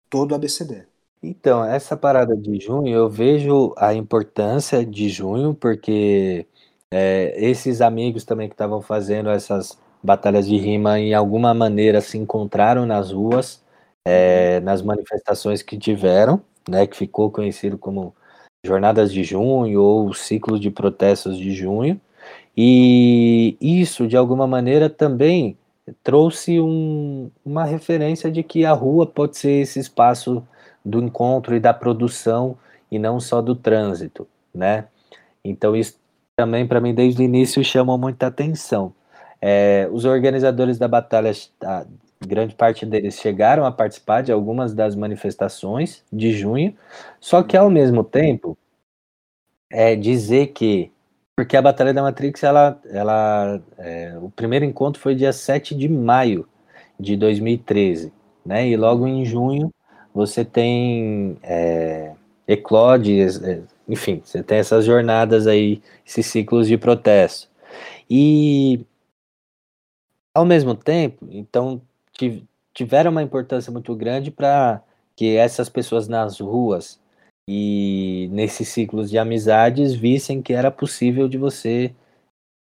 [0.10, 0.84] todo o ABCD.
[1.24, 6.48] Então, essa parada de junho, eu vejo a importância de junho, porque
[6.92, 12.18] é, esses amigos também que estavam fazendo essas batalhas de rima, em alguma maneira se
[12.18, 13.64] encontraram nas ruas,
[14.06, 18.16] é, nas manifestações que tiveram, né, que ficou conhecido como
[18.66, 22.02] Jornadas de Junho ou Ciclo de Protestos de Junho,
[22.56, 25.58] e isso, de alguma maneira, também
[26.04, 30.46] trouxe um- uma referência de que a rua pode ser esse espaço
[30.86, 32.58] do encontro e da produção
[32.92, 34.86] e não só do trânsito, né?
[35.44, 36.00] Então isso
[36.36, 38.94] também para mim desde o início chamou muita atenção.
[39.42, 41.32] É, os organizadores da batalha,
[42.26, 46.76] grande parte deles chegaram a participar de algumas das manifestações de junho,
[47.20, 48.58] só que ao mesmo tempo
[49.70, 50.92] é dizer que
[51.42, 55.90] porque a Batalha da Matrix, ela, ela, é, o primeiro encontro foi dia 7 de
[55.90, 56.48] maio
[57.00, 58.14] de 2013,
[58.46, 58.68] né?
[58.70, 59.74] E logo em junho
[60.14, 62.14] você tem é,
[62.48, 67.50] Eclode, é, enfim, você tem essas jornadas aí, esses ciclos de protesto.
[68.08, 68.86] E
[70.32, 71.82] ao mesmo tempo, então
[72.14, 74.80] tiv- tiveram uma importância muito grande para
[75.16, 77.01] que essas pessoas nas ruas
[77.48, 81.94] e nesses ciclos de amizades vissem que era possível de você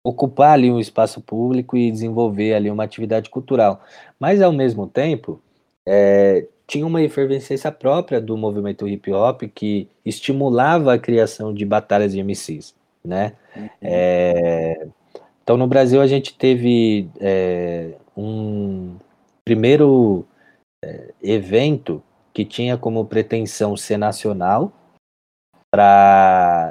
[0.05, 3.83] ocupar ali um espaço público e desenvolver ali uma atividade cultural.
[4.21, 5.41] Mas ao mesmo tempo,
[5.87, 12.13] é, tinha uma efervescência própria do movimento hip hop que estimulava a criação de batalhas
[12.13, 12.75] de MCs,
[13.05, 13.35] né?
[13.81, 14.87] É,
[15.43, 18.97] então no Brasil a gente teve é, um
[19.45, 20.27] primeiro
[20.85, 22.03] é, evento
[22.35, 24.73] que tinha como pretensão ser nacional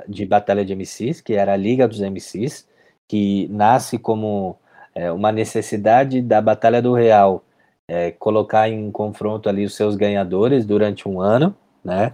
[0.07, 2.67] de batalha de MCs, que era a Liga dos MCs,
[3.07, 4.57] que nasce como
[4.95, 7.43] é, uma necessidade da Batalha do Real
[7.87, 12.13] é, colocar em confronto ali os seus ganhadores durante um ano, né?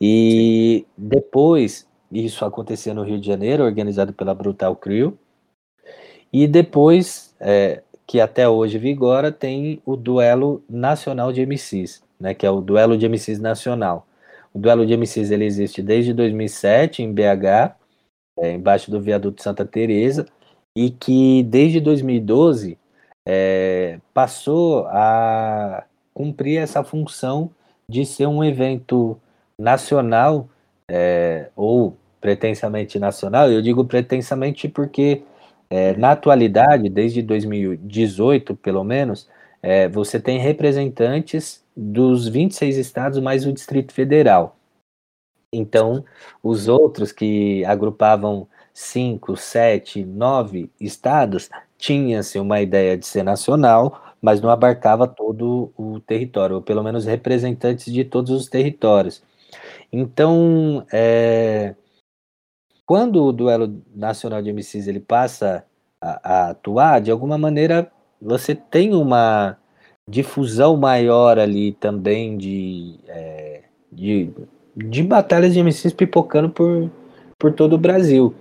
[0.00, 5.18] E depois, isso acontecia no Rio de Janeiro, organizado pela Brutal Crew,
[6.32, 12.46] e depois, é, que até hoje vigora, tem o duelo nacional de MCs, né, que
[12.46, 14.06] é o duelo de MCs nacional.
[14.52, 17.74] O duelo de MCs ele existe desde 2007 em BH,
[18.38, 20.26] é, embaixo do viaduto Santa Teresa,
[20.76, 22.78] e que desde 2012
[23.26, 25.84] é, passou a
[26.14, 27.50] cumprir essa função
[27.88, 29.18] de ser um evento
[29.58, 30.48] nacional
[30.90, 33.50] é, ou pretensamente nacional.
[33.50, 35.22] Eu digo pretensamente porque
[35.70, 39.28] é, na atualidade, desde 2018 pelo menos,
[39.62, 44.56] é, você tem representantes dos 26 estados mais o Distrito Federal.
[45.52, 46.04] Então,
[46.42, 51.48] os outros que agrupavam cinco, sete, nove estados,
[51.78, 57.04] tinha-se uma ideia de ser nacional, mas não abarcava todo o território, ou pelo menos
[57.04, 59.22] representantes de todos os territórios.
[59.92, 61.76] Então, é,
[62.84, 65.64] quando o duelo nacional de MCs ele passa
[66.00, 67.90] a, a atuar, de alguma maneira
[68.20, 69.56] você tem uma
[70.08, 73.60] difusão maior ali também de, é,
[73.92, 74.30] de,
[74.74, 76.90] de batalhas de MCs pipocando por,
[77.38, 78.34] por todo o Brasil.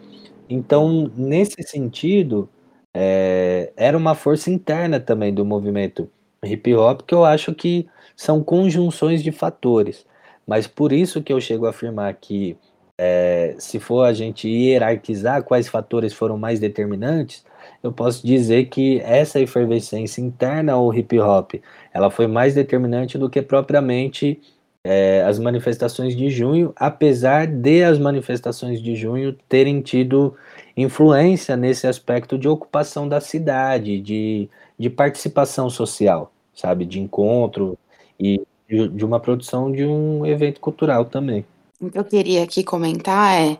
[0.49, 2.49] Então, nesse sentido,
[2.93, 6.09] é, era uma força interna também do movimento
[6.43, 10.05] hip hop que eu acho que são conjunções de fatores.
[10.47, 12.57] Mas por isso que eu chego a afirmar que
[12.97, 17.45] é, se for a gente hierarquizar quais fatores foram mais determinantes,
[17.81, 21.55] eu posso dizer que essa efervescência interna ao hip hop,
[21.93, 24.39] ela foi mais determinante do que propriamente
[24.83, 30.35] é, as manifestações de junho, apesar de as manifestações de junho terem tido
[30.75, 37.77] influência nesse aspecto de ocupação da cidade, de, de participação social, sabe, de encontro
[38.19, 41.45] e de, de uma produção de um evento cultural também.
[41.81, 43.57] O que eu queria aqui comentar é,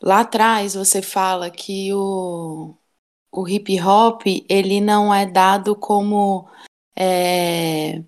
[0.00, 2.74] lá atrás você fala que o,
[3.32, 6.48] o hip hop, ele não é dado como,
[6.96, 8.02] é,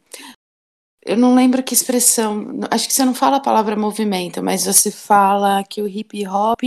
[1.04, 4.90] eu não lembro que expressão, acho que você não fala a palavra movimento, mas você
[4.90, 6.60] fala que o hip hop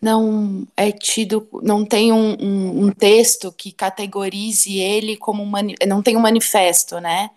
[0.00, 5.74] não é tido, não tem um, um, um texto que categorize ele como um mani,
[5.86, 7.30] não tem um manifesto, né?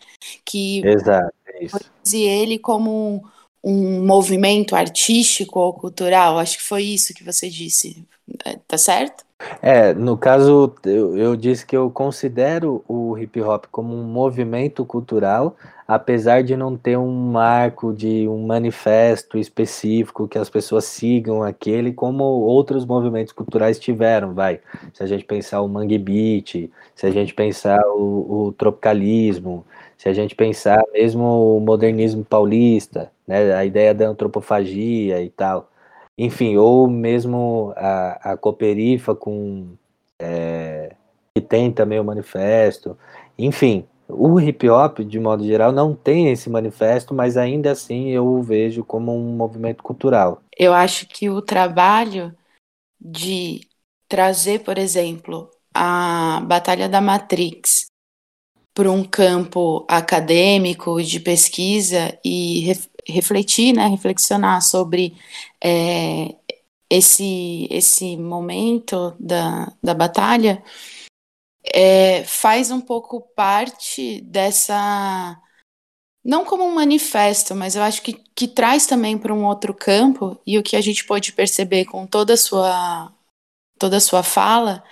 [0.46, 3.24] Que Exato, é categorize ele como
[3.64, 6.38] um movimento artístico ou cultural.
[6.38, 8.06] Acho que foi isso que você disse,
[8.46, 9.29] É, tá certo?
[9.62, 14.86] É, no caso, eu, eu disse que eu considero o hip hop como um movimento
[14.86, 15.56] cultural,
[15.88, 21.94] apesar de não ter um marco de um manifesto específico que as pessoas sigam aquele,
[21.94, 24.60] como outros movimentos culturais tiveram, vai.
[24.94, 29.66] Se a gente pensar o Mangue Beat, se a gente pensar o, o tropicalismo,
[29.98, 35.70] se a gente pensar mesmo o modernismo paulista, né, a ideia da antropofagia e tal.
[36.22, 39.78] Enfim, ou mesmo a, a Cooperifa com
[40.20, 40.94] é,
[41.34, 42.98] que tem também o manifesto.
[43.38, 48.28] Enfim, o hip hop, de modo geral, não tem esse manifesto, mas ainda assim eu
[48.28, 50.42] o vejo como um movimento cultural.
[50.58, 52.36] Eu acho que o trabalho
[53.00, 53.62] de
[54.10, 57.86] trazer, por exemplo, a Batalha da Matrix
[58.74, 62.74] para um campo acadêmico de pesquisa e
[63.10, 65.16] refletir, né, reflexionar sobre
[65.64, 66.36] é,
[66.90, 70.64] esse, esse momento da, da batalha
[71.64, 75.40] é, faz um pouco parte dessa.
[76.24, 80.40] Não como um manifesto, mas eu acho que, que traz também para um outro campo,
[80.46, 83.14] e o que a gente pode perceber com toda a sua,
[83.78, 84.84] toda a sua fala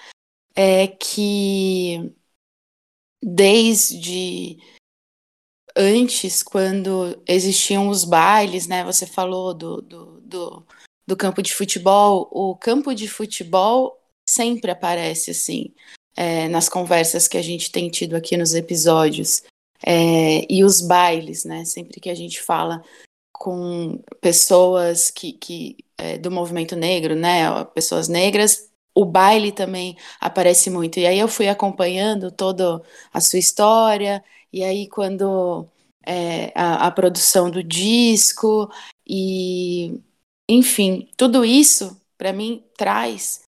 [0.55, 2.13] é que
[3.21, 4.57] desde
[5.77, 8.83] antes, quando existiam os bailes, né?
[8.83, 10.67] Você falou do, do, do,
[11.07, 12.27] do campo de futebol.
[12.31, 13.97] O campo de futebol
[14.27, 15.73] sempre aparece assim
[16.15, 19.43] é, nas conversas que a gente tem tido aqui nos episódios.
[19.85, 21.63] É, e os bailes, né?
[21.63, 22.81] Sempre que a gente fala
[23.31, 27.63] com pessoas que, que é, do movimento negro, né?
[27.75, 30.99] Pessoas negras, o baile também aparece muito.
[30.99, 32.81] E aí eu fui acompanhando toda
[33.13, 35.67] a sua história, e aí quando
[36.05, 38.69] é, a, a produção do disco,
[39.05, 40.01] e
[40.49, 43.41] enfim, tudo isso para mim traz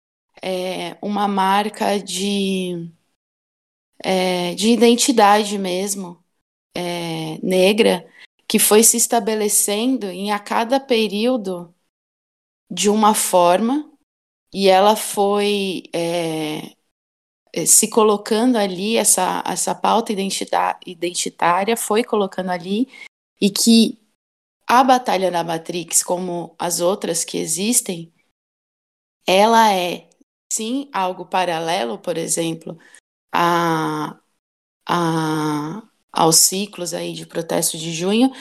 [0.41, 2.89] é, uma marca de,
[4.03, 6.23] é, de identidade mesmo
[6.75, 8.07] é, negra
[8.47, 11.73] que foi se estabelecendo em a cada período
[12.71, 13.91] de uma forma
[14.53, 16.76] e ela foi é,
[17.65, 22.87] se colocando ali, essa, essa pauta identitária foi colocando ali,
[23.39, 23.99] e que
[24.67, 28.11] a Batalha da Matrix, como as outras que existem,
[29.25, 30.09] ela é
[30.51, 32.77] sim algo paralelo, por exemplo,
[33.33, 34.19] a,
[34.87, 38.31] a, aos ciclos aí de protesto de junho,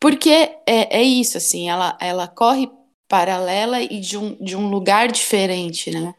[0.00, 0.30] porque
[0.66, 2.70] é, é isso, assim, ela, ela corre
[3.08, 6.14] paralela e de um, de um lugar diferente, né?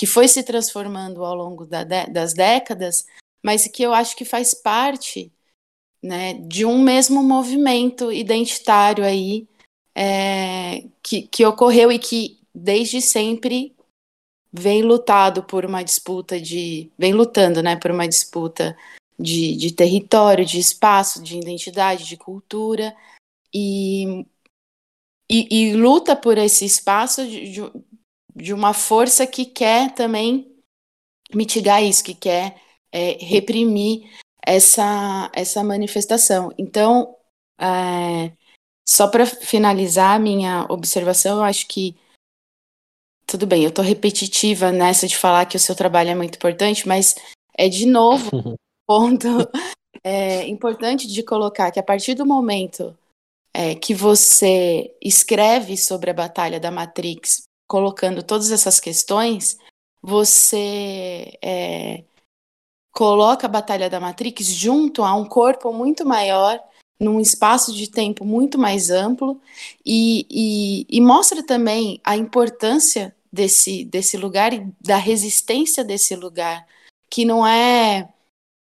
[0.00, 3.04] Que foi se transformando ao longo da, das décadas,
[3.42, 5.30] mas que eu acho que faz parte
[6.02, 9.46] né, de um mesmo movimento identitário aí
[9.94, 13.76] é, que, que ocorreu e que desde sempre
[14.50, 16.90] vem lutado por uma disputa de.
[16.98, 18.74] vem lutando né, por uma disputa
[19.18, 22.96] de, de território, de espaço, de identidade, de cultura.
[23.52, 24.24] E
[25.32, 27.60] e, e, luta por esse espaço de, de,
[28.40, 30.56] de, uma força que quer também
[31.34, 32.60] mitigar isso, que quer
[32.92, 34.10] é, reprimir
[34.44, 36.52] essa, essa manifestação.
[36.58, 37.14] Então,
[37.58, 38.32] é,
[38.88, 41.96] só para finalizar a minha observação, eu acho que
[43.26, 46.88] tudo bem, eu estou repetitiva nessa de falar que o seu trabalho é muito importante,
[46.88, 47.14] mas
[47.56, 48.56] é de novo um
[48.88, 49.28] ponto
[50.02, 52.96] é, importante de colocar que a partir do momento
[53.54, 59.56] é, que você escreve sobre a Batalha da Matrix, colocando todas essas questões,
[60.02, 62.02] você é,
[62.90, 66.60] coloca a Batalha da Matrix junto a um corpo muito maior,
[66.98, 69.40] num espaço de tempo muito mais amplo,
[69.86, 76.66] e, e, e mostra também a importância desse, desse lugar e da resistência desse lugar,
[77.08, 78.08] que não é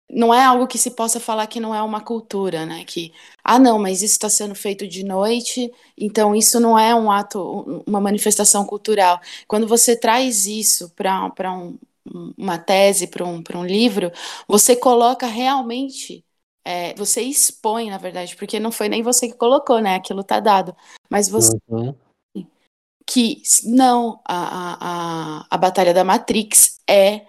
[0.10, 2.84] não é algo que se possa falar que não é uma cultura, né?
[2.84, 3.14] Que,
[3.44, 7.84] ah, não, mas isso está sendo feito de noite, então isso não é um ato,
[7.86, 9.22] uma manifestação cultural.
[9.48, 11.77] Quando você traz isso para um,
[12.38, 14.11] uma tese, para um, um livro,
[14.48, 16.26] você coloca realmente,
[16.65, 19.95] é, você expõe, na verdade, porque não foi nem você que colocou, né?
[19.95, 20.76] Aquilo está dado.
[21.10, 21.56] Mas você.
[21.68, 21.95] Uhum.
[23.06, 27.26] Que não, a, a, a Batalha da Matrix é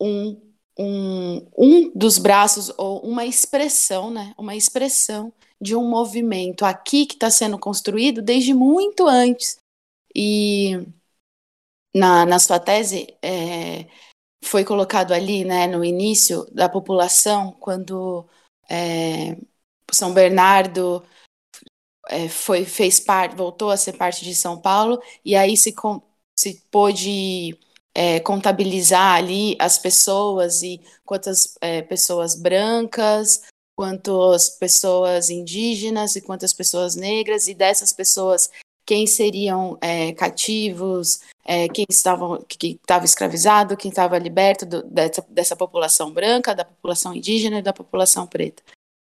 [0.00, 0.43] um
[0.78, 4.34] um, um dos braços ou uma expressão, né?
[4.36, 9.58] Uma expressão de um movimento aqui que está sendo construído desde muito antes.
[10.14, 10.86] E,
[11.94, 13.86] na, na sua tese, é,
[14.44, 18.26] foi colocado ali, né, no início da população, quando
[18.68, 19.36] é,
[19.92, 21.04] São Bernardo
[22.08, 25.74] é, foi fez parte, voltou a ser parte de São Paulo e aí se,
[26.38, 27.58] se pôde
[27.94, 33.42] é, contabilizar ali as pessoas e quantas é, pessoas brancas,
[33.76, 38.50] quantas pessoas indígenas e quantas pessoas negras e dessas pessoas
[38.86, 46.10] quem seriam é, cativos, é, quem estava escravizado, quem estava liberto do, dessa, dessa população
[46.10, 48.62] branca, da população indígena e da população preta.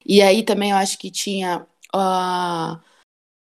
[0.05, 1.65] E aí também eu acho que tinha
[1.95, 2.80] uh,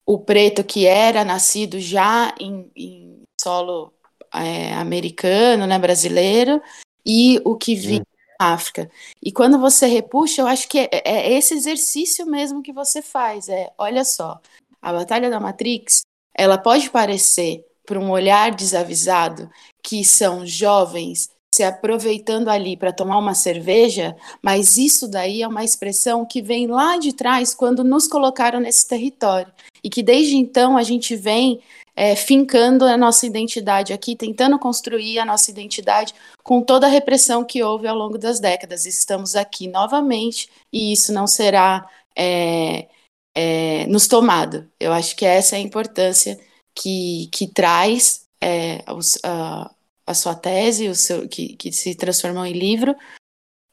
[0.06, 3.92] o preto que era nascido já em, em solo
[4.36, 6.62] é, americano, né, brasileiro,
[7.06, 8.06] e o que vinha
[8.40, 8.90] da África.
[9.24, 13.50] E quando você repuxa, eu acho que é, é esse exercício mesmo que você faz.
[13.50, 14.40] É, olha só,
[14.82, 16.02] a Batalha da Matrix,
[16.36, 19.50] ela pode parecer, para um olhar desavisado,
[19.84, 25.64] que são jovens se aproveitando ali para tomar uma cerveja, mas isso daí é uma
[25.64, 30.76] expressão que vem lá de trás quando nos colocaram nesse território e que desde então
[30.76, 31.62] a gente vem
[31.96, 36.14] é, fincando a nossa identidade aqui, tentando construir a nossa identidade
[36.44, 38.86] com toda a repressão que houve ao longo das décadas.
[38.86, 42.90] Estamos aqui novamente e isso não será é,
[43.34, 44.70] é, nos tomado.
[44.80, 46.40] Eu acho que essa é a importância
[46.76, 49.72] que, que traz é, os, a,
[50.06, 52.96] a, sua tese, o seu, que, que se transformou em livro.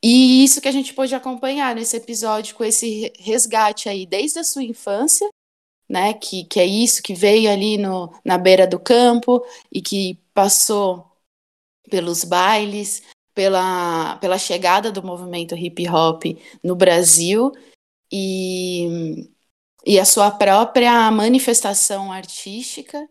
[0.04, 4.44] E isso que a gente pôde acompanhar nesse episódio com esse resgate aí, desde a
[4.44, 5.28] sua infância,
[5.92, 10.18] né, que, que é isso, que veio ali no, na beira do campo e que
[10.32, 11.06] passou
[11.90, 13.02] pelos bailes,
[13.34, 16.22] pela, pela chegada do movimento hip hop
[16.64, 17.52] no Brasil
[18.10, 19.28] e,
[19.84, 23.06] e a sua própria manifestação artística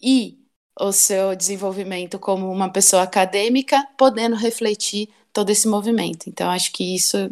[0.00, 0.38] e
[0.80, 6.30] o seu desenvolvimento como uma pessoa acadêmica, podendo refletir todo esse movimento.
[6.30, 7.30] Então, acho que isso,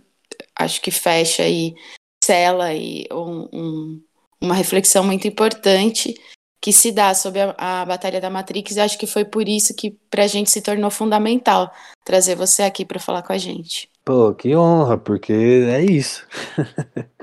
[0.55, 1.75] acho que fecha e
[2.23, 4.05] cela aí um, um,
[4.45, 6.15] uma reflexão muito importante
[6.61, 9.75] que se dá sobre a, a Batalha da Matrix, e acho que foi por isso
[9.75, 11.71] que para a gente se tornou fundamental
[12.05, 13.91] trazer você aqui para falar com a gente.
[14.05, 16.27] Pô, que honra, porque é isso.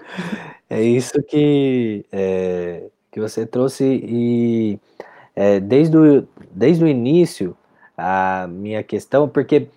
[0.69, 4.79] É isso que, é, que você trouxe e
[5.35, 7.57] é, desde, o, desde o início
[7.97, 9.67] a minha questão, porque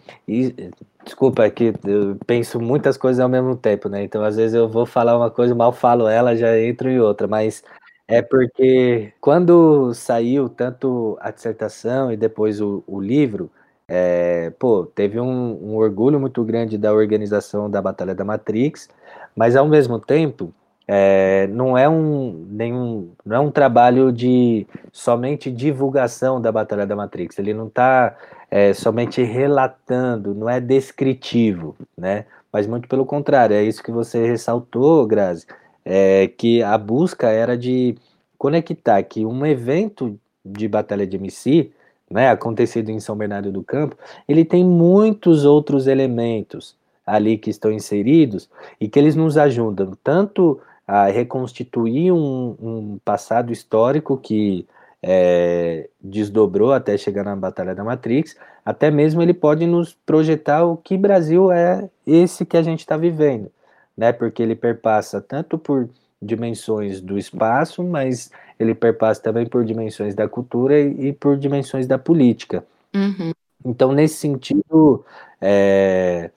[1.04, 4.02] desculpa é que eu penso muitas coisas ao mesmo tempo, né?
[4.02, 7.26] Então às vezes eu vou falar uma coisa, mal falo ela, já entro em outra,
[7.26, 7.62] mas
[8.08, 13.50] é porque quando saiu tanto a dissertação e depois o, o livro,
[13.88, 18.88] é, pô, teve um, um orgulho muito grande da organização da Batalha da Matrix,
[19.36, 20.52] mas ao mesmo tempo
[20.86, 26.94] é, não é um nenhum não é um trabalho de somente divulgação da Batalha da
[26.96, 27.38] Matrix.
[27.38, 28.16] Ele não está
[28.54, 32.24] é, somente relatando, não é descritivo, né?
[32.52, 35.44] Mas muito pelo contrário, é isso que você ressaltou, Grazi,
[35.84, 37.96] é, que a busca era de
[38.38, 41.72] conectar que um evento de Batalha de MC,
[42.08, 43.96] né, acontecido em São Bernardo do Campo,
[44.28, 48.48] ele tem muitos outros elementos ali que estão inseridos
[48.80, 54.64] e que eles nos ajudam tanto a reconstituir um, um passado histórico que
[55.06, 60.78] é, desdobrou até chegar na Batalha da Matrix, até mesmo ele pode nos projetar o
[60.78, 63.52] que Brasil é esse que a gente está vivendo,
[63.94, 64.14] né?
[64.14, 65.90] Porque ele perpassa tanto por
[66.22, 71.86] dimensões do espaço, mas ele perpassa também por dimensões da cultura e, e por dimensões
[71.86, 72.64] da política.
[72.94, 73.32] Uhum.
[73.62, 75.04] Então, nesse sentido,
[75.38, 76.30] é,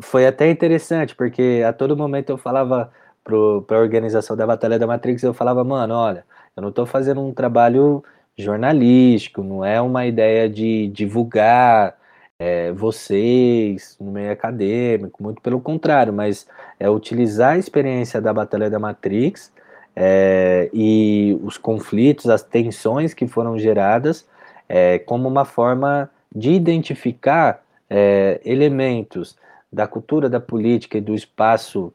[0.00, 2.90] foi até interessante, porque a todo momento eu falava
[3.22, 6.24] para a organização da Batalha da Matrix, eu falava, mano, olha,
[6.56, 8.04] eu não estou fazendo um trabalho
[8.36, 11.96] jornalístico, não é uma ideia de divulgar
[12.38, 16.46] é, vocês no meio acadêmico, muito pelo contrário, mas
[16.78, 19.52] é utilizar a experiência da Batalha da Matrix
[19.94, 24.26] é, e os conflitos, as tensões que foram geradas
[24.68, 29.36] é, como uma forma de identificar é, elementos
[29.70, 31.92] da cultura, da política e do espaço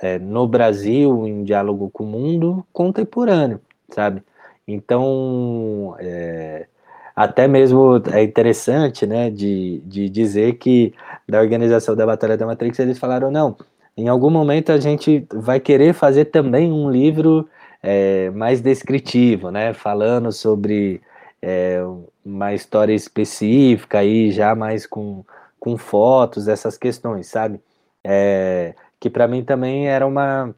[0.00, 3.60] é, no Brasil, em diálogo com o mundo contemporâneo,
[3.90, 4.22] sabe?
[4.66, 6.66] Então, é,
[7.14, 10.92] até mesmo é interessante, né, de, de dizer que
[11.28, 13.56] da organização da Batalha da Matrix eles falaram, não,
[13.96, 17.48] em algum momento a gente vai querer fazer também um livro
[17.82, 21.00] é, mais descritivo, né, falando sobre
[21.40, 21.80] é,
[22.24, 25.24] uma história específica aí, já mais com,
[25.60, 27.60] com fotos, essas questões, sabe?
[28.04, 30.54] É, que para mim também era uma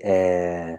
[0.00, 0.78] é,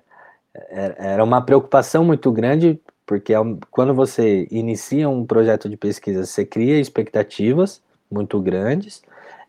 [0.53, 6.45] era uma preocupação muito grande porque ao- quando você inicia um projeto de pesquisa, você
[6.45, 9.01] cria expectativas muito grandes.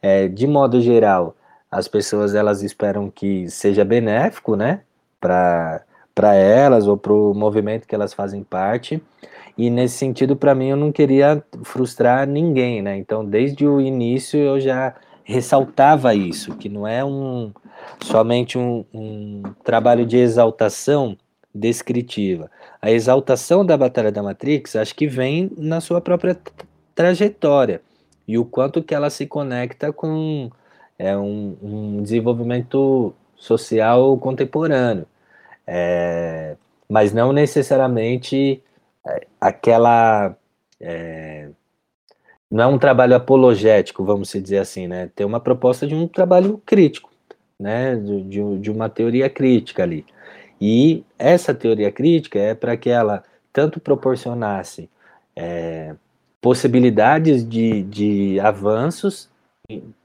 [0.03, 1.37] É, de modo geral,
[1.71, 4.81] as pessoas elas esperam que seja benéfico, né,
[5.21, 5.83] para
[6.15, 9.03] para elas ou para o movimento que elas fazem parte.
[9.59, 12.97] E nesse sentido, para mim, eu não queria frustrar ninguém, né?
[12.97, 14.95] Então, desde o início, eu já
[15.25, 17.53] ressaltava isso, que não é um
[18.03, 21.17] somente um, um trabalho de exaltação
[21.55, 22.51] descritiva.
[22.83, 26.37] A exaltação da Batalha da Matrix, acho que vem na sua própria
[26.95, 27.81] trajetória
[28.27, 30.51] e o quanto que ela se conecta com
[30.99, 35.07] é, um, um desenvolvimento social contemporâneo.
[35.67, 36.57] É,
[36.89, 38.63] mas não necessariamente
[39.07, 40.37] é, aquela.
[40.81, 41.49] é,
[42.51, 45.11] não é um trabalho apologético, vamos dizer assim, né?
[45.15, 47.11] Tem uma proposta de um trabalho crítico,
[47.59, 47.97] né?
[47.97, 50.05] De, de, uma teoria crítica ali.
[50.61, 53.23] E essa teoria crítica é para que ela
[53.53, 54.89] tanto proporcionasse
[55.37, 55.95] é,
[56.41, 59.31] possibilidades de, de avanços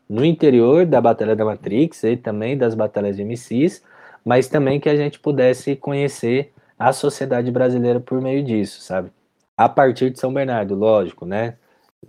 [0.09, 3.83] no interior da Batalha da Matrix e também das batalhas de MCs,
[4.25, 9.11] mas também que a gente pudesse conhecer a sociedade brasileira por meio disso, sabe?
[9.57, 11.55] A partir de São Bernardo, lógico, né?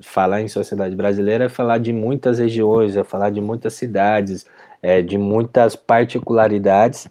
[0.00, 4.46] Falar em sociedade brasileira é falar de muitas regiões, é falar de muitas cidades,
[4.82, 7.08] é, de muitas particularidades,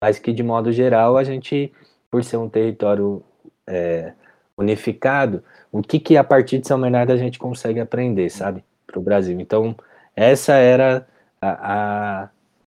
[0.00, 1.72] mas que de modo geral a gente,
[2.10, 3.22] por ser um território
[3.66, 4.12] é,
[4.56, 8.64] unificado, o que que a partir de São Bernardo a gente consegue aprender, sabe?
[8.86, 9.40] Para o Brasil.
[9.40, 9.74] Então,
[10.14, 11.06] essa era
[11.40, 12.30] a, a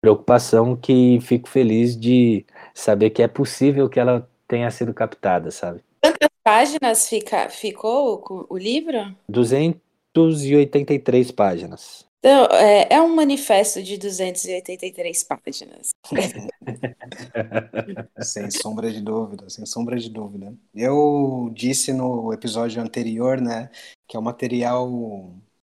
[0.02, 5.82] preocupação que fico feliz de saber que é possível que ela tenha sido captada, sabe?
[6.02, 9.16] Quantas páginas fica, ficou o, o livro?
[9.30, 12.06] 283 páginas.
[12.26, 15.90] Então, é, é um manifesto de 283 páginas.
[18.24, 20.58] Sem sombra de dúvida, sem sombra de dúvida.
[20.74, 23.70] Eu disse no episódio anterior, né,
[24.08, 24.90] que é o material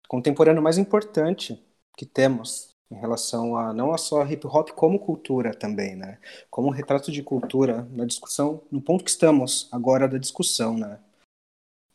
[0.08, 1.64] contemporâneo mais importante
[1.96, 6.18] que temos em relação a não só hip hop como cultura também, né?
[6.50, 11.00] Como um retrato de cultura na discussão, no ponto que estamos agora da discussão, né?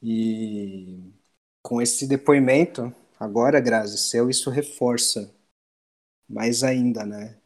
[0.00, 1.12] E
[1.62, 5.32] com esse depoimento agora, Grazi, seu, isso reforça
[6.28, 7.38] mais ainda, né?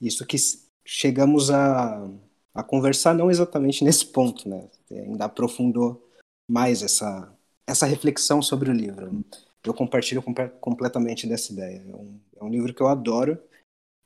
[0.00, 0.36] Isso que
[0.84, 2.08] chegamos a,
[2.52, 4.68] a conversar não exatamente nesse ponto, né?
[4.90, 6.08] Ainda aprofundou
[6.48, 9.24] mais essa, essa reflexão sobre o livro.
[9.64, 11.82] Eu compartilho compa- completamente dessa ideia.
[11.88, 13.38] É um, é um livro que eu adoro,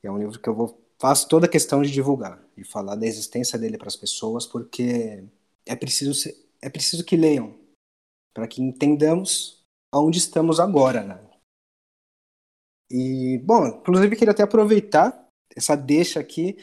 [0.02, 3.06] é um livro que eu vou faço toda a questão de divulgar e falar da
[3.06, 5.24] existência dele para as pessoas, porque
[5.65, 6.28] é preciso
[6.60, 7.55] é preciso que leiam
[8.35, 9.58] para que entendamos
[9.93, 11.20] aonde estamos agora, né?
[12.90, 16.56] E bom, inclusive queria até aproveitar essa deixa aqui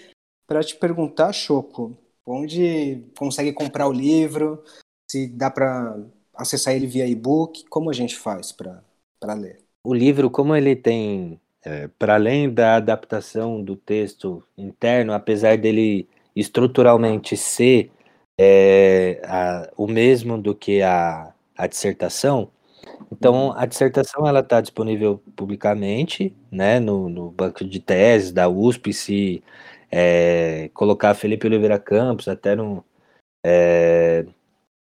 [0.48, 1.96] para te perguntar, Choco,
[2.26, 4.64] onde consegue comprar o livro,
[5.10, 5.98] se dá para
[6.34, 9.64] acessar ele via e-book, como a gente faz para ler?
[9.84, 16.08] O livro, como ele tem, é, para além da adaptação do texto interno, apesar dele
[16.36, 17.92] estruturalmente ser
[18.38, 22.50] é, a- o mesmo do que a, a dissertação,
[23.12, 28.94] então a dissertação ela está disponível publicamente, né, no, no banco de teses da USP,
[28.94, 29.44] se
[29.92, 32.84] é, colocar Felipe Oliveira Campos até no,
[33.46, 34.26] é,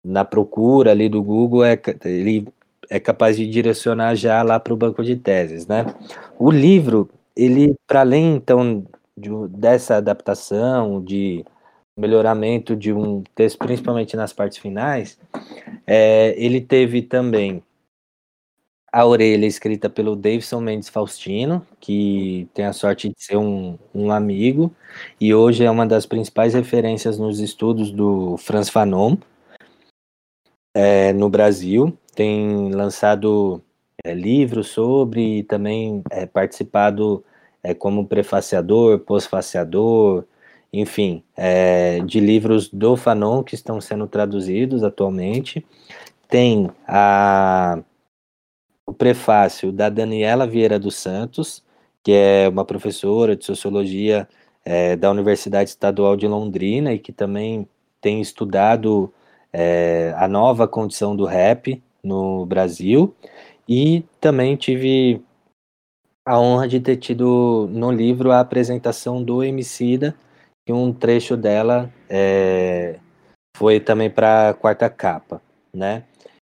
[0.04, 2.46] na procura ali do Google, é, ele
[2.90, 5.86] é capaz de direcionar já lá para o banco de teses, né?
[6.38, 8.84] O livro, ele, para além, então,
[9.16, 11.44] de, dessa adaptação, de
[11.96, 15.18] melhoramento de um texto, principalmente nas partes finais,
[15.86, 17.62] é, ele teve também
[18.92, 24.10] a orelha escrita pelo Davidson Mendes Faustino, que tem a sorte de ser um, um
[24.10, 24.74] amigo,
[25.20, 29.16] e hoje é uma das principais referências nos estudos do Franz Fanon,
[30.74, 33.62] é, no Brasil, tem lançado
[34.04, 37.24] é, livros sobre e também é, participado
[37.62, 40.24] é, como prefaciador, pós-faciador,
[40.72, 45.64] enfim, é, de livros do Fanon que estão sendo traduzidos atualmente.
[46.28, 47.78] Tem a,
[48.88, 51.62] o prefácio da Daniela Vieira dos Santos,
[52.02, 54.26] que é uma professora de sociologia
[54.64, 57.68] é, da Universidade Estadual de Londrina e que também
[58.00, 59.12] tem estudado
[59.52, 63.14] é, a nova condição do rap no Brasil
[63.68, 65.22] e também tive
[66.24, 70.14] a honra de ter tido no livro a apresentação do Emicida
[70.66, 72.98] e um trecho dela é,
[73.54, 75.42] foi também para a quarta capa,
[75.74, 76.04] né?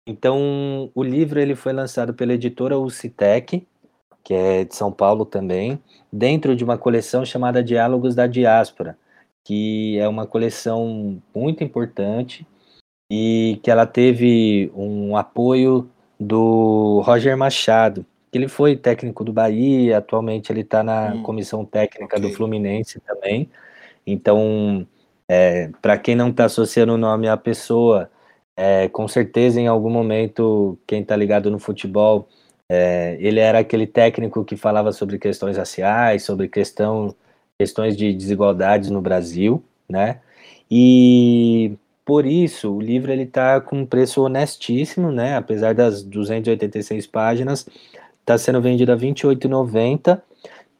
[0.07, 3.67] Então o livro ele foi lançado pela editora Ucitec,
[4.23, 5.79] que é de São Paulo também,
[6.13, 8.97] dentro de uma coleção chamada Diálogos da Diáspora,
[9.45, 12.47] que é uma coleção muito importante
[13.11, 19.99] e que ela teve um apoio do Roger Machado, que ele foi técnico do Bahia,
[19.99, 22.37] atualmente ele está na Hum, comissão técnica do ok.
[22.37, 23.51] Fluminense também.
[24.07, 24.87] Então,
[25.29, 28.11] é, para quem não está associando o nome à pessoa,
[28.57, 32.29] é, com certeza em algum momento, quem está ligado no futebol,
[32.69, 37.15] é, ele era aquele técnico que falava sobre questões raciais, sobre questão,
[37.59, 40.21] questões de desigualdades no Brasil, né?
[40.71, 41.73] E
[42.05, 45.37] por isso o livro ele está com um preço honestíssimo, né?
[45.37, 47.67] Apesar das 286 páginas,
[48.21, 50.21] está sendo vendido a R$ 28,90,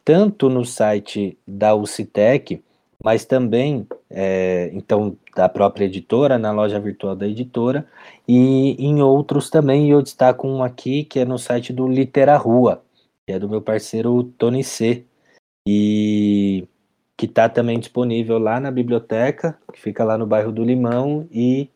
[0.05, 2.63] tanto no site da UCTEC,
[3.05, 7.87] mas também, é, então, da própria editora, na loja virtual da editora,
[8.27, 12.83] e em outros também, eu destaco um aqui, que é no site do Litera Rua,
[13.27, 15.05] que é do meu parceiro Tony C,
[15.69, 16.67] e
[17.15, 21.69] que está também disponível lá na biblioteca, que fica lá no bairro do Limão, e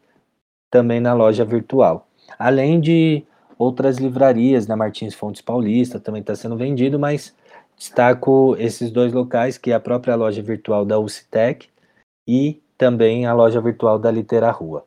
[0.70, 2.08] também na loja virtual.
[2.38, 3.22] Além de
[3.58, 7.34] outras livrarias, na Martins Fontes Paulista, também está sendo vendido, mas
[7.78, 11.68] destaco esses dois locais, que é a própria loja virtual da UCTEC
[12.26, 14.84] e também a loja virtual da Litera Rua.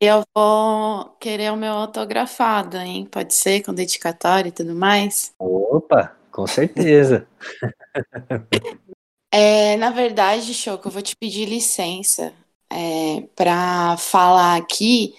[0.00, 3.06] Eu vou querer o meu autografado, hein?
[3.06, 5.32] Pode ser, com dedicatória e tudo mais.
[5.38, 7.26] Opa, com certeza.
[9.36, 12.32] É, na verdade, Choco, eu vou te pedir licença
[12.70, 15.12] é, para falar aqui,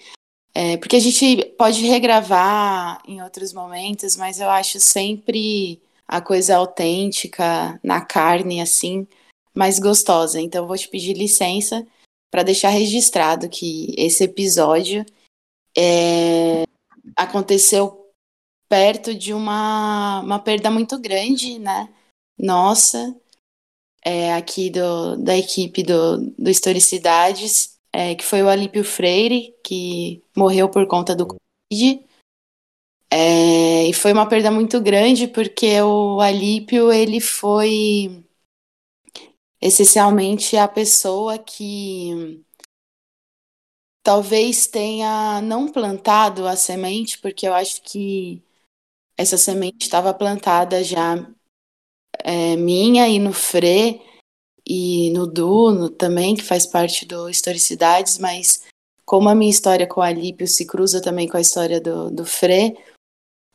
[0.54, 5.78] é, porque a gente pode regravar em outros momentos, mas eu acho sempre
[6.08, 9.06] a coisa autêntica, na carne, assim,
[9.54, 10.40] mais gostosa.
[10.40, 11.86] Então, eu vou te pedir licença
[12.30, 15.04] para deixar registrado que esse episódio
[15.76, 16.64] é,
[17.16, 18.10] aconteceu
[18.68, 21.88] perto de uma, uma perda muito grande, né?
[22.38, 23.14] Nossa,
[24.04, 30.22] é, aqui do, da equipe do, do Historicidades, é, que foi o Alípio Freire, que
[30.36, 32.04] morreu por conta do Covid.
[33.10, 38.24] É, e foi uma perda muito grande, porque o Alípio, ele foi
[39.60, 42.44] essencialmente a pessoa que
[44.02, 48.42] talvez tenha não plantado a semente, porque eu acho que
[49.16, 51.26] essa semente estava plantada já
[52.22, 54.00] é, minha e no Fre
[54.66, 58.64] e no Du no, também, que faz parte do Historicidades, mas
[59.04, 62.24] como a minha história com o Alípio se cruza também com a história do, do
[62.24, 62.76] Fre,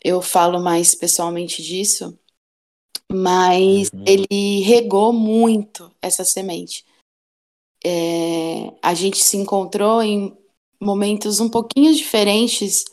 [0.04, 2.18] eu falo mais pessoalmente disso,
[3.12, 4.04] mas Uhum.
[4.06, 6.86] ele regou muito essa semente.
[7.84, 10.38] É, a gente se encontrou em
[10.80, 12.86] momentos um pouquinho diferentes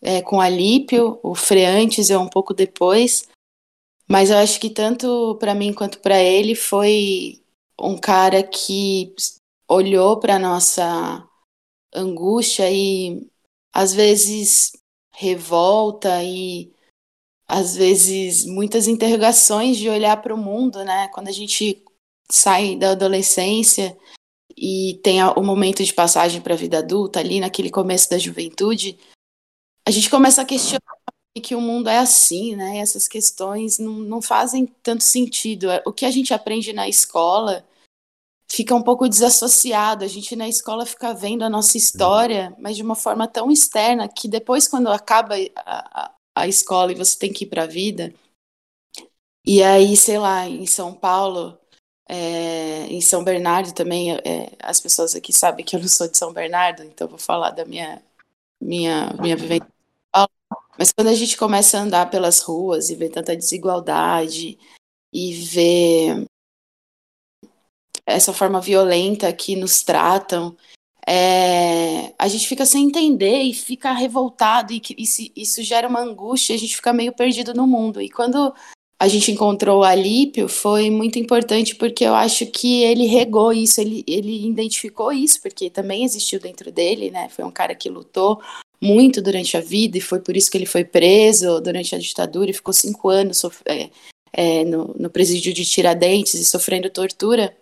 [0.00, 3.28] é, com Alípio, o Fre antes e um pouco depois,
[4.08, 7.42] mas eu acho que tanto para mim quanto para ele foi
[7.80, 9.14] um cara que
[9.68, 11.28] olhou para nossa
[11.94, 13.26] angústia e
[13.72, 14.72] às vezes
[15.16, 16.70] revolta e
[17.48, 21.08] às vezes muitas interrogações de olhar para o mundo, né?
[21.08, 21.82] Quando a gente
[22.30, 23.96] sai da adolescência
[24.54, 28.98] e tem o momento de passagem para a vida adulta ali naquele começo da juventude,
[29.86, 30.82] a gente começa a questionar
[31.42, 32.78] que o mundo é assim, né?
[32.78, 35.68] Essas questões não, não fazem tanto sentido.
[35.86, 37.64] O que a gente aprende na escola
[38.56, 40.02] fica um pouco desassociado.
[40.02, 44.08] A gente na escola fica vendo a nossa história, mas de uma forma tão externa
[44.08, 48.14] que depois, quando acaba a, a, escola e você tem que ir para a vida,
[49.44, 51.58] e aí, sei lá, em São Paulo,
[52.08, 56.16] é, em São Bernardo também, é, as pessoas aqui sabem que eu não sou de
[56.16, 58.02] São Bernardo, então vou falar da minha
[58.58, 59.68] minha minha vivência
[60.78, 64.58] mas quando a gente começa a andar pelas ruas e ver tanta desigualdade
[65.12, 66.26] e ver
[68.06, 70.56] essa forma violenta que nos tratam,
[71.06, 76.00] é, a gente fica sem entender e fica revoltado e, e se, isso gera uma
[76.00, 78.00] angústia, a gente fica meio perdido no mundo.
[78.00, 78.54] E quando
[78.98, 83.80] a gente encontrou o Alípio, foi muito importante porque eu acho que ele regou isso,
[83.80, 87.28] ele, ele identificou isso, porque também existiu dentro dele, né?
[87.28, 88.40] Foi um cara que lutou
[88.80, 92.50] muito durante a vida e foi por isso que ele foi preso durante a ditadura
[92.50, 93.90] e ficou cinco anos é,
[94.32, 97.54] é, no, no presídio de Tiradentes e sofrendo tortura.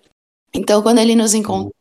[0.55, 1.75] Então, quando ele nos encontrou,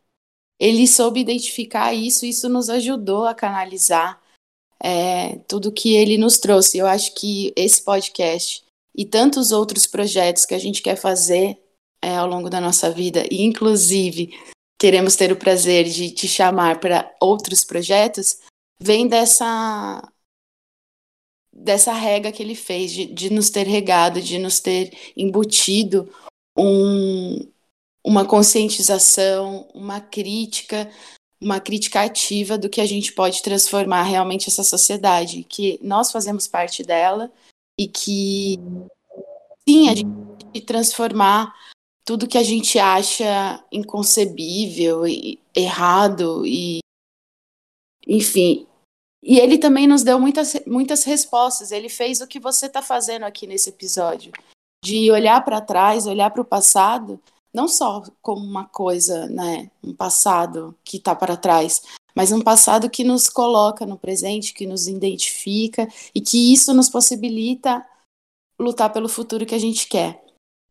[0.60, 4.22] ele soube identificar isso, isso nos ajudou a canalizar
[4.82, 6.78] é, tudo que ele nos trouxe.
[6.78, 8.64] Eu acho que esse podcast
[8.96, 11.58] e tantos outros projetos que a gente quer fazer
[12.02, 14.38] é, ao longo da nossa vida, e inclusive
[14.80, 18.40] queremos ter o prazer de te chamar para outros projetos,
[18.80, 20.02] vem dessa
[21.56, 26.12] dessa rega que ele fez, de, de nos ter regado, de nos ter embutido
[26.58, 27.40] um,
[28.04, 30.90] uma conscientização, uma crítica
[31.44, 36.48] uma crítica ativa do que a gente pode transformar realmente essa sociedade, que nós fazemos
[36.48, 37.30] parte dela
[37.78, 38.58] e que
[39.68, 41.54] sim, a gente transformar
[42.06, 46.80] tudo que a gente acha inconcebível e errado e
[48.08, 48.66] enfim.
[49.22, 51.72] E ele também nos deu muitas, muitas respostas.
[51.72, 54.34] Ele fez o que você está fazendo aqui nesse episódio,
[54.84, 57.20] de olhar para trás, olhar para o passado
[57.54, 61.84] não só como uma coisa, né, um passado que está para trás,
[62.16, 66.90] mas um passado que nos coloca no presente, que nos identifica e que isso nos
[66.90, 67.86] possibilita
[68.60, 70.24] lutar pelo futuro que a gente quer.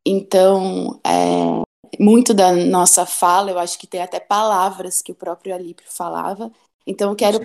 [0.06, 1.62] Então, é,
[2.00, 6.50] muito da nossa fala, eu acho que tem até palavras que o próprio Alípio falava.
[6.86, 7.44] Então, eu quero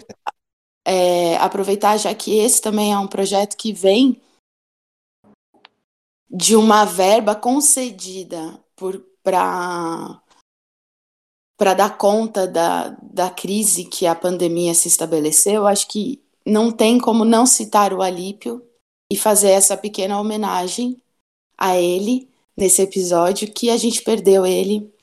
[0.85, 4.21] é, aproveitar, já que esse também é um projeto que vem
[6.29, 10.21] de uma verba concedida por para
[11.57, 16.99] para dar conta da, da crise que a pandemia se estabeleceu, acho que não tem
[16.99, 18.63] como não citar o Alípio
[19.11, 21.01] e fazer essa pequena homenagem
[21.57, 24.93] a ele nesse episódio, que a gente perdeu ele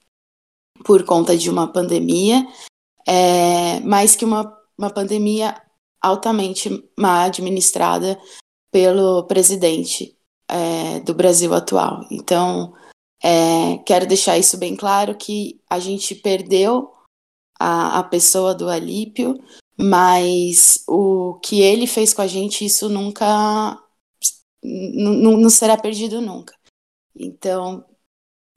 [0.84, 2.46] por conta de uma pandemia,
[3.06, 3.80] é,
[4.16, 5.60] que uma, uma pandemia
[6.00, 8.18] altamente mal administrada
[8.70, 10.16] pelo presidente
[10.48, 12.06] é, do Brasil atual.
[12.12, 12.74] Então,
[13.26, 16.92] é, quero deixar isso bem claro que a gente perdeu
[17.58, 19.42] a, a pessoa do Alípio,
[19.78, 23.82] mas o que ele fez com a gente, isso nunca
[24.62, 26.54] não será perdido nunca.
[27.16, 27.86] Então,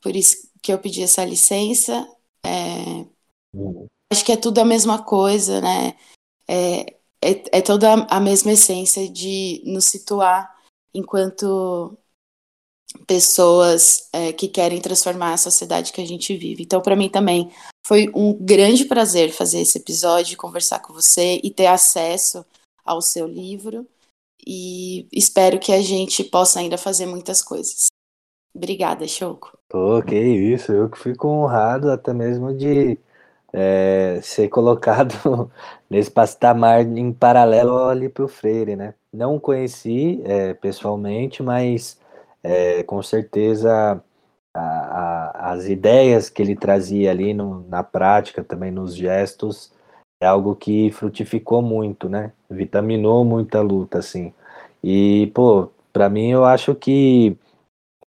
[0.02, 2.06] por isso que eu pedi essa licença.
[2.44, 3.06] É,
[3.54, 3.88] uhum.
[4.12, 5.98] Acho que é tudo a mesma coisa, né?
[6.46, 6.82] É,
[7.22, 10.54] é, é toda a mesma essência de nos situar
[10.94, 11.98] enquanto
[13.06, 16.64] pessoas é, que querem transformar a sociedade que a gente vive.
[16.64, 17.52] Então, para mim também
[17.86, 22.46] foi um grande prazer fazer esse episódio, conversar com você e ter acesso
[22.86, 23.86] ao seu livro.
[24.46, 27.88] E espero que a gente possa ainda fazer muitas coisas.
[28.56, 29.58] Obrigada, Choco.
[29.70, 32.98] Pô, que isso, eu que fico honrado até mesmo de
[33.54, 35.52] é, ser colocado
[35.90, 38.94] nesse patamar em paralelo ali para o Freire, né?
[39.12, 42.00] Não conheci é, pessoalmente, mas
[42.48, 44.02] é, com certeza
[44.56, 49.74] a, a, as ideias que ele trazia ali no, na prática, também nos gestos,
[50.22, 52.32] é algo que frutificou muito, né?
[52.50, 54.34] Vitaminou muita luta, assim.
[54.82, 57.38] E, pô, para mim eu acho que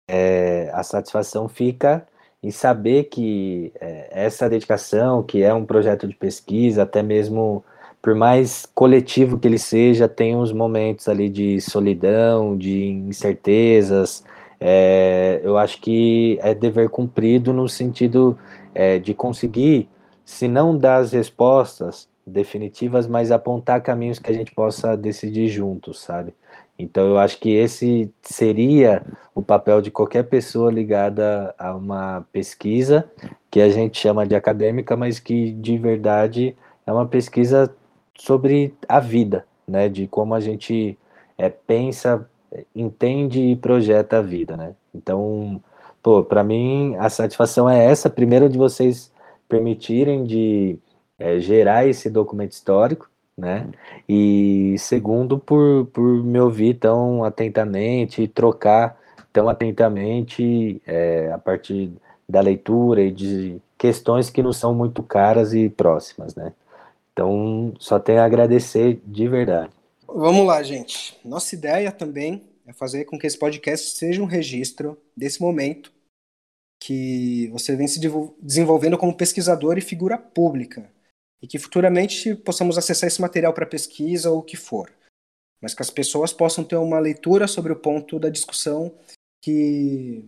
[0.09, 2.06] é, a satisfação fica
[2.42, 7.64] em saber que é, essa dedicação, que é um projeto de pesquisa, até mesmo
[8.02, 14.24] por mais coletivo que ele seja, tem uns momentos ali de solidão, de incertezas.
[14.60, 18.36] É, eu acho que é dever cumprido no sentido
[18.74, 19.88] é, de conseguir,
[20.24, 26.00] se não dar as respostas definitivas, mas apontar caminhos que a gente possa decidir juntos,
[26.00, 26.34] sabe?
[26.78, 29.02] Então eu acho que esse seria
[29.34, 33.08] o papel de qualquer pessoa ligada a uma pesquisa
[33.50, 36.56] que a gente chama de acadêmica, mas que de verdade
[36.86, 37.72] é uma pesquisa
[38.18, 39.89] sobre a vida, né?
[39.89, 40.98] De como a gente
[41.39, 42.28] é, pensa,
[42.74, 44.74] entende e projeta a vida, né?
[44.94, 45.60] Então,
[46.02, 49.12] pô, para mim a satisfação é essa, primeiro de vocês
[49.48, 50.78] permitirem de
[51.18, 53.68] é, gerar esse documento histórico, né?
[54.09, 58.98] E segundo por, por me ouvir tão atentamente, trocar
[59.32, 61.93] tão atentamente é, a partir
[62.28, 66.52] da leitura e de questões que não são muito caras e próximas, né?
[67.12, 69.72] Então, só tenho a agradecer de verdade.
[70.06, 71.18] Vamos lá, gente.
[71.24, 75.93] Nossa ideia também é fazer com que esse podcast seja um registro desse momento
[76.80, 78.01] que você vem se
[78.40, 80.90] desenvolvendo como pesquisador e figura pública.
[81.40, 84.93] E que futuramente possamos acessar esse material para pesquisa ou o que for.
[85.60, 88.93] Mas que as pessoas possam ter uma leitura sobre o ponto da discussão
[89.40, 90.24] que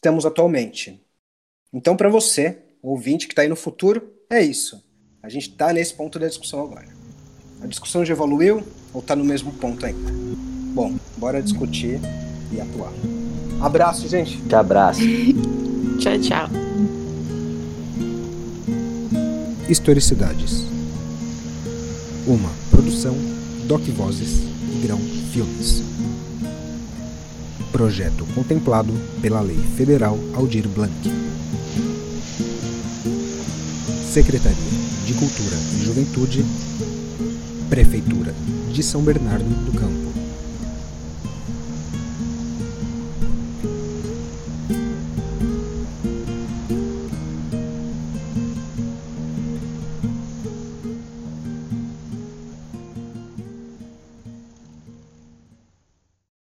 [0.00, 1.02] temos atualmente.
[1.72, 4.82] Então, para você, ouvinte que está aí no futuro, é isso.
[5.22, 6.86] A gente está nesse ponto da discussão agora.
[7.60, 8.62] A discussão já evoluiu
[8.94, 10.12] ou está no mesmo ponto ainda?
[10.72, 12.00] Bom, bora discutir
[12.52, 12.92] e atuar.
[13.60, 14.40] Abraço, gente.
[14.42, 15.00] Te abraço.
[15.98, 16.48] tchau, tchau.
[19.68, 20.62] Historicidades.
[22.24, 23.16] Uma produção
[23.66, 24.38] Doc Vozes
[24.72, 24.98] e Grão
[25.32, 25.82] Filmes.
[27.72, 30.94] Projeto contemplado pela Lei Federal Aldir Blanc.
[34.10, 36.44] Secretaria de Cultura e Juventude,
[37.70, 38.34] Prefeitura
[38.70, 40.07] de São Bernardo do Campo.